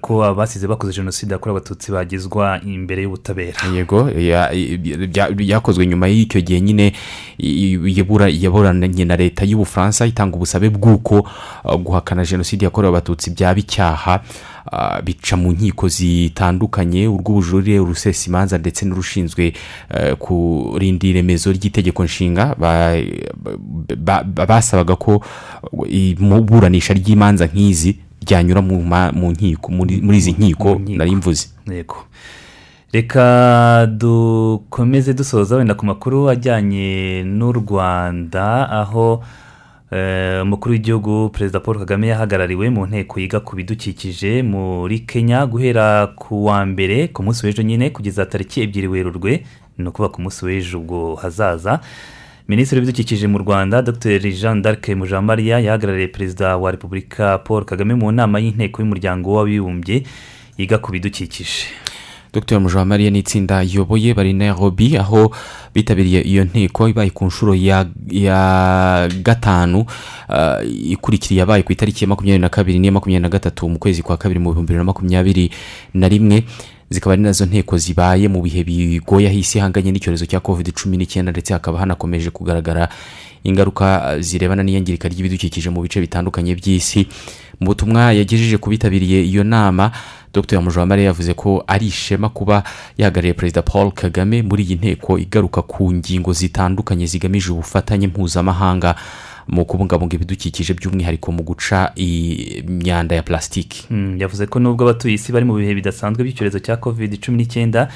ko 0.00 0.24
abasize 0.24 0.66
bakoze 0.66 0.92
jenoside 0.92 1.32
yakorewe 1.32 1.58
abatutsi 1.58 1.92
bagezwa 1.92 2.60
imbere 2.66 3.02
y'ubutabera. 3.02 3.58
Yego 3.74 4.10
ya- 4.10 4.50
bya- 5.06 5.30
byakozwe 5.34 5.86
nyuma 5.86 6.08
y'icyo 6.08 6.40
gihe 6.40 6.60
nyine 6.60 6.92
yaburanye 8.42 9.04
na 9.04 9.16
leta 9.16 9.44
y'ubufaransa 9.44 10.06
itanga 10.06 10.36
ubusabe 10.36 10.70
bw'uko 10.70 11.26
uh, 11.64 11.74
guhakana 11.76 12.24
jenoside 12.24 12.64
yakorewe 12.64 12.88
abatutsi 12.90 13.30
byaba 13.30 13.60
icyaha 13.60 14.20
uh, 14.72 15.00
bica 15.04 15.36
mu 15.36 15.52
nkiko 15.52 15.88
zitandukanye 15.88 17.08
urw'ubujurire 17.08 17.80
urusesa 17.80 18.58
ndetse 18.58 18.84
n'urushinzwe 18.86 19.52
kurinda 20.18 21.06
iremezo 21.06 21.52
ry'itegeko 21.52 22.04
nshinga 22.04 22.54
ba- 22.58 22.96
ba- 23.96 24.24
ba- 24.24 24.46
basabaga 24.46 24.96
ko 24.96 25.22
iburanisha 25.88 26.94
ry'imanza 26.94 27.46
nk'izi 27.46 27.96
ryanyura 28.26 28.60
mu 28.62 29.30
nkiko 29.32 29.72
muri 29.72 30.16
izi 30.18 30.32
nkiko 30.32 30.80
nari 30.86 31.16
mvuze. 31.16 31.48
Yego. 31.70 31.96
Reka 32.92 33.86
dukomeze 33.86 35.14
dusoza 35.14 35.56
wenda 35.56 35.74
ku 35.74 35.86
makuru 35.86 36.28
ajyanye 36.30 37.22
n'u 37.22 37.52
rwanda 37.52 38.70
aho 38.70 39.22
eh, 39.90 40.42
umukuru 40.42 40.72
w'igihugu 40.72 41.28
perezida 41.28 41.60
paul 41.60 41.78
kagame 41.78 42.08
yahagarariwe 42.08 42.70
mu 42.70 42.86
nteko 42.86 43.20
yiga 43.20 43.40
ku 43.40 43.56
bidukikije 43.56 44.42
muri 44.42 45.00
kenya 45.06 45.46
guhera 45.46 46.06
ku 46.18 46.44
wa 46.46 46.66
mbere 46.66 47.08
ku 47.08 47.22
munsi 47.22 47.46
w'ejo 47.46 47.62
nyine 47.62 47.90
kugeza 47.90 48.26
tariki 48.26 48.60
ebyiri 48.62 48.88
werurwe 48.88 49.46
ni 49.78 49.88
ukuvuga 49.88 50.14
ku 50.14 50.22
munsi 50.22 50.44
w'ejo 50.44 50.78
ubwo 50.78 51.14
hazaza. 51.14 51.80
Minisitiri 52.50 52.80
w'ibidukikije 52.80 53.26
mu 53.26 53.38
rwanda 53.38 53.82
dr. 53.82 54.18
Jean 54.40 54.62
d'arc 54.62 54.88
mujamariya 54.88 55.58
yahagarariye 55.58 56.08
perezida 56.08 56.56
wa 56.56 56.70
repubulika 56.70 57.38
paul 57.38 57.64
kagame 57.64 57.94
mu 57.94 58.12
nama 58.12 58.40
y'inteko 58.40 58.82
y'umuryango 58.82 59.26
w'abibumbye 59.36 60.02
yiga 60.58 60.78
ku 60.82 60.90
bidukikije. 60.92 61.70
Dr. 62.32 62.58
Mujamariya 62.60 63.10
n'itsinda 63.10 63.58
ayoboye 63.58 64.14
bari 64.14 64.32
nairobi 64.32 64.98
aho 64.98 65.30
bitabiriye 65.74 66.22
iyo 66.22 66.44
nteko 66.44 66.88
ibaye 66.88 67.10
ku 67.10 67.26
nshuro 67.26 67.54
ya, 67.54 67.86
ya 68.10 69.08
gatanu 69.22 69.86
uh, 70.28 71.30
yabaye 71.30 71.62
ku 71.62 71.72
itariki 71.72 72.04
ya 72.04 72.08
makumyabiri 72.08 72.42
na 72.42 72.48
kabiri 72.48 72.78
n'iya 72.78 72.92
makumyabiri 72.92 73.22
na 73.22 73.28
gatatu 73.28 73.68
mu 73.68 73.78
kwezi 73.78 74.02
kwa 74.02 74.16
kabiri 74.16 74.38
mu 74.40 74.50
bihumbi 74.50 74.66
bibiri 74.74 74.78
na 74.78 74.84
makumyabiri 74.90 75.50
na 75.94 76.08
rimwe. 76.08 76.44
Zikaba 76.90 77.12
ari 77.12 77.22
na 77.22 77.32
zo 77.32 77.46
nteko 77.46 77.78
zibaye 77.78 78.28
mu 78.28 78.42
bihe 78.42 78.64
bigoye 78.64 79.28
aho 79.30 79.38
isi 79.38 79.58
ihanganye 79.58 79.92
n'icyorezo 79.92 80.26
cya 80.26 80.40
covid 80.40 80.72
cumi 80.74 80.96
n'icyenda 80.96 81.30
ndetse 81.32 81.52
hakaba 81.54 81.78
hanakomeje 81.78 82.30
kugaragara 82.30 82.88
ingaruka 83.44 84.16
zirebana 84.20 84.62
n'iyangirika 84.62 85.08
ry'ibidukikije 85.08 85.70
mu 85.70 85.80
bice 85.82 86.00
bitandukanye 86.00 86.54
by'isi. 86.54 87.06
Mu 87.60 87.66
butumwa 87.72 88.12
yagejeje 88.12 88.58
ku 88.58 88.68
bitabiriye 88.70 89.24
iyo 89.24 89.44
nama 89.44 89.92
dr. 90.34 90.60
Mujamare 90.60 91.04
yavuze 91.08 91.32
ko 91.34 91.64
ari 91.66 91.86
ishema 91.88 92.28
kuba 92.28 92.62
yahagarariye 92.98 93.34
perezida 93.34 93.62
paul 93.62 93.92
kagame 93.92 94.42
muri 94.42 94.62
iyi 94.64 94.74
nteko 94.76 95.18
igaruka 95.18 95.62
ku 95.62 95.92
ngingo 95.94 96.32
zitandukanye 96.32 97.06
zigamije 97.06 97.52
ubufatanye 97.52 98.06
mpuzamahanga. 98.12 98.94
Mu 99.48 99.64
kubungabunga 99.64 100.16
ibidukikije 100.16 100.74
by'umwihariko 100.74 101.32
mu 101.32 101.42
guca 101.42 101.92
imyanda 101.96 103.14
ya 103.16 103.22
plasitiki 103.22 103.86
Hmm, 103.88 104.16
yavuze 104.20 104.46
ko 104.46 104.58
nubwo 104.60 104.84
abatuye 104.84 105.14
isi 105.14 105.32
bari 105.32 105.44
mu 105.44 105.54
bihe 105.56 105.74
bidasanzwe 105.74 106.24
by'icyorezo 106.24 106.58
cya 106.58 106.76
covid 106.76 107.20
cumi 107.20 107.36
n'icyenda 107.38 107.88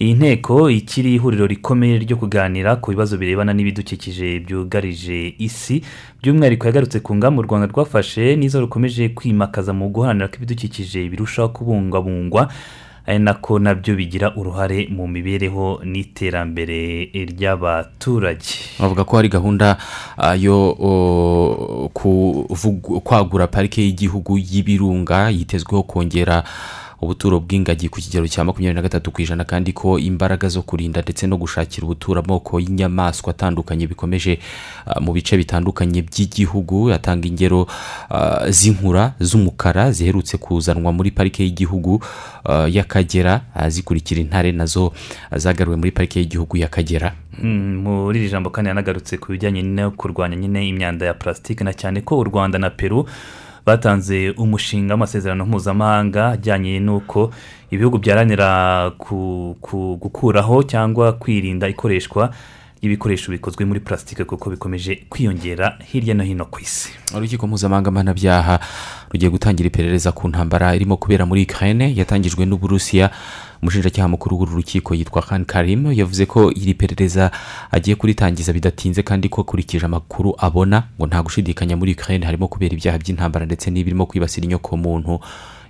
iyi 0.00 0.14
nteko 0.14 0.70
ikiri 0.70 1.14
ihuriro 1.14 1.46
rikomeye 1.46 1.98
ryo 2.00 2.16
kuganira 2.16 2.76
ku 2.80 2.90
bibazo 2.90 3.16
birebana 3.20 3.52
n'ibidukikije 3.52 4.40
byugarije 4.40 5.34
isi 5.38 5.82
by'umwihariko 6.22 6.66
yagarutse 6.66 7.00
ku 7.04 7.12
ngamba 7.16 7.40
u 7.40 7.46
rwanda 7.46 7.66
rwafashe 7.68 8.36
n'izo 8.36 8.60
rukomeje 8.64 9.08
kwimakaza 9.12 9.72
mu 9.76 9.88
guharanira 9.92 10.28
ko 10.28 10.36
ibidukikije 10.40 11.04
birushaho 11.08 11.48
kubungabungwa. 11.52 12.48
Ari 13.10 13.18
nako 13.18 13.58
na 13.58 13.74
byo 13.74 13.96
bigira 13.98 14.30
uruhare 14.38 14.86
mu 14.86 15.10
mibereho 15.10 15.82
n'iterambere 15.82 17.10
ry'abaturage. 17.10 18.78
Bavuga 18.78 19.02
ko 19.04 19.16
hari 19.18 19.28
gahunda 19.28 19.76
ah, 20.16 20.38
yo 20.38 20.78
kwagura 23.02 23.46
parike 23.46 23.82
y'igihugu 23.82 24.38
y'ibirunga 24.38 25.30
yitezweho 25.30 25.82
kongera 25.82 26.44
ubuturo 27.00 27.40
bw'ingagi 27.40 27.88
ku 27.88 28.00
kigero 28.00 28.28
cya 28.28 28.44
makumyabiri 28.44 28.74
na 28.74 28.82
gatatu 28.82 29.10
ku 29.10 29.22
ijana 29.22 29.44
kandi 29.44 29.72
ko 29.72 29.98
imbaraga 29.98 30.48
zo 30.48 30.62
kurinda 30.62 31.00
ndetse 31.02 31.26
no 31.26 31.36
gushakira 31.36 31.84
ubuturo 31.84 32.20
amoko 32.20 32.60
y'inyamaswa 32.60 33.30
atandukanye 33.30 33.86
bikomeje 33.86 34.38
ah, 34.86 35.00
mu 35.00 35.12
bice 35.12 35.36
bitandukanye 35.36 36.02
by'igihugu 36.02 36.92
atanga 36.92 37.28
ingero 37.28 37.66
ah, 38.10 38.44
z'inkura 38.50 39.14
z'umukara 39.20 39.92
ziherutse 39.92 40.36
kuzanwa 40.36 40.92
muri 40.92 41.10
parike 41.10 41.42
y'igihugu 41.44 42.02
ah, 42.44 42.68
y'akagera 42.68 43.40
zikurikira 43.68 44.20
intare 44.20 44.52
na 44.52 44.66
zo 44.66 44.92
zagaruwe 45.36 45.76
muri 45.76 45.90
parike 45.90 46.20
y'igihugu 46.20 46.56
y'akagera. 46.56 47.12
Mm, 47.42 47.80
muri 47.82 48.18
iri 48.20 48.28
jambo 48.28 48.50
kandi 48.50 48.68
yanagarutse 48.68 49.16
ku 49.16 49.32
bijyanye 49.32 49.62
no 49.62 49.90
kurwanya 49.90 50.36
nyine 50.36 50.68
imyanda 50.68 51.06
ya 51.06 51.14
purasitike 51.14 51.64
na 51.64 51.72
cyane 51.72 52.00
ko 52.04 52.18
u 52.18 52.24
rwanda 52.24 52.58
na 52.58 52.70
peru 52.70 53.06
batanze 53.66 54.30
umushinga 54.30 54.94
w'amasezerano 54.94 55.46
mpuzamahanga 55.46 56.28
ajyanye 56.28 56.80
n'uko 56.80 57.30
ibihugu 57.70 57.98
byaranira 57.98 58.90
ku, 58.98 59.56
ku, 59.60 59.98
gukuraho 60.00 60.62
cyangwa 60.62 61.12
kwirinda 61.12 61.68
ikoreshwa 61.68 62.30
ry'ibikoresho 62.80 63.32
bikozwe 63.32 63.64
muri 63.64 63.80
purasitike 63.80 64.24
kuko 64.24 64.50
bikomeje 64.50 65.04
kwiyongera 65.08 65.76
hirya 65.92 66.14
no 66.14 66.24
hino 66.24 66.44
ku 66.44 66.60
isi. 66.60 66.88
Urukiko 67.16 67.46
mpuzamahanga 67.46 67.90
mpanabyaha 67.90 68.60
rugiye 69.12 69.30
gutangira 69.30 69.66
iperereza 69.66 70.12
ku 70.12 70.28
ntambara 70.28 70.74
irimo 70.74 70.96
kubera 70.96 71.26
muri 71.26 71.42
ukraine 71.44 71.92
yatangijwe 71.96 72.46
n'uburusiya 72.46 73.10
umushinjacyaha 73.62 74.08
mukuru 74.08 74.38
w'uru 74.38 74.54
rukiko 74.56 74.94
yitwa 74.94 75.22
khan 75.22 75.44
karim 75.44 75.92
yavuze 75.92 76.26
ko 76.26 76.52
iri 76.52 76.74
perereza 76.74 77.30
agiye 77.70 77.96
kuritangiza 77.96 78.52
bidatinze 78.52 79.02
kandi 79.02 79.28
ko 79.28 79.40
akurikije 79.40 79.86
amakuru 79.86 80.34
abona 80.38 80.82
ngo 80.98 81.06
nta 81.06 81.22
gushidikanya 81.22 81.76
muri 81.76 81.92
ukraine. 81.92 82.24
Harimo 82.26 82.48
kubera 82.48 82.72
ibyaha 82.74 82.98
by'intambara 82.98 83.46
ndetse 83.46 83.70
n'ibirimo 83.70 84.06
kwibasira 84.06 84.44
inyokomuntu 84.44 85.20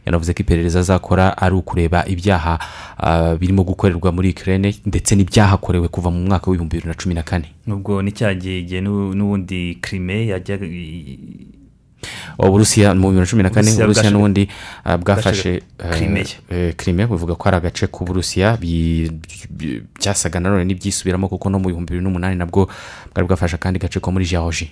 yanavuze 0.06 0.32
ko 0.32 0.40
iperereza 0.42 0.80
azakora 0.80 1.36
ari 1.38 1.54
ukureba 1.54 2.06
ibyaha 2.08 2.58
ah, 2.98 3.34
birimo 3.36 3.64
gukorerwa 3.64 4.12
muri 4.12 4.30
ukraine 4.32 4.74
ndetse 4.86 5.12
n'ibyahakorewe 5.16 5.88
kuva 5.88 6.10
mu 6.10 6.24
mwaka 6.24 6.46
w'ibihumbi 6.50 6.76
bibiri 6.76 6.88
na 6.88 6.94
cumi 6.94 7.14
na 7.14 7.22
kane. 7.22 7.52
Nubwo 7.66 8.02
ni 8.02 8.12
cya 8.12 8.34
gihe 8.34 8.58
igihe 8.64 8.80
n'u- 8.80 9.14
n'ubundi 9.14 9.74
kirime 9.82 10.26
yajyaga 10.32 10.66
uburusiya 12.38 12.94
mu 12.94 13.08
bibiri 13.10 13.20
na 13.20 13.26
cumi 13.26 13.42
na 13.42 13.50
kane 13.50 13.70
Uburusiya 13.72 14.10
n'ubundi 14.10 14.48
ah, 14.84 14.96
bwafashe 14.96 15.62
kirime 16.76 17.06
buvuga 17.06 17.34
ko 17.34 17.48
ari 17.48 17.56
agace 17.56 17.86
k'uburusiya 17.86 18.58
byasaga 19.98 20.40
nanone 20.40 20.64
n'ibyisubiramo 20.64 21.28
kuko 21.28 21.50
no 21.50 21.58
mu 21.58 21.68
bihumbi 21.68 21.92
bibiri 21.94 22.04
n'umunani 22.04 22.36
nabwo 22.36 22.68
bwari 23.12 23.26
bwafashe 23.28 23.54
akandi 23.56 23.78
gace 23.78 24.00
ko 24.00 24.10
muri 24.12 24.24
georgie. 24.24 24.70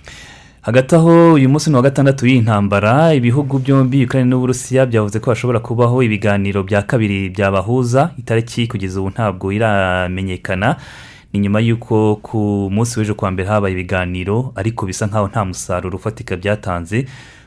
Hagati 0.63 0.95
aho 0.95 1.33
uyu 1.35 1.49
munsi 1.49 1.71
ni 1.71 1.77
uwa 1.77 1.83
gatandatu 1.83 2.27
y'intambara 2.27 3.15
ibihugu 3.15 3.59
byombi 3.59 4.05
ukraine 4.05 4.29
n'uburusiya 4.31 4.87
byavuze 4.87 5.21
ko 5.21 5.31
hashobora 5.31 5.61
kubaho 5.61 6.03
ibiganiro 6.03 6.63
bya 6.63 6.83
kabiri 6.83 7.31
byabahuza 7.31 8.11
itariki 8.19 8.67
kugeza 8.67 9.01
ubu 9.01 9.11
ntabwo 9.11 9.53
iramenyekana. 9.53 10.77
Ni 11.33 11.39
nyuma 11.41 11.61
y'uko 11.61 12.17
ku 12.17 12.69
munsi 12.73 12.99
w'ejo 13.01 13.15
kuwa 13.15 13.31
mbere 13.31 13.49
habaye 13.49 13.73
ibiganiro 13.75 14.53
ariko 14.57 14.87
bisa 14.87 15.07
nkaho 15.07 15.29
nta 15.29 15.45
musaruro 15.45 15.97
ufatika 15.97 16.37
byatanze 16.37 17.05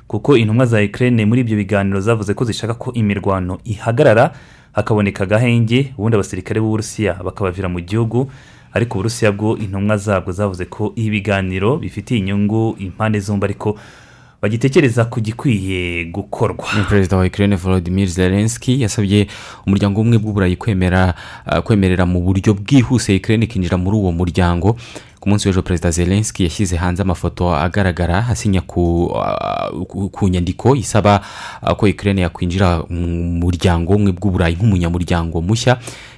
kuko 0.08 0.38
intumwa 0.38 0.66
za 0.66 0.82
ukraine 0.84 1.26
muri 1.26 1.42
ibyo 1.42 1.58
biganiro 1.58 2.00
zavuze 2.02 2.34
ko 2.34 2.46
zishaka 2.46 2.74
ko 2.74 2.94
imirwano 2.94 3.58
ihagarara 3.64 4.32
hakaboneka 4.72 5.24
agahenge 5.24 5.94
ubundi 5.98 6.16
abasirikare 6.16 6.60
b'uburusiya 6.62 7.14
bakabavira 7.24 7.70
mu 7.70 7.80
gihugu 7.82 8.30
ariko 8.74 8.94
uburusiya 9.00 9.32
bwo 9.32 9.58
intumwa 9.58 9.98
zabwo 9.98 10.32
zavuze 10.32 10.66
ko 10.66 10.94
ibi 10.96 11.10
biganiro 11.10 11.78
bifitiye 11.78 12.20
inyungu 12.20 12.76
impande 12.80 13.20
zombi 13.20 13.46
ariko 13.46 13.78
bagitekereza 14.42 15.06
ku 15.06 15.22
gikwiye 15.22 16.06
gukorwa. 16.06 16.66
Perezida 16.90 17.18
wa 17.18 17.26
ukraine 17.26 17.56
volodymyr 17.56 18.08
zelensky 18.08 18.82
yasabye 18.82 19.28
umuryango 19.68 20.00
w'ubumwe 20.00 20.18
bw'uburayi 20.18 20.56
kwemera 20.56 21.14
ah, 21.46 21.62
kwemerera 21.62 22.06
mu 22.06 22.22
buryo 22.22 22.54
bwihuse 22.54 23.16
ukraine 23.18 23.46
ikinjira 23.46 23.78
muri 23.78 23.98
uwo 23.98 24.12
muryango. 24.12 24.76
Ku 25.22 25.30
munsi 25.30 25.48
w'ejo 25.48 25.62
perezida 25.62 25.92
zelensky 25.92 26.44
yashyize 26.44 26.76
hanze 26.78 27.02
amafoto 27.02 27.54
agaragara 27.56 28.28
asinya 28.28 28.62
ku, 28.62 29.14
ah, 29.16 29.70
ku- 30.12 30.28
nyandiko 30.30 30.76
isaba 30.76 31.22
ah, 31.62 31.76
ko 31.76 31.86
ukraine 31.86 32.22
yakwinjira 32.22 32.82
mu 32.90 33.08
muryango 33.46 33.94
w'ubumwe 33.94 34.12
bw'uburayi 34.12 34.56
nk'umunyamuryango 34.56 35.42
mushya. 35.42 35.78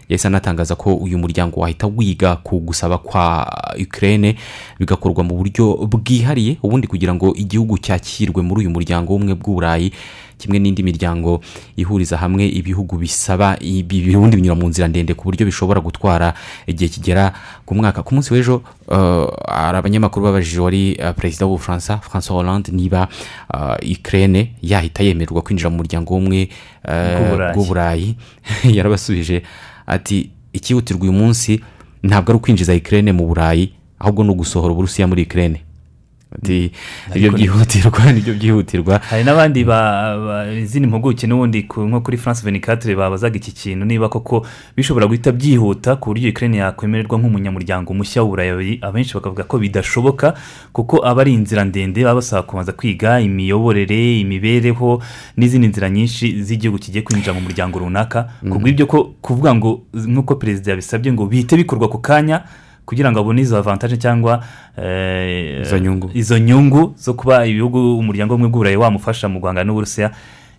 Yahise 0.09 0.27
anatangaza 0.27 0.75
ko 0.75 0.95
uyu 0.95 1.17
muryango 1.17 1.59
wahita 1.59 1.87
wiga 1.87 2.35
ku 2.35 2.59
gusaba 2.59 2.97
kwa 2.97 3.47
ukraine 3.81 4.35
bigakorwa 4.79 5.23
mu 5.23 5.35
buryo 5.35 5.75
bwihariye. 5.87 6.57
Ubundi 6.63 6.87
kugira 6.87 7.13
ngo 7.15 7.33
igihugu 7.35 7.77
cyakirwe 7.77 8.41
muri 8.41 8.61
uyu 8.61 8.69
muryango 8.69 9.13
w'ubumwe 9.13 9.33
bw'uburayi 9.35 9.91
kimwe 10.37 10.59
n'indi 10.59 10.83
miryango 10.83 11.39
ihuriza 11.77 12.17
hamwe 12.17 12.43
ibihugu 12.43 12.97
bisaba 12.97 13.55
ibi 13.61 14.15
ubundi 14.15 14.35
binyura 14.35 14.59
mu 14.59 14.67
nzira 14.67 14.87
ndende 14.87 15.13
ku 15.13 15.23
buryo 15.23 15.45
bishobora 15.45 15.79
gutwara 15.79 16.33
igihe 16.67 16.89
kigera 16.89 17.31
ku 17.65 17.75
mwaka. 17.75 18.03
Ku 18.03 18.11
munsi 18.15 18.33
w'ejo 18.33 18.59
uh, 18.91 19.31
hari 19.47 19.77
abanyamakuru 19.77 20.25
babajije 20.25 20.59
wari 20.59 20.83
uh, 20.99 21.15
perezida 21.15 21.45
w'ubufaransa 21.45 21.97
francois 21.97 22.35
hollande 22.35 22.71
niba 22.71 23.07
uh, 23.53 23.79
ukraine 23.99 24.51
yahita 24.61 25.03
yemererwa 25.03 25.41
kwinjira 25.41 25.69
mu 25.69 25.77
muryango 25.79 26.13
w'ubumwe 26.13 26.49
bw'uburayi 27.53 28.15
yarabasubije 28.75 29.43
ati 29.87 30.29
ikihutirwa 30.53 31.03
uyu 31.03 31.13
munsi 31.13 31.61
ntabwo 32.03 32.31
ari 32.31 32.37
ukwinjiza 32.37 32.73
ukraine 32.75 33.11
mu 33.11 33.27
burayi 33.27 33.73
ahubwo 33.99 34.23
ni 34.23 34.29
ugusohora 34.29 34.73
uburusiya 34.73 35.07
muri 35.07 35.23
ati 35.23 35.59
ibyo 36.41 36.69
Ariko 37.11 37.37
ni- 37.37 37.43
byihutirwa 37.43 38.11
ni 38.13 38.21
byo 38.21 38.33
byihutirwa. 38.33 38.99
Hari 39.09 39.23
n'abandi 39.23 39.63
ba- 39.63 40.17
ba- 40.17 40.51
izindi 40.53 40.87
mpuguke 40.87 41.27
n'ubundi 41.27 41.67
nko 41.69 42.01
kuri 42.01 42.17
france 42.17 42.41
venicatire 42.45 42.95
babazaga 42.95 43.35
iki 43.37 43.51
kintu 43.51 43.85
niba 43.85 44.09
koko 44.09 44.45
bishobora 44.77 45.07
guhita 45.07 45.31
byihuta 45.31 45.95
ku 45.95 46.09
buryo 46.09 46.29
ukraine 46.29 46.57
yakwemererwa 46.57 47.17
nk'umunyamuryango 47.19 47.93
mushya 47.93 48.23
w'uburayi 48.23 48.79
abenshi 48.81 49.13
bakavuga 49.13 49.43
ko 49.43 49.57
bidashoboka 49.59 50.33
kuko 50.73 51.05
aba 51.05 51.21
ari 51.21 51.33
inzira 51.33 51.63
ndende 51.63 52.03
baba 52.03 52.15
basaba 52.15 52.43
kubanza 52.43 52.71
kwiga 52.71 53.19
imiyoborere 53.19 54.19
imibereho 54.19 55.01
n'izindi 55.37 55.67
nzira 55.67 55.89
nyinshi 55.89 56.43
z'igihugu 56.43 56.79
kigiye 56.79 57.01
kwinjira 57.03 57.33
mu 57.33 57.41
muryango 57.41 57.79
runaka. 57.79 58.29
Ku 58.49 58.59
bw'ibyo 58.59 58.85
ko 58.87 59.13
kuvuga 59.21 59.55
ngo 59.55 59.81
nk'uko 59.93 60.35
perezida 60.35 60.71
yabisabye 60.71 61.13
ngo 61.13 61.25
bihite 61.25 61.57
bikorwa 61.57 61.85
ako 61.85 61.97
kanya 61.97 62.43
kugira 62.85 63.11
ngo 63.11 63.19
abone 63.19 63.41
izo 63.41 63.57
avantaje 63.57 63.97
cyangwa 63.97 64.43
eh, 64.77 65.61
Izo 65.61 65.79
nyungu. 65.79 66.93
zo 66.97 67.13
kuba 67.13 67.45
ibihugu 67.45 67.97
umuryango 67.99 68.33
w'ubumwe 68.33 68.49
bw'uburayi 68.49 68.77
wamufasha 68.77 69.29
mu 69.29 69.39
guhangana 69.39 69.63
n'uburusiya 69.67 70.11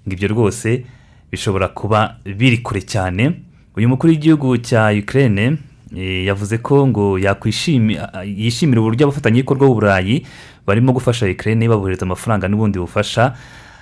ngo 0.07 0.13
ibyo 0.15 0.29
rwose 0.29 0.85
bishobora 1.33 1.69
kuba 1.69 2.17
biri 2.25 2.59
kure 2.59 2.81
cyane 2.81 3.33
uyu 3.77 3.89
mukuru 3.89 4.11
w'igihugu 4.13 4.57
cya 4.59 4.93
ukraine 5.03 5.57
eh, 5.97 6.25
yavuze 6.27 6.59
ko 6.59 6.87
ngo 6.87 7.19
yishimira 8.25 8.81
uburyo 8.81 9.07
abafatanyabikorwa 9.07 9.67
b'uburayi 9.69 10.27
barimo 10.67 10.93
gufasha 10.93 11.27
ukraine 11.27 11.69
babohereza 11.69 12.03
amafaranga 12.07 12.49
n'ubundi 12.49 12.79
bufasha 12.79 13.35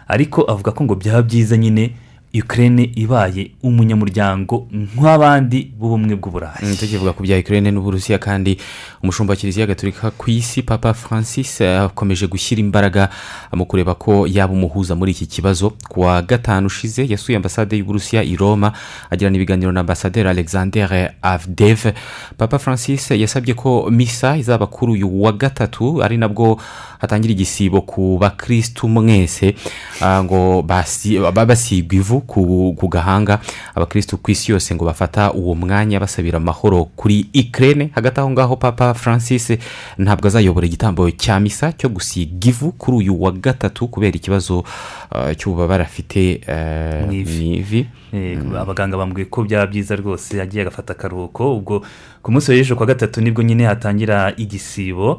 ariko 0.08 0.42
avuga 0.50 0.72
ko 0.72 0.84
ngo 0.84 0.94
byaba 0.94 1.22
byiza 1.22 1.56
nyine 1.56 1.94
ukraine 2.34 2.90
ibaye 2.96 3.50
umunyamuryango 3.62 4.66
nk'abandi 4.72 5.72
b'ubumwe 5.78 6.16
bw'uburayi. 6.16 6.64
Mm, 6.64 6.76
tukivuga 6.76 7.12
ku 7.12 7.22
bya 7.22 7.36
ukraine 7.38 7.70
n'uburusiya 7.70 8.18
kandi 8.18 8.56
umushumba 9.02 9.36
kiliziya 9.36 9.66
gatolika 9.66 10.10
ku 10.10 10.30
isi 10.30 10.62
papa 10.62 10.94
francis 10.94 11.60
eh, 11.60 11.80
akomeje 11.82 12.26
gushyira 12.26 12.60
imbaraga 12.60 13.08
mu 13.52 13.66
kureba 13.66 13.94
ko 13.94 14.24
yaba 14.26 14.52
umuhuza 14.52 14.94
muri 14.96 15.12
iki 15.12 15.26
kibazo. 15.26 15.76
Ku 15.88 16.00
wa 16.00 16.22
gatanu 16.22 16.66
ushize 16.66 17.04
yasuye 17.04 17.36
ambasade 17.36 17.76
y'uburusiya 17.76 18.22
i 18.24 18.36
roma 18.36 18.72
agirana 19.10 19.36
ibiganiro 19.36 19.72
na 19.72 19.80
ambasaderi 19.80 20.28
alexander 20.28 21.12
avdev. 21.22 21.92
Papa 22.36 22.58
francis 22.58 23.10
yasabye 23.10 23.54
ko 23.54 23.90
misa 23.90 24.36
izaba 24.36 24.66
kuri 24.66 24.92
uyu 24.92 25.22
wa 25.22 25.32
gatatu 25.32 26.02
ari 26.02 26.16
nabwo 26.16 26.56
hatangira 27.02 27.32
igisibo 27.34 27.82
ku 27.82 28.16
bakirisitu 28.20 28.88
mwese 28.88 29.54
ah, 30.00 30.22
ngo 30.22 30.62
basi- 30.62 31.18
ba- 31.18 31.46
basigwa 31.46 31.94
ivu 31.98 32.20
ku 32.20 32.88
gahanga. 32.88 33.40
Abakirisitu 33.74 34.16
ku 34.22 34.30
isi 34.30 34.52
yose 34.52 34.74
ngo 34.74 34.84
bafata 34.86 35.32
uwo 35.32 35.54
mwanya 35.54 35.98
basabira 36.00 36.36
amahoro 36.38 36.84
kuri 36.96 37.26
ikirere 37.32 37.90
hagati 37.94 38.20
aho 38.20 38.30
ngaho 38.30 38.56
papa 38.56 38.94
francis 38.94 39.50
ntabwo 39.98 40.26
azayobora 40.28 40.66
igitambo 40.66 41.10
cya 41.10 41.40
misa 41.40 41.72
cyo 41.72 41.88
gusiga 41.88 42.48
ivu 42.48 42.72
kuri 42.72 42.96
uyu 42.96 43.22
wa 43.22 43.32
gatatu 43.32 43.88
kubera 43.88 44.14
ikibazo 44.16 44.62
ah, 45.10 45.34
cy'ububabare 45.34 45.82
afite 45.82 46.40
eh, 46.46 47.02
mu 47.06 47.12
ivi. 47.12 47.86
Eh, 48.12 48.38
abaganga 48.60 48.96
bambwiye 48.96 49.26
ko 49.26 49.42
byaba 49.42 49.66
byiza 49.66 49.96
rwose 49.96 50.36
yagiye 50.38 50.62
agafata 50.62 50.92
akaruhuko. 50.92 51.56
Ubwo 51.56 51.82
ku 52.22 52.30
munsi 52.32 52.52
w'ejo 52.52 52.76
kwa 52.76 52.86
gatatu 52.86 53.20
ni 53.20 53.30
bwo 53.34 53.42
nyine 53.42 53.64
hatangira 53.66 54.32
igisibo. 54.36 55.18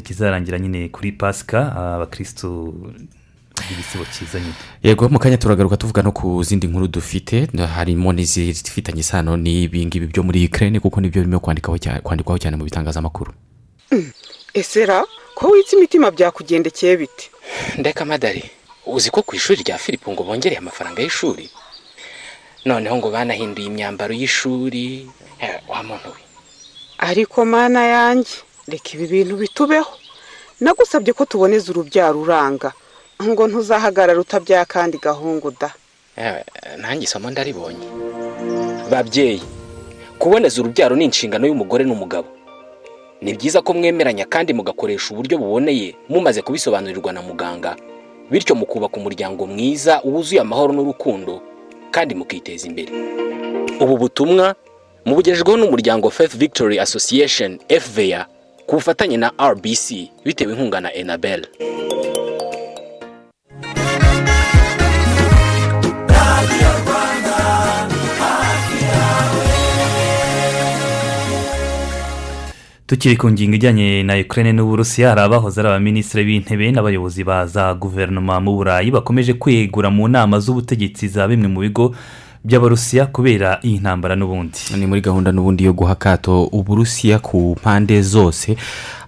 Kizarangira 0.00 0.58
nyine 0.58 0.88
kuri 0.88 1.12
pasika 1.12 1.60
ah, 1.76 1.94
abakirisitu 1.96 2.74
igisibo 3.72 4.04
cyiza 4.12 4.40
nyine 4.40 4.54
yego 4.82 5.08
mu 5.08 5.18
kanya 5.18 5.36
turagaruka 5.38 5.76
tuvuga 5.76 6.02
no 6.02 6.12
ku 6.12 6.42
zindi 6.42 6.66
nkuru 6.66 6.88
dufite 6.88 7.46
harimo 7.74 8.12
n'izifitanye 8.12 9.00
isano 9.00 9.36
n'ibingibi 9.36 10.06
byo 10.06 10.22
muri 10.22 10.44
ikirere 10.46 10.80
kuko 10.80 11.00
ni 11.00 11.08
byo 11.10 11.22
birimo 11.22 11.40
kwandikaho 11.40 11.76
cyane- 11.78 12.00
kwandikwaho 12.00 12.38
cyane 12.38 12.56
mu 12.56 12.64
bitangazamakuru. 12.64 13.32
Esera 14.54 15.04
ko 15.34 15.50
witse 15.50 15.76
imitima 15.76 16.10
byakugendekeye 16.10 16.96
bite? 16.96 17.30
Ndeka 17.78 18.04
madari 18.04 18.44
uzi 18.86 19.10
ko 19.10 19.22
ku 19.22 19.36
ishuri 19.36 19.62
rya 19.62 19.78
filipo 19.78 20.12
ngo 20.12 20.22
bongereye 20.24 20.58
amafaranga 20.58 21.02
y'ishuri? 21.02 21.50
Noneho 22.64 22.96
ngo 22.96 23.10
banahinduye 23.10 23.66
imyambaro 23.66 24.14
y'ishuri 24.14 25.08
Eh, 25.40 25.54
wa 25.68 25.82
muntu 25.82 26.08
we. 26.10 26.20
Ariko 26.98 27.44
mana 27.44 27.84
yanjye 27.86 28.42
reka 28.68 28.90
ibi 28.94 29.06
bintu 29.06 29.36
bitubeho. 29.36 29.90
Nagusabye 30.60 31.12
ko 31.12 31.24
tuboneza 31.24 31.70
urubyaro 31.72 32.20
uranga. 32.20 32.72
Ngo 33.22 33.48
ntuzahagarara 33.48 34.20
utabyaye 34.20 34.62
akandi 34.62 34.98
gahungu 34.98 35.50
da. 35.60 35.70
Nanjye 36.76 37.04
isomo 37.04 37.30
ndaribonye. 37.30 37.86
Babyeyi 38.90 39.42
kuboneza 40.18 40.60
urubyaro 40.60 40.96
ni 40.96 41.04
inshingano 41.04 41.46
y'umugore 41.46 41.84
n'umugabo. 41.84 42.28
Ni 43.22 43.34
byiza 43.34 43.62
ko 43.62 43.74
mwemeranya 43.74 44.24
kandi 44.24 44.52
mugakoresha 44.54 45.14
uburyo 45.14 45.38
buboneye 45.38 45.94
mumaze 46.08 46.42
kubisobanurirwa 46.42 47.12
na 47.12 47.22
muganga. 47.22 47.76
Bityo 48.30 48.54
mukubaka 48.54 48.96
umuryango 48.96 49.46
mwiza 49.46 50.00
wuzuye 50.04 50.40
amahoro 50.40 50.72
n'urukundo 50.72 51.40
kandi 51.90 52.14
mukiteza 52.14 52.66
imbere. 52.66 52.92
Ubu 53.80 53.96
butumwa 53.98 54.54
mubugejejweho 55.04 55.56
n'umuryango 55.56 56.10
faith 56.10 56.36
victory 56.36 56.78
association 56.78 57.58
fva 57.80 58.26
ku 58.68 58.72
bufatanye 58.76 59.16
na 59.22 59.28
rbc 59.52 59.86
bitewe 60.24 60.50
inkunga 60.52 60.78
na 60.84 60.90
enabel 61.00 61.40
tukiri 72.86 73.16
ku 73.16 73.30
ngingo 73.30 73.56
ijyanye 73.56 74.02
na 74.02 74.16
ukraine 74.16 74.52
n'uburusiya 74.52 75.08
hari 75.08 75.20
abahoze 75.20 75.60
ari 75.60 75.68
abaminisitiri 75.68 76.24
b'intebe 76.24 76.72
n'abayobozi 76.72 77.24
ba 77.24 77.44
za 77.46 77.74
guverinoma 77.74 78.40
mu 78.40 78.56
burayi 78.56 78.90
bakomeje 78.90 79.32
kwegura 79.36 79.90
mu 79.90 80.08
nama 80.08 80.40
z'ubutegetsi 80.40 81.08
za 81.08 81.28
bimwe 81.28 81.48
mu 81.52 81.60
bigo 81.60 81.92
by'abarusiya 82.48 83.06
kubera 83.06 83.60
iyi 83.62 83.78
ntambara 83.78 84.16
n'ubundi. 84.16 84.58
Ni 84.76 84.86
muri 84.86 85.00
gahunda 85.00 85.32
n'ubundi 85.32 85.64
yo 85.64 85.72
guha 85.72 85.92
akato 85.92 86.44
uburusiya 86.48 87.18
ku 87.18 87.56
mpande 87.60 88.02
zose 88.02 88.56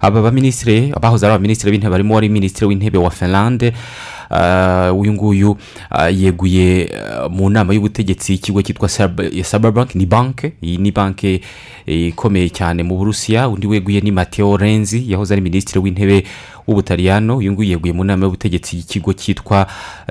aba 0.01 0.22
baminisitiri 0.22 0.93
bahoze 1.01 1.26
ari 1.26 1.34
abaminisitiri 1.34 1.72
b'intebe 1.72 1.91
barimo 1.91 2.14
wari 2.14 2.28
minisitiri 2.28 2.66
w'intebe 2.66 2.99
wa 2.99 3.11
finlande 3.11 3.72
Ah, 4.32 4.93
uyu 4.95 5.12
nguyu 5.12 5.57
ah, 5.91 6.07
yeguye 6.11 6.86
ah, 6.95 7.28
mu 7.28 7.51
nama 7.51 7.74
y'ubutegetsi 7.74 8.32
y'ikigo 8.32 8.62
cyitwa 8.62 8.88
sababanki 9.43 9.99
ni 9.99 10.07
banki 10.07 10.53
iyi 10.62 10.78
ni 10.78 10.93
banki 10.93 11.41
eh, 11.86 12.09
ikomeye 12.14 12.49
cyane 12.49 12.82
mu 12.86 12.95
burusiya 12.97 13.49
undi 13.49 13.66
weguye 13.66 14.01
ni 14.01 14.12
mateo 14.12 14.57
renzi 14.57 15.03
yahoze 15.11 15.34
ari 15.34 15.43
minisitiri 15.43 15.80
w'intebe 15.82 16.24
w'ubutaliyano 16.70 17.36
uyu 17.36 17.52
nguyu 17.52 17.70
yeguye 17.70 17.92
mu 17.92 18.04
nama 18.04 18.24
y'ubutegetsi 18.24 18.76
y'ikigo 18.76 19.12
cyitwa 19.12 19.66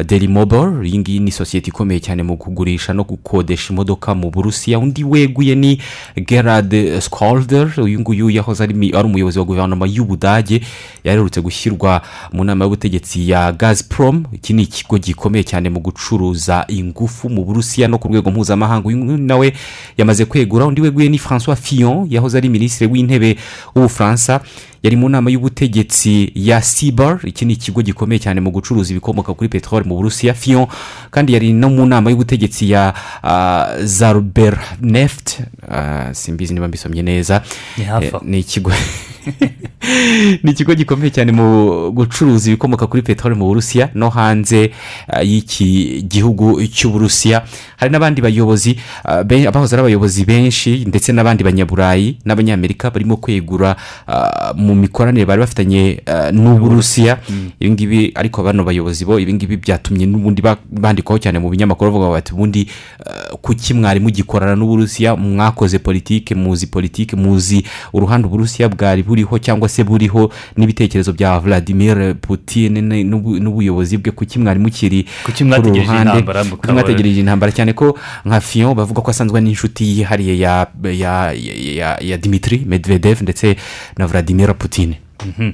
deli 0.05 0.27
mobile. 0.27 0.87
Iyi 0.87 0.99
ngiyi 0.99 1.19
ni 1.19 1.31
sosiyete 1.31 1.67
ikomeye 1.71 1.99
cyane 1.99 2.23
mu 2.23 2.37
kugurisha 2.37 2.93
no 2.93 3.03
gukodesha 3.03 3.73
imodoka 3.73 4.15
mu 4.15 4.29
burusiya. 4.31 4.79
Undi 4.79 5.03
weguye 5.03 5.55
ni 5.55 5.81
gerard 6.27 6.99
skolder 6.99 7.71
uyu 7.77 7.99
nguyu 7.99 8.29
yahoze 8.29 8.63
ari 8.63 8.73
umuyobozi 9.03 9.39
wa 9.39 9.45
guverinoma 9.45 9.87
y'ubudage. 9.87 10.61
Yaherutse 11.03 11.41
gushyirwa 11.41 12.01
mu 12.33 12.43
nama 12.43 12.65
y'ubutegetsi 12.65 13.29
ya 13.29 13.51
gazprom. 13.51 14.23
Iki 14.33 14.53
ni 14.53 14.63
ikigo 14.63 14.97
gikomeye 14.97 15.43
cyane 15.43 15.69
mu 15.69 15.79
gucuruza 15.79 16.65
ingufu 16.67 17.29
mu 17.29 17.45
burusiya 17.45 17.87
no 17.87 17.97
ku 17.97 18.07
rwego 18.07 18.31
mpuzamahanga. 18.31 18.87
Uyu 18.87 18.97
nguyu 18.97 19.17
nawe 19.17 19.53
yamaze 19.97 20.25
kwegura. 20.25 20.65
Undi 20.65 20.81
weguye 20.81 21.09
ni 21.09 21.17
francois 21.17 21.59
fillon. 21.59 22.07
Yahoze 22.09 22.37
ari 22.37 22.49
minisitiri 22.49 22.91
w'intebe 22.91 23.37
w'ubufaransa. 23.75 24.39
Yari 24.83 24.95
mu 24.95 25.09
nama 25.09 25.29
y'ubutegetsi 25.31 26.31
ya 26.35 26.61
sibar 26.61 27.19
iki 27.23 27.45
ni 27.45 27.53
ikigo 27.53 27.81
gikomeye 27.81 28.19
cyane 28.19 28.41
mu 28.41 28.51
gucuruza 28.51 28.91
ibikomoka 28.91 29.33
kuri 29.33 29.49
peteroli 29.49 29.87
mu 29.89 29.95
burusiya 29.95 30.33
fillon 30.33 30.67
kandi 31.11 31.33
yari 31.33 31.53
no 31.53 31.69
mu 31.69 31.85
nama 31.85 32.09
y'ubutegetsi 32.09 32.71
ya 32.71 32.93
uh, 33.23 33.83
zaruber 33.85 34.59
neft 34.81 35.39
uh, 35.67 36.11
simbizi 36.11 36.53
niba 36.53 36.67
mbisomye 36.67 37.01
neza. 37.01 37.41
Ni 37.77 37.83
Eh, 37.83 38.13
ni 38.23 38.39
ikigo 38.39 38.71
ni 40.43 40.51
ikigo 40.51 40.75
gikomeye 40.75 41.09
cyane 41.11 41.31
mu 41.31 41.91
gucuruza 41.91 42.49
ibikomoka 42.49 42.87
kuri 42.87 43.01
peteroli 43.01 43.35
mu 43.39 43.45
burusiya 43.45 43.89
no 43.95 44.09
hanze 44.09 44.71
uh, 45.13 45.23
y'iki 45.23 46.01
gihugu 46.07 46.61
cy'uburusiya. 46.67 47.43
Hari 47.77 47.91
n'abandi 47.91 48.21
bayobozi 48.21 48.75
be- 49.25 49.47
abahoze 49.47 49.75
ari 49.75 49.81
abayobozi 49.81 50.25
benshi 50.25 50.85
ndetse 50.87 51.11
n'abandi 51.13 51.43
banyaburayi 51.43 52.17
n'abanyamerika 52.25 52.91
barimo 52.91 53.17
kwegura 53.17 53.75
uh, 54.07 54.55
mu 54.57 54.75
mikoranire 54.75 55.25
bari 55.25 55.39
bafitanye 55.41 56.01
n'uburusiya. 56.31 57.17
Ibi 57.59 57.71
ngibi 57.71 58.11
ariko 58.15 58.43
bano 58.43 58.63
bayobozi 58.63 59.05
bo 59.05 59.19
ibi 59.19 59.33
ngibi 59.33 59.57
byatumye 59.57 60.05
n'ubundi 60.05 60.41
ba- 60.41 60.57
bandikwaho 60.71 61.19
cyane 61.19 61.39
mu 61.39 61.49
binyamakuru 61.49 61.91
bavuga 61.91 62.11
bati 62.11 62.33
ubundi 62.33 62.67
kuki 63.41 63.73
mwari 63.73 63.99
mugikorana 63.99 64.55
n'uburusiya? 64.55 65.15
Mwakoze 65.15 65.79
politike 65.79 66.35
muzi 66.35 66.67
politike 66.67 67.15
muzi 67.15 67.63
uruhande 67.93 68.27
uburusiya 68.27 68.69
bwari 68.69 69.03
buriho 69.09 69.33
cyangwa 69.41 69.65
se 69.69 69.81
buriho 69.83 70.29
n'ibitekerezo 70.57 71.13
bya 71.17 71.39
vladimir 71.41 72.13
putin 72.21 72.77
n'ubuyobozi 73.41 73.97
bwe 73.97 74.11
kuki 74.13 74.39
mwari 74.39 74.59
mukiri 74.59 75.05
mwategereje 75.43 75.91
ruhande? 75.91 76.21
Kuki 76.55 76.71
mwategereje 76.73 77.19
intambara 77.19 77.51
cyane 77.51 77.73
ko 77.73 77.97
nka 78.25 78.39
fiyon 78.41 78.75
bavuga 78.77 79.01
ko 79.01 79.09
asanzwe 79.11 79.41
n'inshuti 79.41 79.83
yihariye 79.97 80.37
ya 80.39 80.67
ya 80.83 81.33
ya 81.33 81.97
ya 82.01 82.17
dimitri 82.17 82.61
medvedev 82.67 83.21
ndetse 83.21 83.55
na 83.97 84.05
vladimir 84.07 84.53
putin 84.53 84.95
Mhm. 85.19 85.51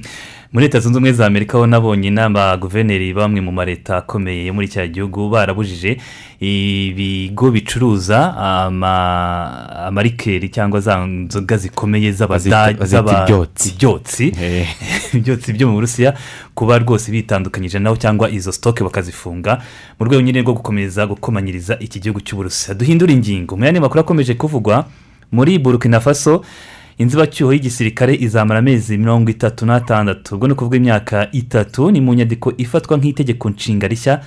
Muri 0.56 0.66
leta 0.66 0.80
zunze 0.80 0.96
ubumwe 0.98 1.12
za 1.12 1.26
amerika 1.26 1.58
ho 1.58 1.66
nabonye 1.66 2.08
inama 2.08 2.56
guverineri 2.56 3.12
bamwe 3.14 3.40
mu 3.40 3.52
maleta 3.52 3.96
akomeye 3.96 4.52
muri 4.52 4.68
cya 4.68 4.86
gihugu 4.88 5.28
barabujije 5.28 6.00
ibigo 6.40 7.50
bicuruza 7.50 8.36
ama- 8.36 9.68
amarikeri 9.86 10.48
cyangwa 10.48 10.80
za 10.80 10.96
nzoga 11.06 11.56
zikomeye 11.56 12.12
Bazita- 12.12 12.28
bazita 12.78 13.24
ibyotsi. 13.68 14.32
byo 15.52 15.68
mu 15.68 15.74
burusiya 15.74 16.14
kuba 16.54 16.78
rwose 16.78 17.12
bitandukanyije 17.12 17.78
naho 17.78 17.96
cyangwa 17.96 18.30
izo 18.30 18.52
sitoke 18.52 18.84
bakazifunga 18.84 19.60
mu 20.00 20.06
rwego 20.08 20.22
nyine 20.24 20.40
rwo 20.40 20.52
gukomeza 20.56 21.04
gukomanyiriza 21.06 21.76
iki 21.84 22.00
gihugu 22.00 22.20
cy'uburusiya 22.24 22.74
duhindura 22.74 23.12
ingingo. 23.12 23.56
Mu 23.56 23.64
yandi 23.64 23.80
makuru 23.80 24.00
akomeje 24.00 24.34
kuvugwa 24.34 24.84
muri 25.32 25.58
burkina 25.58 26.00
faso 26.00 26.40
inzibacyuho 26.98 27.52
y'igisirikare 27.52 28.14
izamara 28.14 28.58
amezi 28.58 28.98
mirongo 28.98 29.30
itatu 29.30 29.66
n'atandatu. 29.66 30.34
Ubwo 30.34 30.46
ni 30.46 30.52
ukuvuga 30.52 30.76
imyaka 30.76 31.28
itatu 31.32 31.90
ni 31.90 32.00
mu 32.00 32.14
nyandiko 32.14 32.52
ifatwa 32.56 32.96
nk'itegeko 32.96 33.50
nshinga 33.50 33.88
rishya 33.88 34.20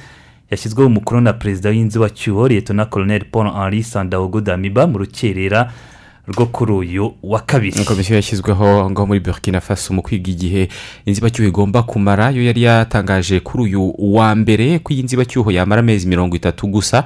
yashyizweho 0.51 0.87
umukono 0.87 1.21
na 1.21 1.33
perezida 1.33 1.69
w'inzibacyuho 1.69 2.47
leta 2.47 2.85
colonel 2.85 3.25
paul 3.31 3.51
henri 3.53 3.83
sandahogo 3.83 4.41
damiba 4.41 4.87
mu 4.87 4.97
rukerera 4.97 5.71
rwo 6.27 6.45
kuri 6.45 6.71
uyu 6.73 7.13
wa 7.23 7.39
kabiri. 7.39 7.85
Komisiyo 7.85 8.15
yashyizweho 8.15 8.89
ngaho 8.91 9.05
muri 9.07 9.19
burkina 9.19 9.61
faso 9.61 9.93
mu 9.93 10.01
kwiga 10.01 10.29
igihe 10.31 10.69
inzibacyuho 11.05 11.49
igomba 11.49 11.83
kumara 11.83 12.29
yo 12.29 12.43
yari 12.43 12.61
yatangaje 12.63 13.39
kuri 13.39 13.63
uyu 13.63 13.93
wa 13.97 14.35
mbere 14.35 14.79
ko 14.79 14.93
iyi 14.93 15.03
nzibacyuho 15.03 15.51
yamara 15.51 15.79
amezi 15.81 16.07
mirongo 16.07 16.35
itatu 16.35 16.67
gusa. 16.67 17.03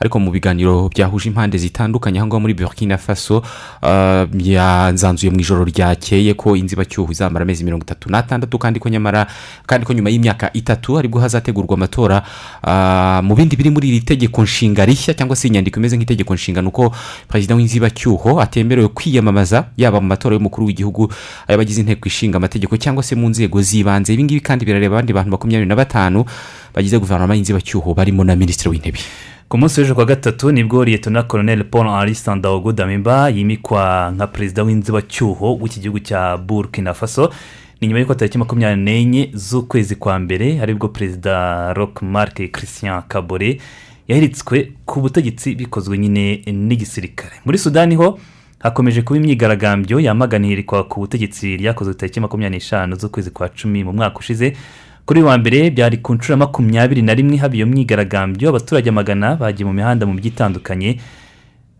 Ariko 0.00 0.18
mu 0.20 0.30
biganiro 0.30 0.88
byahuje 0.88 1.28
impande 1.28 1.58
zitandukanye 1.58 2.18
aho 2.18 2.26
ngaho 2.26 2.40
muri 2.40 2.54
burkina 2.54 2.98
faso 2.98 3.38
uh, 3.82 4.24
yanzanzuye 4.34 5.30
mu 5.32 5.40
ijoro 5.40 5.64
ryakeye 5.64 6.34
ko 6.34 6.56
inzibacyuho 6.56 7.12
izamara 7.12 7.42
amezi 7.42 7.64
mirongo 7.64 7.82
itatu 7.84 8.10
n'atandatu 8.10 8.58
kandi 8.58 8.80
ko 8.80 8.88
nyamara 8.88 9.26
kandi 9.66 9.86
ko 9.86 9.92
nyuma 9.92 10.10
y'imyaka 10.10 10.50
itatu 10.52 10.98
ari 10.98 11.08
bwo 11.08 11.20
hazategurwa 11.20 11.74
amatora 11.74 12.22
uh, 12.62 13.24
mu 13.24 13.34
bindi 13.34 13.56
biri 13.56 13.70
muri 13.70 13.88
iri 13.88 14.00
tegeko 14.00 14.42
nshinga 14.42 14.84
rishya 14.84 15.14
cyangwa 15.14 15.36
se 15.36 15.48
inyandiko 15.48 15.78
imeze 15.80 15.96
nk'itegeko 15.96 16.34
nshinga 16.34 16.62
ni 16.62 16.68
uko 16.68 16.92
perezida 17.28 17.54
w'inzibacyuho 17.54 18.40
atemerewe 18.40 18.88
kwiyamamaza 18.88 19.64
yaba 19.76 20.00
mu 20.00 20.06
matora 20.08 20.34
y'umukuru 20.34 20.66
w'igihugu 20.66 21.12
ay'abagize 21.48 21.80
inteko 21.80 22.08
ishinga 22.08 22.36
amategeko 22.36 22.76
cyangwa 22.76 23.02
se 23.02 23.14
mu 23.14 23.28
nzego 23.28 23.62
z'ibanze. 23.62 24.14
Ibi 24.14 24.24
ngibi 24.24 24.40
kandi 24.40 24.64
birareba 24.64 24.94
abandi 24.96 25.12
bantu 25.12 25.30
makumyabiri 25.30 25.68
na 25.68 25.76
batanu 25.76 26.24
bagize 26.74 26.98
guverinoma 26.98 27.34
y'inzibacyuho 27.34 27.94
barimo 27.94 28.24
na 28.24 28.36
minisitiri 28.36 28.70
w'intebe. 28.70 28.98
Ku 29.48 29.58
munsi 29.58 29.80
w'ejo 29.80 29.94
kwa 29.94 30.04
gatatu 30.04 30.52
ni 30.52 30.64
bwo 30.64 30.84
leta 30.84 31.22
colonel 31.22 31.64
paul 31.64 31.86
henri 31.88 32.14
sandahogo 32.14 32.72
damiba 32.72 33.28
yimikwa 33.28 34.12
nka 34.16 34.26
perezida 34.26 34.62
w'inzibacyuho 34.62 35.54
w'iki 35.56 35.80
gihugu 35.80 35.98
cya 36.00 36.36
burkina 36.36 36.94
faso. 36.94 37.30
Ni 37.80 37.88
nyuma 37.88 38.00
y'uko 38.00 38.14
tariki 38.14 38.38
makumyabiri 38.38 38.82
n'enye 38.82 39.30
z'ukwezi 39.34 39.96
kwa 39.96 40.18
mbere 40.18 40.60
ari 40.60 40.74
bwo 40.74 40.88
perezida 40.88 41.72
rock 41.74 42.02
marc 42.02 42.50
christian 42.52 43.02
kabore 43.08 43.60
yahiritswe 44.08 44.72
ku 44.86 45.00
butegetsi 45.00 45.54
bikozwe 45.54 45.98
nyine 45.98 46.42
n'igisirikare. 46.46 47.32
Muri 47.44 47.58
sudani 47.58 47.94
ho 47.96 48.18
hakomeje 48.58 49.02
kuba 49.02 49.18
imyigaragambyo 49.20 50.00
yamagana 50.00 50.46
ihirikwa 50.46 50.84
ku 50.84 51.00
butegetsi 51.00 51.56
ryakozwe 51.56 51.94
tariki 51.94 52.20
makumyabiri 52.20 52.56
n'eshanu 52.56 52.96
z'ukwezi 52.96 53.30
kwa 53.30 53.48
cumi 53.48 53.84
mu 53.84 53.92
mwaka 53.92 54.18
ushize 54.18 54.56
kuri 55.06 55.22
wa 55.22 55.38
mbere 55.38 55.70
byari 55.70 55.96
ku 55.98 56.14
nshuro 56.14 56.32
ya 56.32 56.36
makumyabiri 56.36 57.02
na 57.02 57.14
rimwe 57.14 57.36
haba 57.36 57.54
iyo 57.54 57.66
myigaragambyo 57.66 58.48
abaturage 58.48 58.88
amagana 58.88 59.36
bagiye 59.36 59.66
mu 59.68 59.72
mihanda 59.72 60.06
mu 60.06 60.14
byitandukanye 60.16 60.96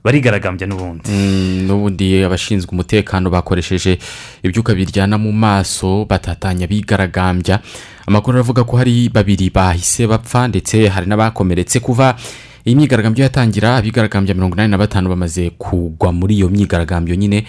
barigaragambya 0.04 0.66
n'ubundi. 0.68 1.08
Mm, 1.08 1.64
n'ubundi 1.66 2.20
abashinzwe 2.24 2.68
umutekano 2.72 3.30
bakoresheje 3.32 3.96
ibyuka 4.44 4.74
biryana 4.76 5.16
mu 5.18 5.32
maso 5.32 6.04
batatanya 6.04 6.66
bigaragambya. 6.68 7.60
Amakuru 8.06 8.36
aravuga 8.36 8.64
ko 8.68 8.76
hari 8.76 9.08
babiri 9.08 9.48
bahise 9.48 10.04
bapfa 10.06 10.48
ndetse 10.48 10.88
hari 10.92 11.08
n'abakomeretse. 11.08 11.80
Kuva 11.80 12.16
iyi 12.68 12.76
myigaragambyo 12.76 13.24
yatangira 13.24 13.76
abigaragambya 13.80 14.34
mirongo 14.36 14.54
inani 14.60 14.70
na 14.70 14.78
batanu 14.78 15.08
bamaze 15.08 15.50
kugwa 15.56 16.12
muri 16.12 16.36
iyo 16.36 16.48
myigaragambyo 16.52 17.16
nyine. 17.16 17.44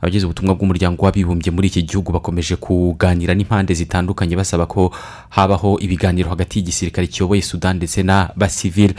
Abagize 0.00 0.24
ubutumwa 0.26 0.54
bw'umuryango 0.54 1.04
w'abibumbye 1.04 1.50
muri 1.52 1.68
iki 1.68 1.82
gihugu 1.82 2.12
bakomeje 2.12 2.56
kuganira 2.56 3.34
n'impande 3.34 3.74
zitandukanye 3.74 4.36
basaba 4.36 4.66
ko 4.66 4.92
habaho 5.28 5.78
ibiganiro 5.80 6.28
hagati 6.32 6.58
y'igisirikare 6.58 7.06
kiyoboye 7.06 7.42
sudani 7.42 7.76
ndetse 7.84 8.02
n'abasivili 8.02 8.94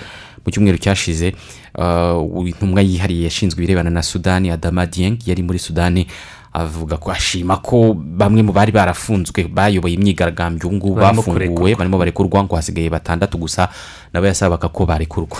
mu 0.45 0.51
cyumweru 0.51 0.77
cyashize 0.77 1.33
uh, 1.77 2.47
intumwa 2.49 2.81
yihariye 2.81 3.23
yashinzwe 3.23 3.57
ibirebana 3.57 3.89
na 3.89 4.01
sudani 4.03 4.49
adama 4.51 4.85
dieng 4.85 5.17
yari 5.25 5.43
muri 5.43 5.59
sudani 5.59 6.07
avuga 6.53 6.97
ko 6.97 7.11
ashima 7.11 7.57
ko 7.57 7.93
bamwe 7.97 8.41
mu 8.43 8.51
bari 8.53 8.71
barafunzwe 8.71 9.47
bayoboye 9.47 9.93
imyigaragambyo 9.95 10.67
ubu 10.67 10.75
ngubu 10.75 10.95
bafunguwe 10.99 11.75
barimo 11.75 11.97
barekurwa 11.97 12.43
ngo 12.43 12.55
hasigaye 12.55 12.89
batandatu 12.89 13.37
gusa 13.37 13.69
nabo 14.13 14.27
yasabaga 14.27 14.67
ko 14.69 14.85
barekurwa. 14.85 15.37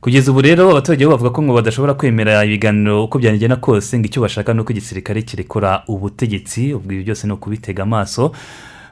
Kugeza 0.00 0.30
ubu 0.30 0.40
rero 0.40 0.70
abaturage 0.70 1.04
bo 1.04 1.10
bavuga 1.10 1.30
ko 1.30 1.42
ngo 1.42 1.54
badashobora 1.54 1.94
kwemera 1.94 2.44
ibiganiro 2.44 3.04
uko 3.04 3.18
byagenda 3.18 3.56
kose 3.56 3.98
ngo 3.98 4.06
icyo 4.06 4.22
bashaka 4.22 4.54
ni 4.54 4.60
uko 4.60 4.72
igisirikare 4.72 5.22
kirekura 5.22 5.82
ubutegetsi 5.88 6.74
ubwo 6.74 6.92
ibi 6.92 7.02
byose 7.04 7.26
ni 7.26 7.32
ukubitega 7.32 7.82
amaso. 7.82 8.32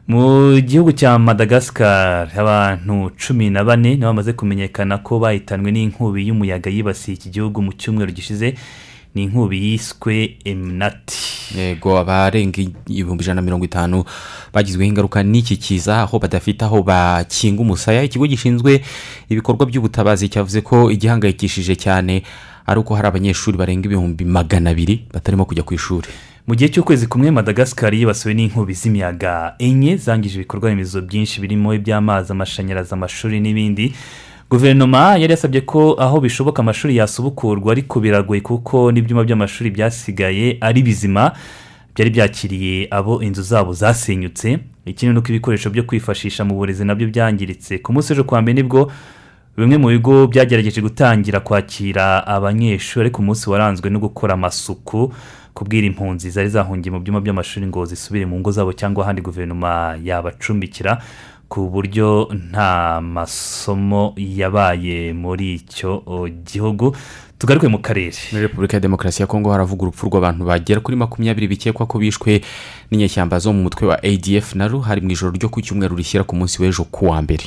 Mu 0.09 0.53
gihugu 0.61 0.93
cya 0.93 1.19
madagascar 1.19 2.29
abantu 2.37 3.11
cumi 3.17 3.51
na 3.51 3.65
bane 3.65 3.95
nibo 3.97 4.07
bamaze 4.07 4.33
kumenyekana 4.33 4.99
ko 4.99 5.19
bahitanwe 5.19 5.71
n'inkubi 5.73 6.29
y'umuyaga 6.29 6.71
yibasiye 6.71 7.15
iki 7.17 7.29
gihugu 7.31 7.63
mu 7.63 7.73
cyumweru 7.73 8.13
gishize. 8.13 8.55
Ni 9.15 9.23
inkubi 9.23 9.65
yiswe 9.71 10.37
emunati 10.45 11.19
yego 11.59 11.99
abarenga 11.99 12.63
ibihumbi 12.89 13.23
ijana 13.25 13.41
na 13.41 13.43
mirongo 13.45 13.65
itanu 13.65 14.05
bagizweho 14.53 14.89
ingaruka 14.89 15.23
n'iki 15.23 15.57
kiza? 15.57 16.03
Aho 16.03 16.19
badafite 16.19 16.63
aho 16.65 16.83
bakinga 16.83 17.63
umusaya? 17.63 18.03
Ikigo 18.03 18.27
gishinzwe 18.27 18.81
ibikorwa 19.29 19.67
by'ubutabazi 19.67 20.29
cyavuze 20.29 20.61
ko 20.61 20.91
igihangayikishije 20.91 21.77
cyane 21.77 22.23
ari 22.67 22.81
uko 22.81 22.95
hari 22.95 23.09
abanyeshuri 23.09 23.57
barenga 23.59 23.87
ibihumbi 23.87 24.25
magana 24.25 24.71
abiri 24.71 25.05
batarimo 25.13 25.45
kujya 25.45 25.63
ku 25.63 25.75
ishuri. 25.75 26.09
Mu 26.47 26.55
gihe 26.55 26.69
cy'ukwezi 26.69 27.07
kumwe 27.07 27.31
madagascar 27.31 27.95
yibasiwe 27.95 28.35
n'inkubi 28.35 28.75
z'imiyaga 28.75 29.55
enye 29.59 29.97
zangije 29.97 30.37
ibikorwa 30.43 30.69
remezo 30.71 31.01
byinshi 31.01 31.41
birimo 31.41 31.75
iby'amazi 31.75 32.33
amashanyarazi 32.33 32.93
amashuri 32.95 33.41
n'ibindi. 33.41 33.95
Guverinoma 34.51 35.17
yari 35.17 35.31
yasabye 35.33 35.61
ko 35.61 35.97
aho 35.99 36.21
bishoboka 36.21 36.63
amashuri 36.63 36.97
yasubukurwa 36.97 37.73
ariko 37.73 38.01
biragoye 38.01 38.41
kuko 38.41 38.93
n'ibyuma 38.93 39.25
by'amashuri 39.25 39.71
byasigaye 39.71 40.59
ari 40.61 40.83
bizima 40.83 41.33
byari 41.95 42.11
byakiriye 42.11 42.89
abo 42.91 43.23
inzu 43.23 43.43
zabo 43.43 43.73
zasenyutse. 43.73 44.59
Ikindi 44.87 45.13
ni 45.13 45.19
uko 45.19 45.29
ibikoresho 45.29 45.71
byo 45.71 45.83
kwifashisha 45.83 46.45
mu 46.45 46.55
burezi 46.55 46.85
na 46.85 46.95
byo 46.95 47.07
byangiritse. 47.09 47.79
Ku 47.79 47.93
munsi 47.93 48.13
w'ejo 48.13 48.25
kwa 48.25 48.43
mbere 48.43 48.55
ni 48.55 48.63
bwo 48.69 48.91
bimwe 49.57 49.79
mu 49.79 49.89
bigo 49.89 50.27
byagerageje 50.27 50.81
gutangira 50.81 51.41
kwakira 51.41 52.27
abanyeshuri 52.27 53.07
ariko 53.07 53.23
umunsi 53.23 53.51
waranzwe 53.51 53.91
no 53.91 53.99
gukora 53.99 54.35
amasuku 54.35 55.13
kubwira 55.55 55.87
impunzi 55.87 56.31
zari 56.31 56.49
zahungiye 56.51 56.91
mu 56.93 57.01
byumba 57.01 57.21
by'amashuri 57.21 57.67
ngo 57.67 57.87
zisubire 57.87 58.27
mu 58.27 58.39
ngo 58.43 58.51
zabo 58.51 58.73
cyangwa 58.75 59.05
ahandi 59.05 59.23
guverinoma 59.23 59.97
yabacumbikira. 60.05 60.99
Ku 61.49 61.69
buryo 61.71 62.29
nta 62.51 63.01
masomo 63.01 64.15
yabaye 64.17 65.13
muri 65.13 65.55
icyo 65.55 66.03
gihugu. 66.53 66.97
Tugaruke 67.39 67.69
mu 67.69 67.79
karere. 67.79 68.17
Muri 68.33 68.43
repubulika 68.43 68.77
ya 68.77 68.81
demokarasi 68.81 69.23
ya 69.23 69.27
kongo 69.27 69.51
haravuga 69.53 69.83
urupfu 69.83 70.07
rw'abantu 70.07 70.45
bagera 70.45 70.81
kuri 70.81 70.97
makumyabiri 70.97 71.49
bikekwa 71.49 71.87
ko 71.87 71.99
bishwe 71.99 72.41
n'inyeshyamba 72.91 73.39
zo 73.39 73.53
mu 73.53 73.63
mutwe 73.63 73.87
wa 73.89 73.97
adf 74.03 74.55
naro 74.55 74.79
hari 74.81 75.01
mu 75.01 75.11
ijoro 75.11 75.33
ryo 75.37 75.49
ku 75.49 75.61
cyumweru 75.61 75.97
rishyira 75.97 76.25
ku 76.25 76.37
munsi 76.37 76.63
w'ejo 76.63 76.85
ku 76.91 77.07
wa 77.11 77.23
mbere. 77.23 77.45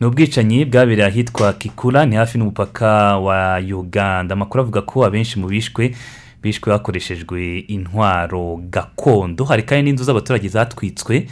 Ni 0.00 0.06
ubwicanyi 0.06 0.64
bwabereye 0.64 1.06
ahitwa 1.06 1.52
kikura 1.52 2.06
ni 2.06 2.16
hafi 2.16 2.38
n'umupaka 2.38 3.18
wa 3.18 3.58
uganda. 3.58 4.32
Amakuru 4.34 4.62
avuga 4.62 4.82
ko 4.82 5.04
abenshi 5.04 5.38
mu 5.38 5.46
bishwe 5.46 5.94
bishwe 6.42 6.72
hakoreshejwe 6.72 7.58
intwaro 7.68 8.56
gakondo. 8.70 9.44
Hari 9.44 9.62
kandi 9.62 9.82
n'inzu 9.90 10.04
z'abaturage 10.04 10.48
zatwitswe 10.48 11.26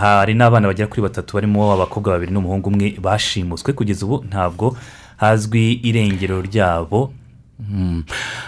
hari 0.00 0.34
n'abana 0.34 0.68
bagera 0.68 0.88
kuri 0.88 1.02
batatu 1.02 1.34
barimo 1.36 1.72
abakobwa 1.72 2.12
babiri 2.12 2.32
n'umuhungu 2.32 2.68
umwe 2.68 2.94
bashimuswe 3.00 3.72
kugeza 3.72 4.06
ubu 4.06 4.24
ntabwo 4.28 4.76
hazwi 5.16 5.80
irengero 5.82 6.42
ryabo. 6.42 7.12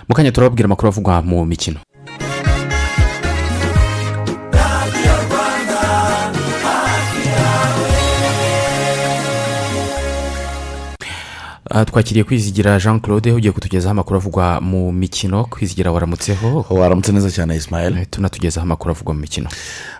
Mu 0.07 0.13
kanya 0.15 0.33
turababwira 0.35 0.67
amakuru 0.67 0.89
avugwa 0.89 1.23
mu 1.23 1.45
mikino. 1.47 1.79
Twakiriye 11.87 12.25
kwizigira 12.25 12.79
jean 12.79 13.01
claude 13.01 13.33
ugiye 13.33 13.53
kutugezaho 13.53 13.91
amakuru 13.91 14.17
avugwa 14.17 14.61
mu 14.61 14.93
mikino. 14.93 15.45
Kwizigira 15.45 15.93
waramutseho? 15.93 16.65
Waramutse 16.71 17.13
neza 17.13 17.31
cyane 17.31 17.57
ismael. 17.57 18.07
Tunatugezaho 18.07 18.63
amakuru 18.65 18.91
avugwa 18.95 19.15
mu 19.15 19.21
mikino. 19.21 19.49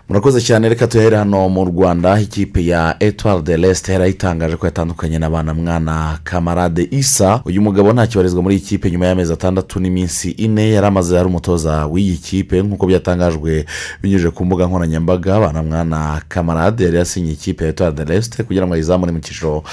Murakoze 0.09 0.41
cyane 0.41 0.69
reka 0.69 0.87
tuhere 0.87 1.17
hano 1.17 1.49
mu 1.49 1.65
rwanda. 1.65 2.19
Ikipe 2.21 2.65
ya 2.65 2.95
etuwari 2.99 3.41
de 3.41 3.57
resite 3.57 3.91
yarayitangaje 3.93 4.55
ko 4.55 4.65
yatandukanye 4.65 5.19
n'abana 5.19 5.53
mwana 5.53 6.19
kamarade 6.23 6.87
isa 6.91 7.41
uyu 7.45 7.61
mugabo 7.61 7.93
ntakibarizwa 7.93 8.41
muri 8.41 8.55
iyi 8.55 8.65
kipe 8.65 8.91
nyuma 8.91 9.05
y'amezi 9.05 9.33
atandatu 9.33 9.79
n'iminsi 9.79 10.31
ine. 10.31 10.71
Yari 10.71 10.87
amaze 10.87 11.19
ari 11.19 11.27
umutoza 11.27 11.85
w'iyi 11.87 12.17
kipe. 12.17 12.61
Nk'uko 12.63 12.87
byatangajwe 12.87 13.65
binyujije 14.03 14.29
ku 14.29 14.45
mbuga 14.45 14.65
nkoranyambaga 14.67 15.39
mwana 15.63 16.21
kamarade 16.27 16.83
yari 16.83 16.97
yasinye 16.97 17.31
ikipe 17.31 17.63
ya 17.63 17.69
etuwari 17.69 17.95
de 17.95 18.03
resite 18.03 18.43
kugira 18.43 18.67
ngo 18.67 18.73
ayizamure 18.73 19.11
mu 19.11 19.19
cyiciro 19.19 19.63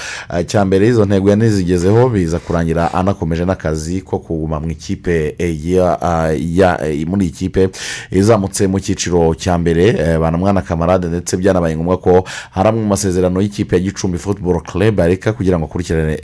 cya 0.47 0.65
mbere. 0.65 0.87
Izo 0.87 1.05
ntego 1.05 1.29
yanizigezeho 1.29 2.09
biza 2.09 2.39
kurangira 2.39 2.93
anakomeje 2.93 3.45
n'akazi 3.45 4.01
ko 4.01 4.19
kuguma 4.19 4.59
mu 4.59 4.71
ikipe 4.71 5.35
muri 7.07 7.25
iyi 7.25 7.31
kipe 7.31 7.69
izamutse 8.11 8.67
mu 8.67 8.79
cyiciro 8.79 9.31
cya 9.35 9.57
mbere 9.57 9.95
mwana 10.31 10.61
kamarade 10.61 11.07
ndetse 11.07 11.37
byanabaye 11.37 11.75
ngombwa 11.75 11.97
ko 11.97 12.23
hari 12.51 12.69
amwe 12.69 12.81
mu 12.81 12.87
masezerano 12.87 13.41
y'ikipe 13.41 13.75
ya 13.75 13.81
gicumbi 13.81 14.17
futuboro 14.17 14.59
club 14.59 14.99
areka 15.01 15.33
kugira 15.33 15.59
ngo 15.59 15.65
akurikirane 15.65 16.17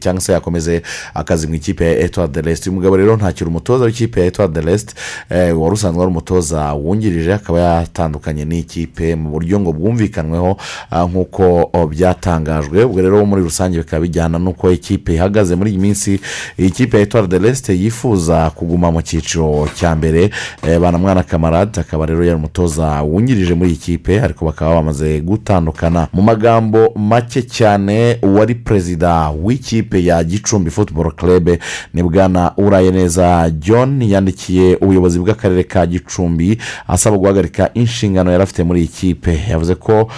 cyangwa 0.00 0.20
se 0.20 0.32
yakomeze 0.32 0.82
akazi 1.14 1.46
mu 1.46 1.54
ikipe 1.54 1.84
ya 1.84 1.98
etuwari 1.98 2.32
de 2.32 2.40
resite 2.40 2.70
uyu 2.70 2.76
mugabo 2.76 2.96
rero 2.96 3.16
ntakiri 3.16 3.50
umutoza 3.50 3.84
w'ikipe 3.84 4.20
ya 4.20 4.26
etuwari 4.26 4.52
de 4.52 4.60
resite 4.60 4.94
wari 5.30 5.74
usanzwe 5.74 6.02
ari 6.02 6.10
umutoza 6.10 6.72
wungirije 6.72 7.34
akaba 7.34 7.60
yatandukanye 7.60 8.44
n'ikipe 8.44 9.14
mu 9.16 9.30
buryo 9.30 9.60
ngo 9.60 9.72
bwumvikanweho 9.72 10.56
nk'uko 11.10 11.70
byatangajwe. 11.90 12.84
Ubwo 12.84 13.00
rero 13.02 13.26
muri 13.26 13.42
rusange 13.42 13.78
bikaba 13.78 14.00
bijyana 14.02 14.38
n'uko 14.38 14.70
ikipe 14.72 15.14
ihagaze 15.14 15.54
muri 15.54 15.70
iyi 15.70 15.78
minsi. 15.78 16.20
Iyi 16.58 16.70
kipe 16.70 16.96
ya 16.96 17.02
etuwari 17.02 17.28
de 17.28 17.38
resite 17.38 17.72
yifuza 17.78 18.50
kuguma 18.50 18.90
mu 18.92 19.02
cyiciro 19.02 19.68
cya 19.74 19.96
mbere. 19.96 20.30
Mwana 21.00 21.22
kamarade 21.22 21.80
akaba 21.80 22.06
rero 22.06 22.24
yari 22.24 22.36
umutoza 22.36 23.02
wungirije 23.02 23.45
muri 23.54 23.70
iyi 23.70 23.78
kipe 23.78 24.20
ariko 24.20 24.44
bakaba 24.44 24.74
bamaze 24.74 25.20
gutandukana 25.20 26.08
mu 26.12 26.22
magambo 26.22 26.92
make 26.96 27.42
cyane 27.42 28.18
uwari 28.22 28.54
perezida 28.54 29.30
w'ikipe 29.30 30.04
ya 30.04 30.24
gicumbi 30.24 30.70
futuboro 30.70 31.10
club 31.10 31.48
ni 31.94 32.02
bwana 32.02 32.52
uraye 32.56 32.90
neza 32.90 33.50
john 33.50 34.02
yandikiye 34.02 34.76
ubuyobozi 34.76 35.18
bw'akarere 35.18 35.64
ka 35.64 35.86
gicumbi 35.86 36.58
asaba 36.88 37.16
guhagarika 37.18 37.70
inshingano 37.74 38.30
yari 38.32 38.42
afite 38.42 38.62
muri 38.64 38.80
iyi 38.80 38.88
kipe. 38.88 39.40
Yavuze 39.50 39.74
ko 39.74 40.08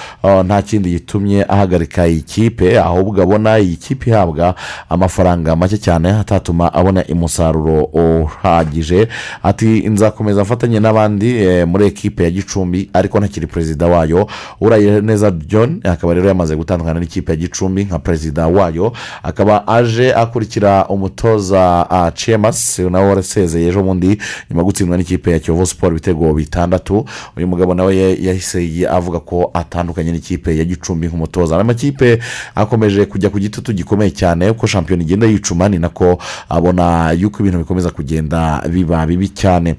nta 0.44 0.62
kindi 0.62 0.90
gitumye 0.90 1.44
ahagarika 1.48 2.06
iyi 2.08 2.20
kipe 2.22 2.78
ahubwo 2.80 3.22
abona 3.22 3.58
iyi 3.58 3.76
kipe 3.76 4.10
ihabwa 4.10 4.54
amafaranga 4.88 5.56
make 5.56 5.78
cyane 5.78 6.10
atatuma 6.12 6.72
abona 6.74 7.04
umusaruro 7.08 7.82
uhagije. 7.82 9.08
Ati 9.42 9.88
nzakomeza 9.88 10.42
afatanye 10.42 10.80
n'abandi 10.80 11.34
muri 11.66 11.86
ekipe 11.86 12.24
ya 12.24 12.30
gicumbi 12.30 12.90
ariko 12.92 13.17
ntakiri 13.20 13.46
perezida 13.46 13.86
wayo 13.86 14.28
uraye 14.60 15.00
neza 15.00 15.30
john 15.30 15.80
akaba 15.84 16.14
rero 16.14 16.28
yamaze 16.28 16.56
gutandukana 16.56 17.00
n'ikipe 17.00 17.32
ya 17.32 17.36
gicumbi 17.36 17.84
nka 17.84 17.98
perezida 17.98 18.46
wayo 18.46 18.92
akaba 19.22 19.68
aje 19.68 20.14
akurikira 20.14 20.86
umutoza 20.88 21.86
cemasi 22.14 22.82
nawe 22.82 23.08
warasezeye 23.08 23.68
ejo 23.68 23.82
bundi 23.82 24.18
nyuma 24.50 24.62
gutsindwa 24.64 24.96
n'ikipe 24.98 25.30
ya 25.30 25.38
kiyovu 25.38 25.66
siporo 25.66 25.92
ibitego 25.92 26.34
bitandatu. 26.34 27.04
Uyu 27.36 27.46
mugabo 27.48 27.74
nawe 27.74 27.96
yahise 28.20 28.86
avuga 28.90 29.18
ko 29.20 29.50
atandukanye 29.54 30.12
n'ikipe 30.12 30.56
ya 30.58 30.64
gicumbi 30.64 31.06
nk'umutoza. 31.06 31.54
Aya 31.54 31.64
makipe 31.64 32.18
akomeje 32.54 33.04
kujya 33.06 33.30
ku 33.30 33.38
gitutu 33.38 33.72
gikomeye 33.72 34.10
cyane 34.10 34.50
uko 34.50 34.66
shampiyona 34.66 35.02
igenda 35.02 35.26
yicuma 35.26 35.68
ni 35.68 35.78
nako 35.78 36.18
abona 36.48 37.12
yuko 37.12 37.40
ibintu 37.40 37.58
bikomeza 37.58 37.90
kugenda 37.90 38.62
biba 38.72 39.06
bibi 39.06 39.28
cyane. 39.28 39.74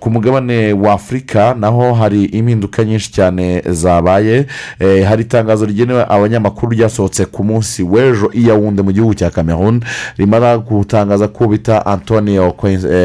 Ku 0.00 0.10
mugabane 0.10 0.72
wa 0.72 0.92
afurika 0.92 1.54
naho 1.54 1.94
hari 1.94 2.24
impinduka 2.24 2.77
nyinshi 2.84 3.12
cyane 3.12 3.62
zabaye 3.70 4.46
hari 5.08 5.22
itangazo 5.22 5.66
rigenewe 5.66 6.04
abanyamakuru 6.08 6.72
ryasohotse 6.72 7.24
ku 7.24 7.44
munsi 7.44 7.82
w'ejo 7.82 8.30
iyawunde 8.32 8.82
mu 8.82 8.92
gihugu 8.92 9.14
cya 9.14 9.30
cameroon. 9.30 9.80
Rimara 10.18 10.58
gutangaza 10.58 11.28
ko 11.28 11.46
bita 11.48 11.86
antonio 11.86 12.52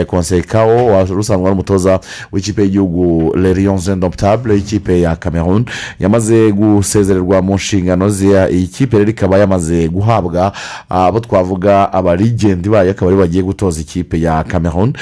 konsekawo 0.07 0.86
wari 0.86 1.13
usanzwe 1.13 1.45
ari 1.45 1.53
umutoza 1.53 1.99
w'ikipe 2.32 2.61
y'igihugu 2.63 3.34
lerion 3.38 3.78
zendoputabule 3.78 4.53
y'ikipe 4.55 5.01
ya 5.01 5.15
cameroon. 5.15 5.65
Yamaze 5.99 6.51
gusezererwa 6.51 7.41
mu 7.41 7.55
nshingano 7.55 8.09
ze. 8.09 8.24
Iyi 8.51 8.67
kipe 8.67 8.97
rero 8.97 9.09
ikaba 9.09 9.38
yamaze 9.38 9.88
guhabwa 9.89 10.51
abo 10.89 11.19
twavuga 11.19 11.93
abarigendi 11.93 12.69
bayo 12.69 12.91
akaba 12.91 13.11
ari 13.11 13.19
bagiye 13.19 13.43
gutoza 13.43 13.82
ikipe 13.82 14.21
ya 14.21 14.43
cameroon. 14.43 14.93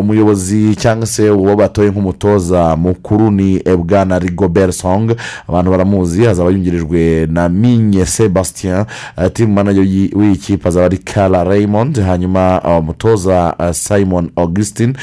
Umuyobozi 0.00 0.76
cyangwa 0.76 1.06
se 1.06 1.30
uwo 1.30 1.56
batoye 1.56 1.90
nk'umutoza 1.90 2.76
mukuru 2.76 3.30
ni 3.30 3.62
bwana 4.06 4.18
rigobert 4.18 4.72
song 4.72 5.14
abantu 5.48 5.70
baramuzi 5.70 6.24
hazaba 6.24 6.50
yungirijwe 6.50 7.26
na 7.30 7.48
minye 7.48 8.06
sebastien 8.06 8.84
timu 9.32 9.52
manager 9.52 9.82
w'iyi 10.14 10.36
kipe 10.36 10.68
azaba 10.68 10.86
ari 10.86 10.98
kara 10.98 11.44
raymond 11.44 12.00
hanyuma 12.00 12.60
umutoza 12.78 13.54
simon 13.72 14.30
augustin 14.36 14.94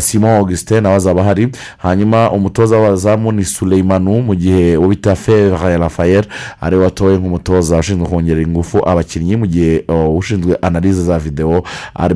simon 0.00 0.30
augustin 0.30 0.82
nawe 0.82 0.94
azaba 0.94 1.20
ahari. 1.22 1.48
Hanyuma 1.78 2.30
umutoza 2.30 2.76
w'abazamu 2.76 3.32
ni 3.32 3.44
suleimanu 3.44 4.22
mu 4.22 4.34
gihe 4.34 4.76
ubita 4.76 5.14
fevre 5.16 5.76
rafael 5.78 6.24
ari 6.60 6.76
we 6.76 6.84
watowe 6.84 7.16
nk'umutoza 7.18 7.78
ushinzwe 7.78 8.06
kongerera 8.08 8.42
ingufu 8.42 8.88
abakinnyi 8.88 9.36
mu 9.36 9.46
gihe 9.46 9.84
ushinzwe 10.16 10.58
analize 10.62 11.02
za 11.02 11.18
videwo 11.18 11.62
ari 11.94 12.14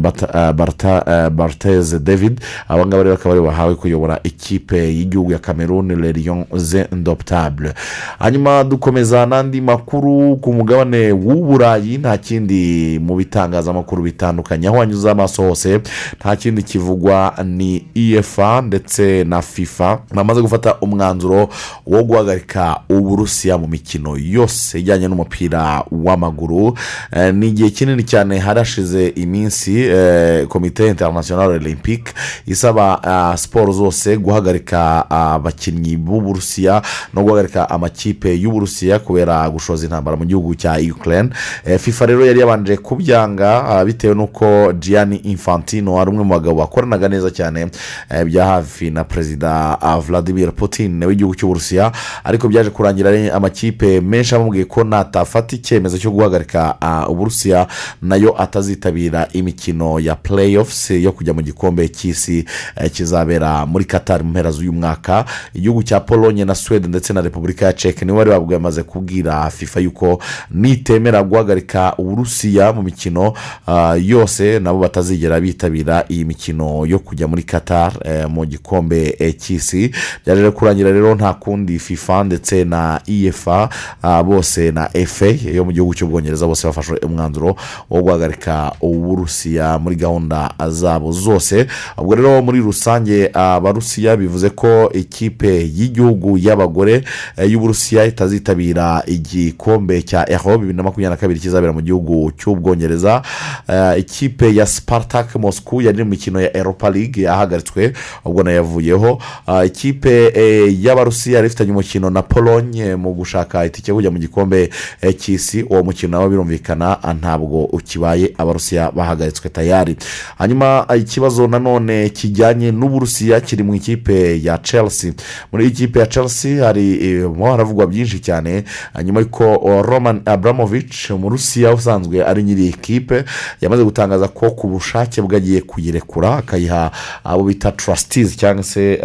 barteze 1.31 1.99
david. 1.99 2.41
Abangaba 2.69 3.03
rero 3.03 3.17
bakaba 3.17 3.35
ari 3.35 3.43
bahawe 3.45 3.75
kuyobora 3.75 4.21
ikipe 4.25 4.77
y'igihugu 4.95 5.33
ya 5.33 5.39
cameroon 5.39 5.91
lion 6.23 6.45
zendoptable 6.55 7.73
hanyuma 8.19 8.65
dukomeza 8.65 9.27
n'andi 9.27 9.61
makuru 9.61 10.37
ku 10.37 10.53
mugabane 10.53 11.13
w'uburayi 11.13 11.99
nta 11.99 12.19
kindi 12.19 12.99
mu 12.99 13.17
bitangazamakuru 13.17 14.03
bitandukanye. 14.03 14.69
Aho 14.69 14.77
wanyuze 14.77 15.11
amaso 15.11 15.43
hose 15.43 15.81
nta 16.21 16.37
kindi 16.37 16.63
kivugwa 16.63 17.35
ni 17.45 17.87
efa 17.95 18.61
ndetse 18.63 19.25
na 19.25 19.43
fifa. 19.43 19.99
Bamaze 20.15 20.41
gufata 20.43 20.75
umwanzuro 20.81 21.49
wo 21.87 22.05
guhagarika 22.05 22.81
uburusiya 22.89 23.59
mu 23.59 23.67
mikino 23.67 24.17
yose 24.17 24.81
ijyanye 24.81 25.09
n'umupira 25.09 25.85
w'amaguru. 25.91 26.79
Eh, 27.13 27.35
ni 27.35 27.49
igihe 27.49 27.71
kinini 27.71 28.03
cyane 28.05 28.39
harashize 28.39 29.09
iminsi 29.09 29.81
eh, 29.81 30.47
komite 30.47 30.89
interinasiyonari 30.89 31.55
olympique 31.55 32.13
isaba 32.47 33.03
ah, 33.05 33.37
siporo 33.37 33.73
zose 33.73 34.17
guhagarika 34.17 35.11
abakinnyi 35.11 35.97
b'uburusiya 36.11 36.83
no 37.15 37.23
guhagarika 37.23 37.71
amakipe 37.71 38.35
y'uburusiya 38.37 38.99
kubera 38.99 39.49
gushoza 39.51 39.85
intambara 39.87 40.17
mu 40.17 40.25
gihugu 40.25 40.55
cya 40.55 40.77
ukraine. 40.93 41.31
Eh, 41.65 41.79
fifa 41.79 42.07
rero 42.07 42.27
yari 42.27 42.41
yabanje 42.41 42.77
kubyanga 42.77 43.65
ah, 43.65 43.85
bitewe 43.85 44.15
n'uko 44.15 44.73
gianni 44.73 45.17
infantino 45.17 46.01
ari 46.01 46.11
umwe 46.11 46.25
mu 46.25 46.31
bagabo 46.35 46.55
bakoranaga 46.61 47.09
neza 47.09 47.31
cyane 47.31 47.71
eh, 48.11 48.25
bya 48.25 48.47
hafi 48.47 48.91
na 48.91 49.05
perezida 49.05 49.79
ah, 49.81 49.99
vladimir 50.01 50.53
putin 50.53 51.05
w'igihugu 51.05 51.35
cy'uburusiya. 51.35 51.93
Ariko 52.25 52.49
byaje 52.49 52.71
kurangira 52.71 53.35
amakipe 53.35 54.01
menshi 54.01 54.35
amubwiye 54.35 54.65
ko 54.65 54.85
natafata 54.85 55.57
icyemezo 55.57 55.99
cyo 55.99 56.11
guhagarika 56.11 56.77
ah, 56.81 57.09
uburusiya 57.09 57.67
na 58.03 58.17
yo 58.17 58.35
atazitabira 58.43 59.29
imikino 59.33 60.01
ya 60.01 60.15
playoffs 60.17 60.91
yo 60.91 61.13
kujya 61.13 61.35
mu 61.35 61.43
gikombe 61.43 61.89
cy'isi 61.89 62.45
eh, 62.77 62.91
kizabera 62.91 63.67
muri 63.67 63.85
qatar 63.85 64.25
mu 64.25 64.31
mpera 64.31 64.51
z'uyu 64.51 64.73
mwaka. 64.73 65.25
Igihugu 65.55 65.83
cya 65.83 66.00
polonye 66.01 66.45
na 66.45 66.55
swede 66.55 66.89
ndetse 66.89 67.13
na 67.13 67.21
repubulika 67.21 67.67
ya 67.67 67.73
ceke 67.73 68.05
nibo 68.05 68.19
bari 68.19 68.31
babwiye 68.31 68.59
bamaze 68.59 68.83
kubwira 68.83 69.51
fifa 69.51 69.81
yuko 69.81 70.23
nitemera 70.51 71.23
guhagarika 71.23 71.95
uburusiya 71.99 72.73
mu 72.73 72.83
mikino 72.83 73.33
ah, 73.67 73.97
yose 73.97 74.59
nabo 74.59 74.79
batazigera 74.79 75.41
bitabira 75.41 76.05
iyi 76.09 76.25
mikino 76.25 76.87
yo 76.87 76.99
kujya 76.99 77.29
muri 77.29 77.43
qatar 77.43 77.93
eh, 78.05 78.29
mu 78.31 78.45
gikombe 78.47 79.17
eh, 79.19 79.35
cy'isi. 79.39 79.91
Byaje 80.27 80.51
kurangira 80.51 80.93
rero 80.93 81.15
nta 81.15 81.33
kundi 81.35 81.79
fifa 81.79 82.25
ndetse 82.25 82.65
na 82.65 83.01
efa 83.07 83.69
ah, 84.03 84.23
bose 84.23 84.71
na 84.73 84.91
efe 84.95 85.41
yo 85.55 85.65
mu 85.65 85.73
gihugu 85.73 85.95
cy'ubwongereza 85.95 86.47
bose 86.47 86.67
bafashe 86.67 86.93
umwanzuro 86.95 87.57
wo 87.91 88.03
guhagarika 88.03 88.73
uburusiya 88.81 89.79
muri 89.79 89.97
gahunda 89.97 90.51
zabo 90.69 91.13
zose. 91.13 91.67
Ubwo 91.99 92.15
rero 92.15 92.43
muri 92.43 92.61
rusange 92.61 93.31
abarusiya 93.35 94.17
bivuze 94.17 94.51
ko 94.51 94.91
ikipe 94.95 95.49
y'igihugu 95.61 95.90
y'abagore 96.39 97.05
eh, 97.37 97.51
y'uburusiya 97.53 98.05
itazitabira 98.07 99.03
igikombe 99.07 100.03
cya 100.03 100.31
eho 100.31 100.59
bibiri 100.59 100.77
na 100.77 100.83
makumyabiri 100.83 101.11
na 101.11 101.17
kabiri 101.21 101.41
kizabera 101.41 101.73
mu 101.73 101.81
gihugu 101.81 102.33
cy'ubwongereza. 102.39 103.23
Eh, 103.69 103.99
ikipe 103.99 104.55
ya 104.55 104.67
spartak 104.67 105.35
moscou 105.37 105.81
yari 105.83 106.05
mu 106.05 106.11
mikino 106.11 106.41
ya 106.41 106.57
europa 106.57 106.91
league 106.91 107.23
yahagaritswe 107.23 107.93
ubwo 108.25 108.43
na 108.43 108.51
yo 108.51 108.57
yavuyeho 108.57 109.19
Ah, 109.47 109.65
ikipe 109.65 110.33
eh, 110.35 110.85
y'abarusiya 110.85 111.37
yari 111.37 111.47
ifitanye 111.47 111.71
umukino 111.71 112.11
na 112.11 112.23
polonye 112.23 112.97
mu 112.97 113.13
gushaka 113.15 113.65
itike 113.67 113.91
yo 113.91 113.95
kujya 113.95 114.11
mu 114.11 114.19
gikombe 114.19 114.71
eh, 115.01 115.15
cy'isi. 115.19 115.63
Uwo 115.63 115.83
mukino 115.83 116.11
nawo 116.11 116.29
birumvikana 116.29 117.03
ah, 117.03 117.15
ntabwo 117.15 117.65
ukibaye. 117.65 118.35
Abarusiya 118.39 118.91
bahagaritswe 118.91 119.51
tayari. 119.51 119.97
Hanyuma 120.39 120.87
ikibazo 120.99 121.47
nanone 121.47 122.09
kijyanye 122.11 122.71
n'uburusiya 122.73 123.41
kiri 123.41 123.63
mu 123.63 123.75
ikipe 123.75 124.43
ya 124.43 124.59
chelsea. 124.59 125.13
Muri 125.53 125.65
iyi 125.65 125.71
kipe 125.81 125.99
ya 126.01 126.07
chelsea 126.07 126.65
hari 126.65 127.07
eh, 127.07 127.31
mo 127.37 127.51
haravugwa 127.51 127.87
byinshi 127.87 128.19
cyane 128.21 128.65
hanyuma 128.95 129.21
yuko 129.21 129.83
roman 129.83 130.21
abramovich 130.25 131.11
umurusiya 131.11 131.75
usanzwe 131.75 132.25
ari 132.25 132.43
nyiri 132.43 132.63
iyi 132.63 132.73
kipe 132.73 133.25
yamaze 133.61 133.85
gutangaza 133.85 134.29
ko 134.29 134.51
ku 134.51 134.69
bushake 134.69 135.23
bwe 135.23 135.37
agiye 135.37 135.61
kuyirekura 135.61 136.37
akayiha 136.37 136.91
abo 137.25 137.45
bita 137.45 137.73
trusties 137.73 138.37
cyangwa 138.37 138.63
se 138.65 139.01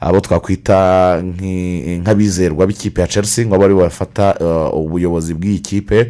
abo 0.00 0.20
twakwita 0.20 0.76
nk'abizerwa 2.02 2.66
b'ikipe 2.66 3.00
ya 3.00 3.06
chelsea 3.06 3.46
ngo 3.46 3.58
bari 3.58 3.74
bafata 3.74 4.34
ubuyobozi 4.72 5.34
bw'iyi 5.34 5.58
kipe 5.58 6.08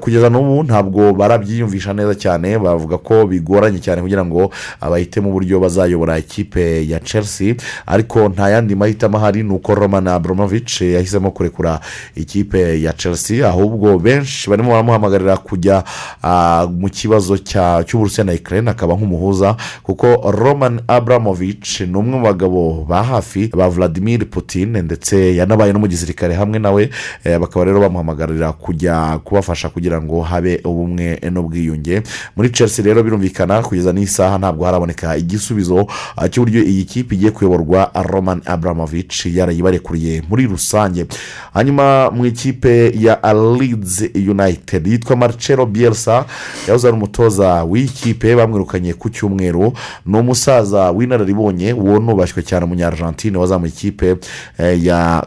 kugeza 0.00 0.28
n'ubu 0.30 0.62
ntabwo 0.62 1.12
barabyiyumvisha 1.12 1.92
neza 1.92 2.14
cyane 2.14 2.58
bavuga 2.58 2.98
ko 2.98 3.26
bigoranye 3.26 3.78
cyane 3.78 4.02
kugira 4.02 4.24
ngo 4.24 4.50
bahitemo 4.80 5.28
uburyo 5.30 5.60
bazayobora 5.60 6.18
ikipe 6.18 6.88
ya 6.88 7.00
chelsea. 7.00 7.54
Ariko 7.86 8.28
nta 8.28 8.50
yandi 8.50 8.74
mahitamo 8.74 8.97
ahari 9.06 9.42
ni 9.42 9.52
uko 9.52 9.74
roman 9.74 10.08
abramovich 10.08 10.80
yahisemo 10.80 11.30
kurekura 11.30 11.80
ikipe 12.16 12.82
ya 12.82 12.92
chelsea 12.92 13.48
ahubwo 13.48 13.98
benshi 13.98 14.50
barimo 14.50 14.70
baramuhamagarira 14.70 15.36
kujya 15.36 15.84
ah, 16.22 16.66
mu 16.78 16.88
kibazo 16.88 17.38
cy'uburusiya 17.38 18.24
na 18.24 18.32
ukraine 18.32 18.70
akaba 18.70 18.94
nk'umuhuza 18.94 19.56
kuko 19.82 20.30
roman 20.30 20.80
abramovich 20.88 21.80
ni 21.80 21.96
umwe 21.96 22.18
mu 22.18 22.22
bagabo 22.24 22.84
ba 22.88 23.02
hafi 23.02 23.48
ba 23.56 23.68
vladimir 23.68 24.26
putin 24.30 24.82
ndetse 24.82 25.36
yanabaye 25.36 25.72
no 25.72 25.78
mu 25.78 25.86
gisirikare 25.86 26.34
hamwe 26.34 26.58
nawe 26.58 26.90
eh, 27.24 27.38
bakaba 27.38 27.64
rero 27.64 27.80
bamuhamagarira 27.80 28.52
kujya 28.52 29.18
kubafasha 29.24 29.68
kugira 29.68 30.02
ngo 30.02 30.22
habe 30.22 30.60
ubumwe 30.64 31.20
n'ubwiyunge. 31.30 32.02
Muri 32.36 32.50
chelsea 32.50 32.84
rero 32.84 33.02
birumvikana 33.02 33.62
kugeza 33.62 33.92
n'isaha 33.92 34.38
ntabwo 34.38 34.64
haraboneka 34.64 35.16
igisubizo 35.16 35.86
ah, 36.16 36.28
cy'uburyo 36.28 36.62
iyi 36.62 36.84
kipe 36.84 37.14
igiye 37.14 37.30
kuyoborwa 37.30 37.90
roman 38.04 38.40
abramovich 38.88 39.26
yarayibarekuriye 39.26 40.22
muri 40.28 40.46
rusange. 40.46 41.06
Hanyuma 41.54 42.10
mu 42.10 42.26
ikipe 42.26 42.92
ya 42.98 43.18
leeds 43.32 44.02
united 44.14 44.86
yitwa 44.86 45.16
marcelo 45.16 45.66
bielsa 45.66 46.24
yahoze 46.66 46.88
ari 46.88 46.96
umutoza 46.96 47.64
w'iyi 47.64 47.88
kipe 47.88 48.36
bamwirukanye 48.36 48.94
ku 48.94 49.10
cyumweru. 49.10 49.72
Ni 50.06 50.18
umusaza 50.18 50.90
w'inararibonye 50.90 51.72
uwo 51.72 51.98
nubashywe 51.98 52.42
cyane 52.42 52.64
umunyargentine 52.64 53.38
wazamuye 53.38 53.72
ikipe 53.72 54.16
eh, 54.58 54.84
ya 54.84 55.26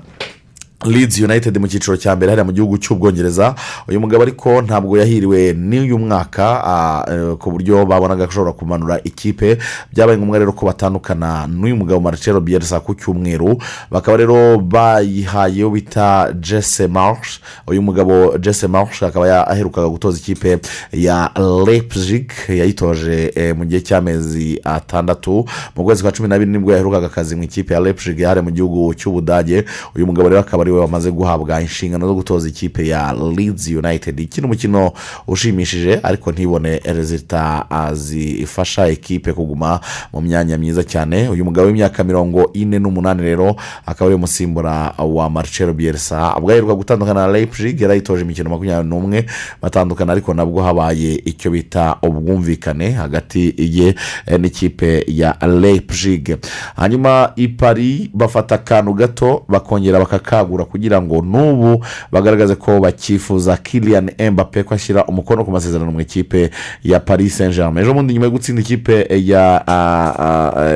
Leeds 0.86 1.20
United 1.20 1.58
mu 1.58 1.68
cyiciro 1.68 1.98
cya 1.98 2.16
mbere 2.16 2.32
hariya 2.32 2.46
mu 2.46 2.52
gihugu 2.52 2.78
cy'ubwongereza. 2.78 3.56
Uyu 3.88 4.00
mugabo 4.00 4.24
ariko 4.24 4.62
ntabwo 4.62 4.98
yahiriwe 4.98 5.54
n'uyu 5.54 6.00
mwaka 6.00 7.06
eh, 7.12 7.38
ku 7.38 7.52
buryo 7.52 7.86
babonaga 7.86 8.26
ashobora 8.26 8.52
kumanura 8.54 9.00
ikipe. 9.04 9.58
Byabaye 9.94 10.18
ngombwa 10.18 10.40
rero 10.40 10.52
ko 10.52 10.66
batandukana 10.66 11.48
n'uyu 11.48 11.76
mugabo 11.76 12.02
marcelo 12.02 12.42
bielsa 12.42 12.80
ku 12.80 12.96
cyumweru. 12.96 13.62
Bakaba 13.92 14.18
rero 14.18 14.58
bayihaye 14.58 15.70
bita 15.70 16.34
jesse 16.40 16.88
marsh. 16.88 17.40
Uyu 17.68 17.82
mugabo 17.82 18.38
jesse 18.38 18.68
marsh 18.68 19.04
akaba 19.04 19.28
ya- 19.28 19.48
aherukaga 19.48 19.88
gutoza 19.90 20.18
ikipe 20.18 20.60
ya 20.94 21.30
leipzig 21.66 22.32
yayitoje 22.50 23.32
eh, 23.36 23.56
mu 23.58 23.66
gihe 23.66 23.82
cy'amezi 23.82 24.60
atandatu. 24.64 25.46
Mu 25.76 25.84
kwezi 25.84 26.02
kwa 26.02 26.12
cumi 26.12 26.30
n'abiri 26.30 26.52
ni 26.52 26.58
bwo 26.60 26.72
yaherukaga 26.72 27.06
akazi 27.08 27.36
mu 27.36 27.44
ikipe 27.44 27.74
ya 27.74 27.80
leipzig 27.80 28.20
yari 28.20 28.42
mu 28.42 28.52
gihugu 28.52 28.94
cy'ubudage. 28.94 29.66
Uyu 29.96 30.08
mugabo 30.08 30.30
rero 30.30 30.42
akaba 30.42 30.64
ari 30.64 30.71
we 30.72 30.80
wamaze 30.80 31.12
guhabwa 31.12 31.62
inshingano 31.62 32.08
zo 32.08 32.14
gutoza 32.14 32.48
ikipe 32.50 32.88
ya 32.88 33.14
leeds 33.36 33.68
united. 33.68 34.20
Ikina 34.20 34.48
umukino 34.48 34.92
ushimishije 35.28 36.00
ariko 36.04 36.32
ntibone 36.32 36.82
rezita 36.86 37.66
zifasha 37.94 38.88
ekipe 38.88 39.34
kuguma 39.34 39.80
mu 40.14 40.22
myanya 40.22 40.58
myiza 40.58 40.84
cyane. 40.84 41.30
Uyu 41.30 41.46
mugabo 41.46 41.68
w'imyaka 41.68 42.04
mirongo 42.04 42.50
ine 42.54 42.80
n'umunani 42.80 43.22
rero 43.22 43.56
akaba 43.86 44.06
ari 44.06 44.14
we 44.16 44.22
musimbura 44.22 44.94
wa 44.98 45.30
marcelo 45.30 45.74
bielsa. 45.74 46.36
Ubwo 46.38 46.76
gutandukana 46.76 47.28
na 47.28 47.34
leipzig 47.34 47.82
yari 47.82 47.94
ayitoje 47.94 48.22
imikino 48.24 48.50
makumyabiri 48.50 48.90
n'umwe. 48.90 49.26
Batandukana 49.62 50.12
ariko 50.14 50.34
nabwo 50.34 50.62
habaye 50.64 51.14
icyo 51.26 51.52
bita 51.52 51.96
ubwumvikane 52.02 52.92
hagati 52.92 53.54
ye 53.58 53.96
n'ikipe 54.40 55.06
ya 55.08 55.36
leipzig. 55.62 56.38
Hanyuma 56.76 57.34
i 57.36 57.48
Paris 57.48 58.10
bafata 58.14 58.56
akantu 58.56 58.94
gato 58.94 59.46
bakongera 59.50 60.00
bakakagura 60.00 60.61
kugira 60.66 61.02
ngo 61.02 61.22
n'ubu 61.22 61.86
bagaragaze 62.12 62.56
ko 62.56 62.80
bakifuza 62.80 63.58
kilian 63.58 64.10
mbappe 64.32 64.64
ko 64.64 64.74
ashyira 64.76 65.06
umukono 65.06 65.46
ku 65.46 65.52
masezerano 65.52 65.92
mu 65.92 66.02
ikipe 66.02 66.50
ya 66.84 67.00
paris 67.00 67.38
saint 67.38 67.54
germain 67.56 67.84
ejo 67.86 67.94
bundi 67.94 68.14
nyuma 68.14 68.26
yo 68.26 68.32
gutsinda 68.32 68.62
ikipe 68.62 69.08
ya 69.26 69.64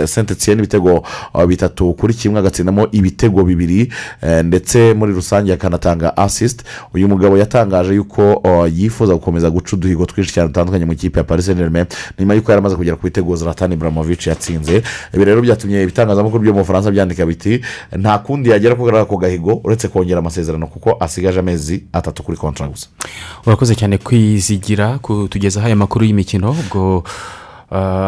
saint 0.08 0.32
etienne 0.32 0.60
ibitego 0.64 1.04
bitatu 1.48 1.94
kuri 1.94 2.14
kimwe 2.14 2.40
agatsindamo 2.40 2.88
ibitego 2.92 3.44
bibiri 3.44 3.92
eh, 4.22 4.44
ndetse 4.46 4.94
muri 4.94 5.14
rusange 5.14 5.54
akanatanga 5.54 6.18
assist. 6.18 6.64
Uyu 6.94 7.08
mugabo 7.08 7.38
yatangaje 7.38 7.94
yuko 7.94 8.44
yifuza 8.76 9.14
gukomeza 9.14 9.50
guca 9.50 9.74
uduhigo 9.76 10.06
twinshi 10.06 10.34
cyane 10.34 10.48
dutandukanye 10.48 10.86
mu 10.86 10.94
ikipe 10.94 11.20
ya 11.20 11.24
paris 11.24 11.46
saint 11.46 11.60
germain 11.60 11.86
nyuma 12.20 12.34
y'uko 12.34 12.52
yari 12.52 12.60
amaze 12.60 12.76
kugera 12.76 12.96
ku 12.96 13.04
bitego 13.04 13.36
zlatan 13.36 13.72
ibrahimovic 13.72 14.28
yatsinze. 14.28 14.84
Ibi 15.14 15.26
rero 15.26 15.42
byatumye 15.42 15.84
ibitangazamakuru 15.84 16.44
byo 16.44 16.54
mu 16.54 16.60
bufaransa 16.60 16.92
byandika 16.92 17.26
biti 17.26 17.62
nta 17.98 18.18
kundi 18.18 18.50
yagera 18.50 18.76
ako 19.02 19.18
gahigo 19.18 19.62
uretse 19.76 19.88
kongera 19.88 20.20
amasezerano 20.20 20.68
kuko 20.68 20.98
asigaje 21.00 21.40
amezi 21.40 21.84
atatu 21.94 22.24
kuri 22.24 22.38
kontra 22.38 22.68
gusa. 22.68 22.88
Urakoze 23.46 23.76
cyane 23.76 23.98
kwizigira 23.98 24.98
kutugezaho 25.00 25.68
aya 25.68 25.76
makuru 25.76 26.06
y'imikino 26.06 26.52
ubwo 26.52 27.04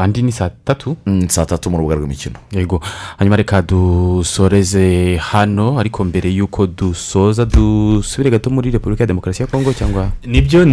andi 0.01 0.21
ni 0.21 0.31
saa 0.31 0.49
tatu? 0.49 0.97
Saa 1.27 1.45
tatu 1.45 1.69
mu 1.69 1.77
rubuga 1.77 1.95
rw'imikino 1.95 2.35
yego. 2.51 2.81
Hanyuma 3.17 3.35
reka 3.35 3.61
dusoreze 3.61 5.15
hano 5.17 5.79
ariko 5.79 6.03
mbere 6.03 6.29
y'uko 6.33 6.67
dusoza 6.67 7.45
dusubire 7.45 8.29
gato 8.31 8.49
muri 8.49 8.71
repubulika 8.71 9.03
ya 9.03 9.07
demokarasi 9.07 9.41
ya 9.43 9.47
kongo 9.47 9.73
cyangwa? 9.73 10.09
Nibyo 10.25 10.65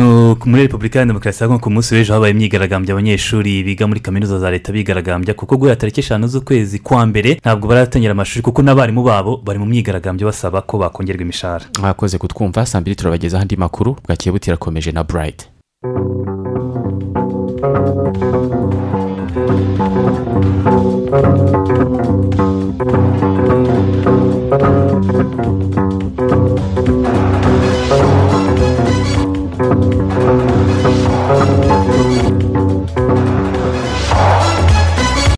muri 0.47 0.63
repubulika 0.63 0.99
ya 0.99 1.07
demokarasi 1.07 1.43
ya 1.43 1.49
kongo 1.49 1.61
ku 1.61 1.71
munsi 1.71 1.95
w'ejo 1.95 2.13
habaye 2.15 2.31
imyigaragambyo 2.33 2.95
abanyeshuri 2.95 3.63
biga 3.65 3.87
muri 3.87 4.01
kaminuza 4.01 4.39
za 4.39 4.51
leta 4.51 4.73
bigaragambya 4.73 5.35
kuko 5.35 5.57
guhera 5.57 5.77
tariki 5.77 6.01
eshanu 6.01 6.27
z'ukwezi 6.29 6.79
kwa 6.79 7.07
mbere 7.07 7.35
ntabwo 7.35 7.69
baratangira 7.69 8.13
amashuri 8.13 8.43
kuko 8.43 8.63
n'abarimu 8.63 9.03
babo 9.03 9.37
bari 9.37 9.59
mu 9.59 9.67
myigaragambyo 9.67 10.27
basaba 10.27 10.63
ko 10.63 10.79
bakongerwa 10.79 11.23
imishahara. 11.23 11.65
Mwakoze 11.81 12.19
kutwumva 12.19 12.67
saa 12.67 12.81
mbiri 12.81 12.97
turabagezaho 12.97 13.43
andi 13.43 13.57
makuru 13.57 13.97
bwakiye 14.07 14.33
butirakomeje 14.33 14.93
na 14.93 15.05
burayiti 15.05 15.47
Thank 17.65 18.05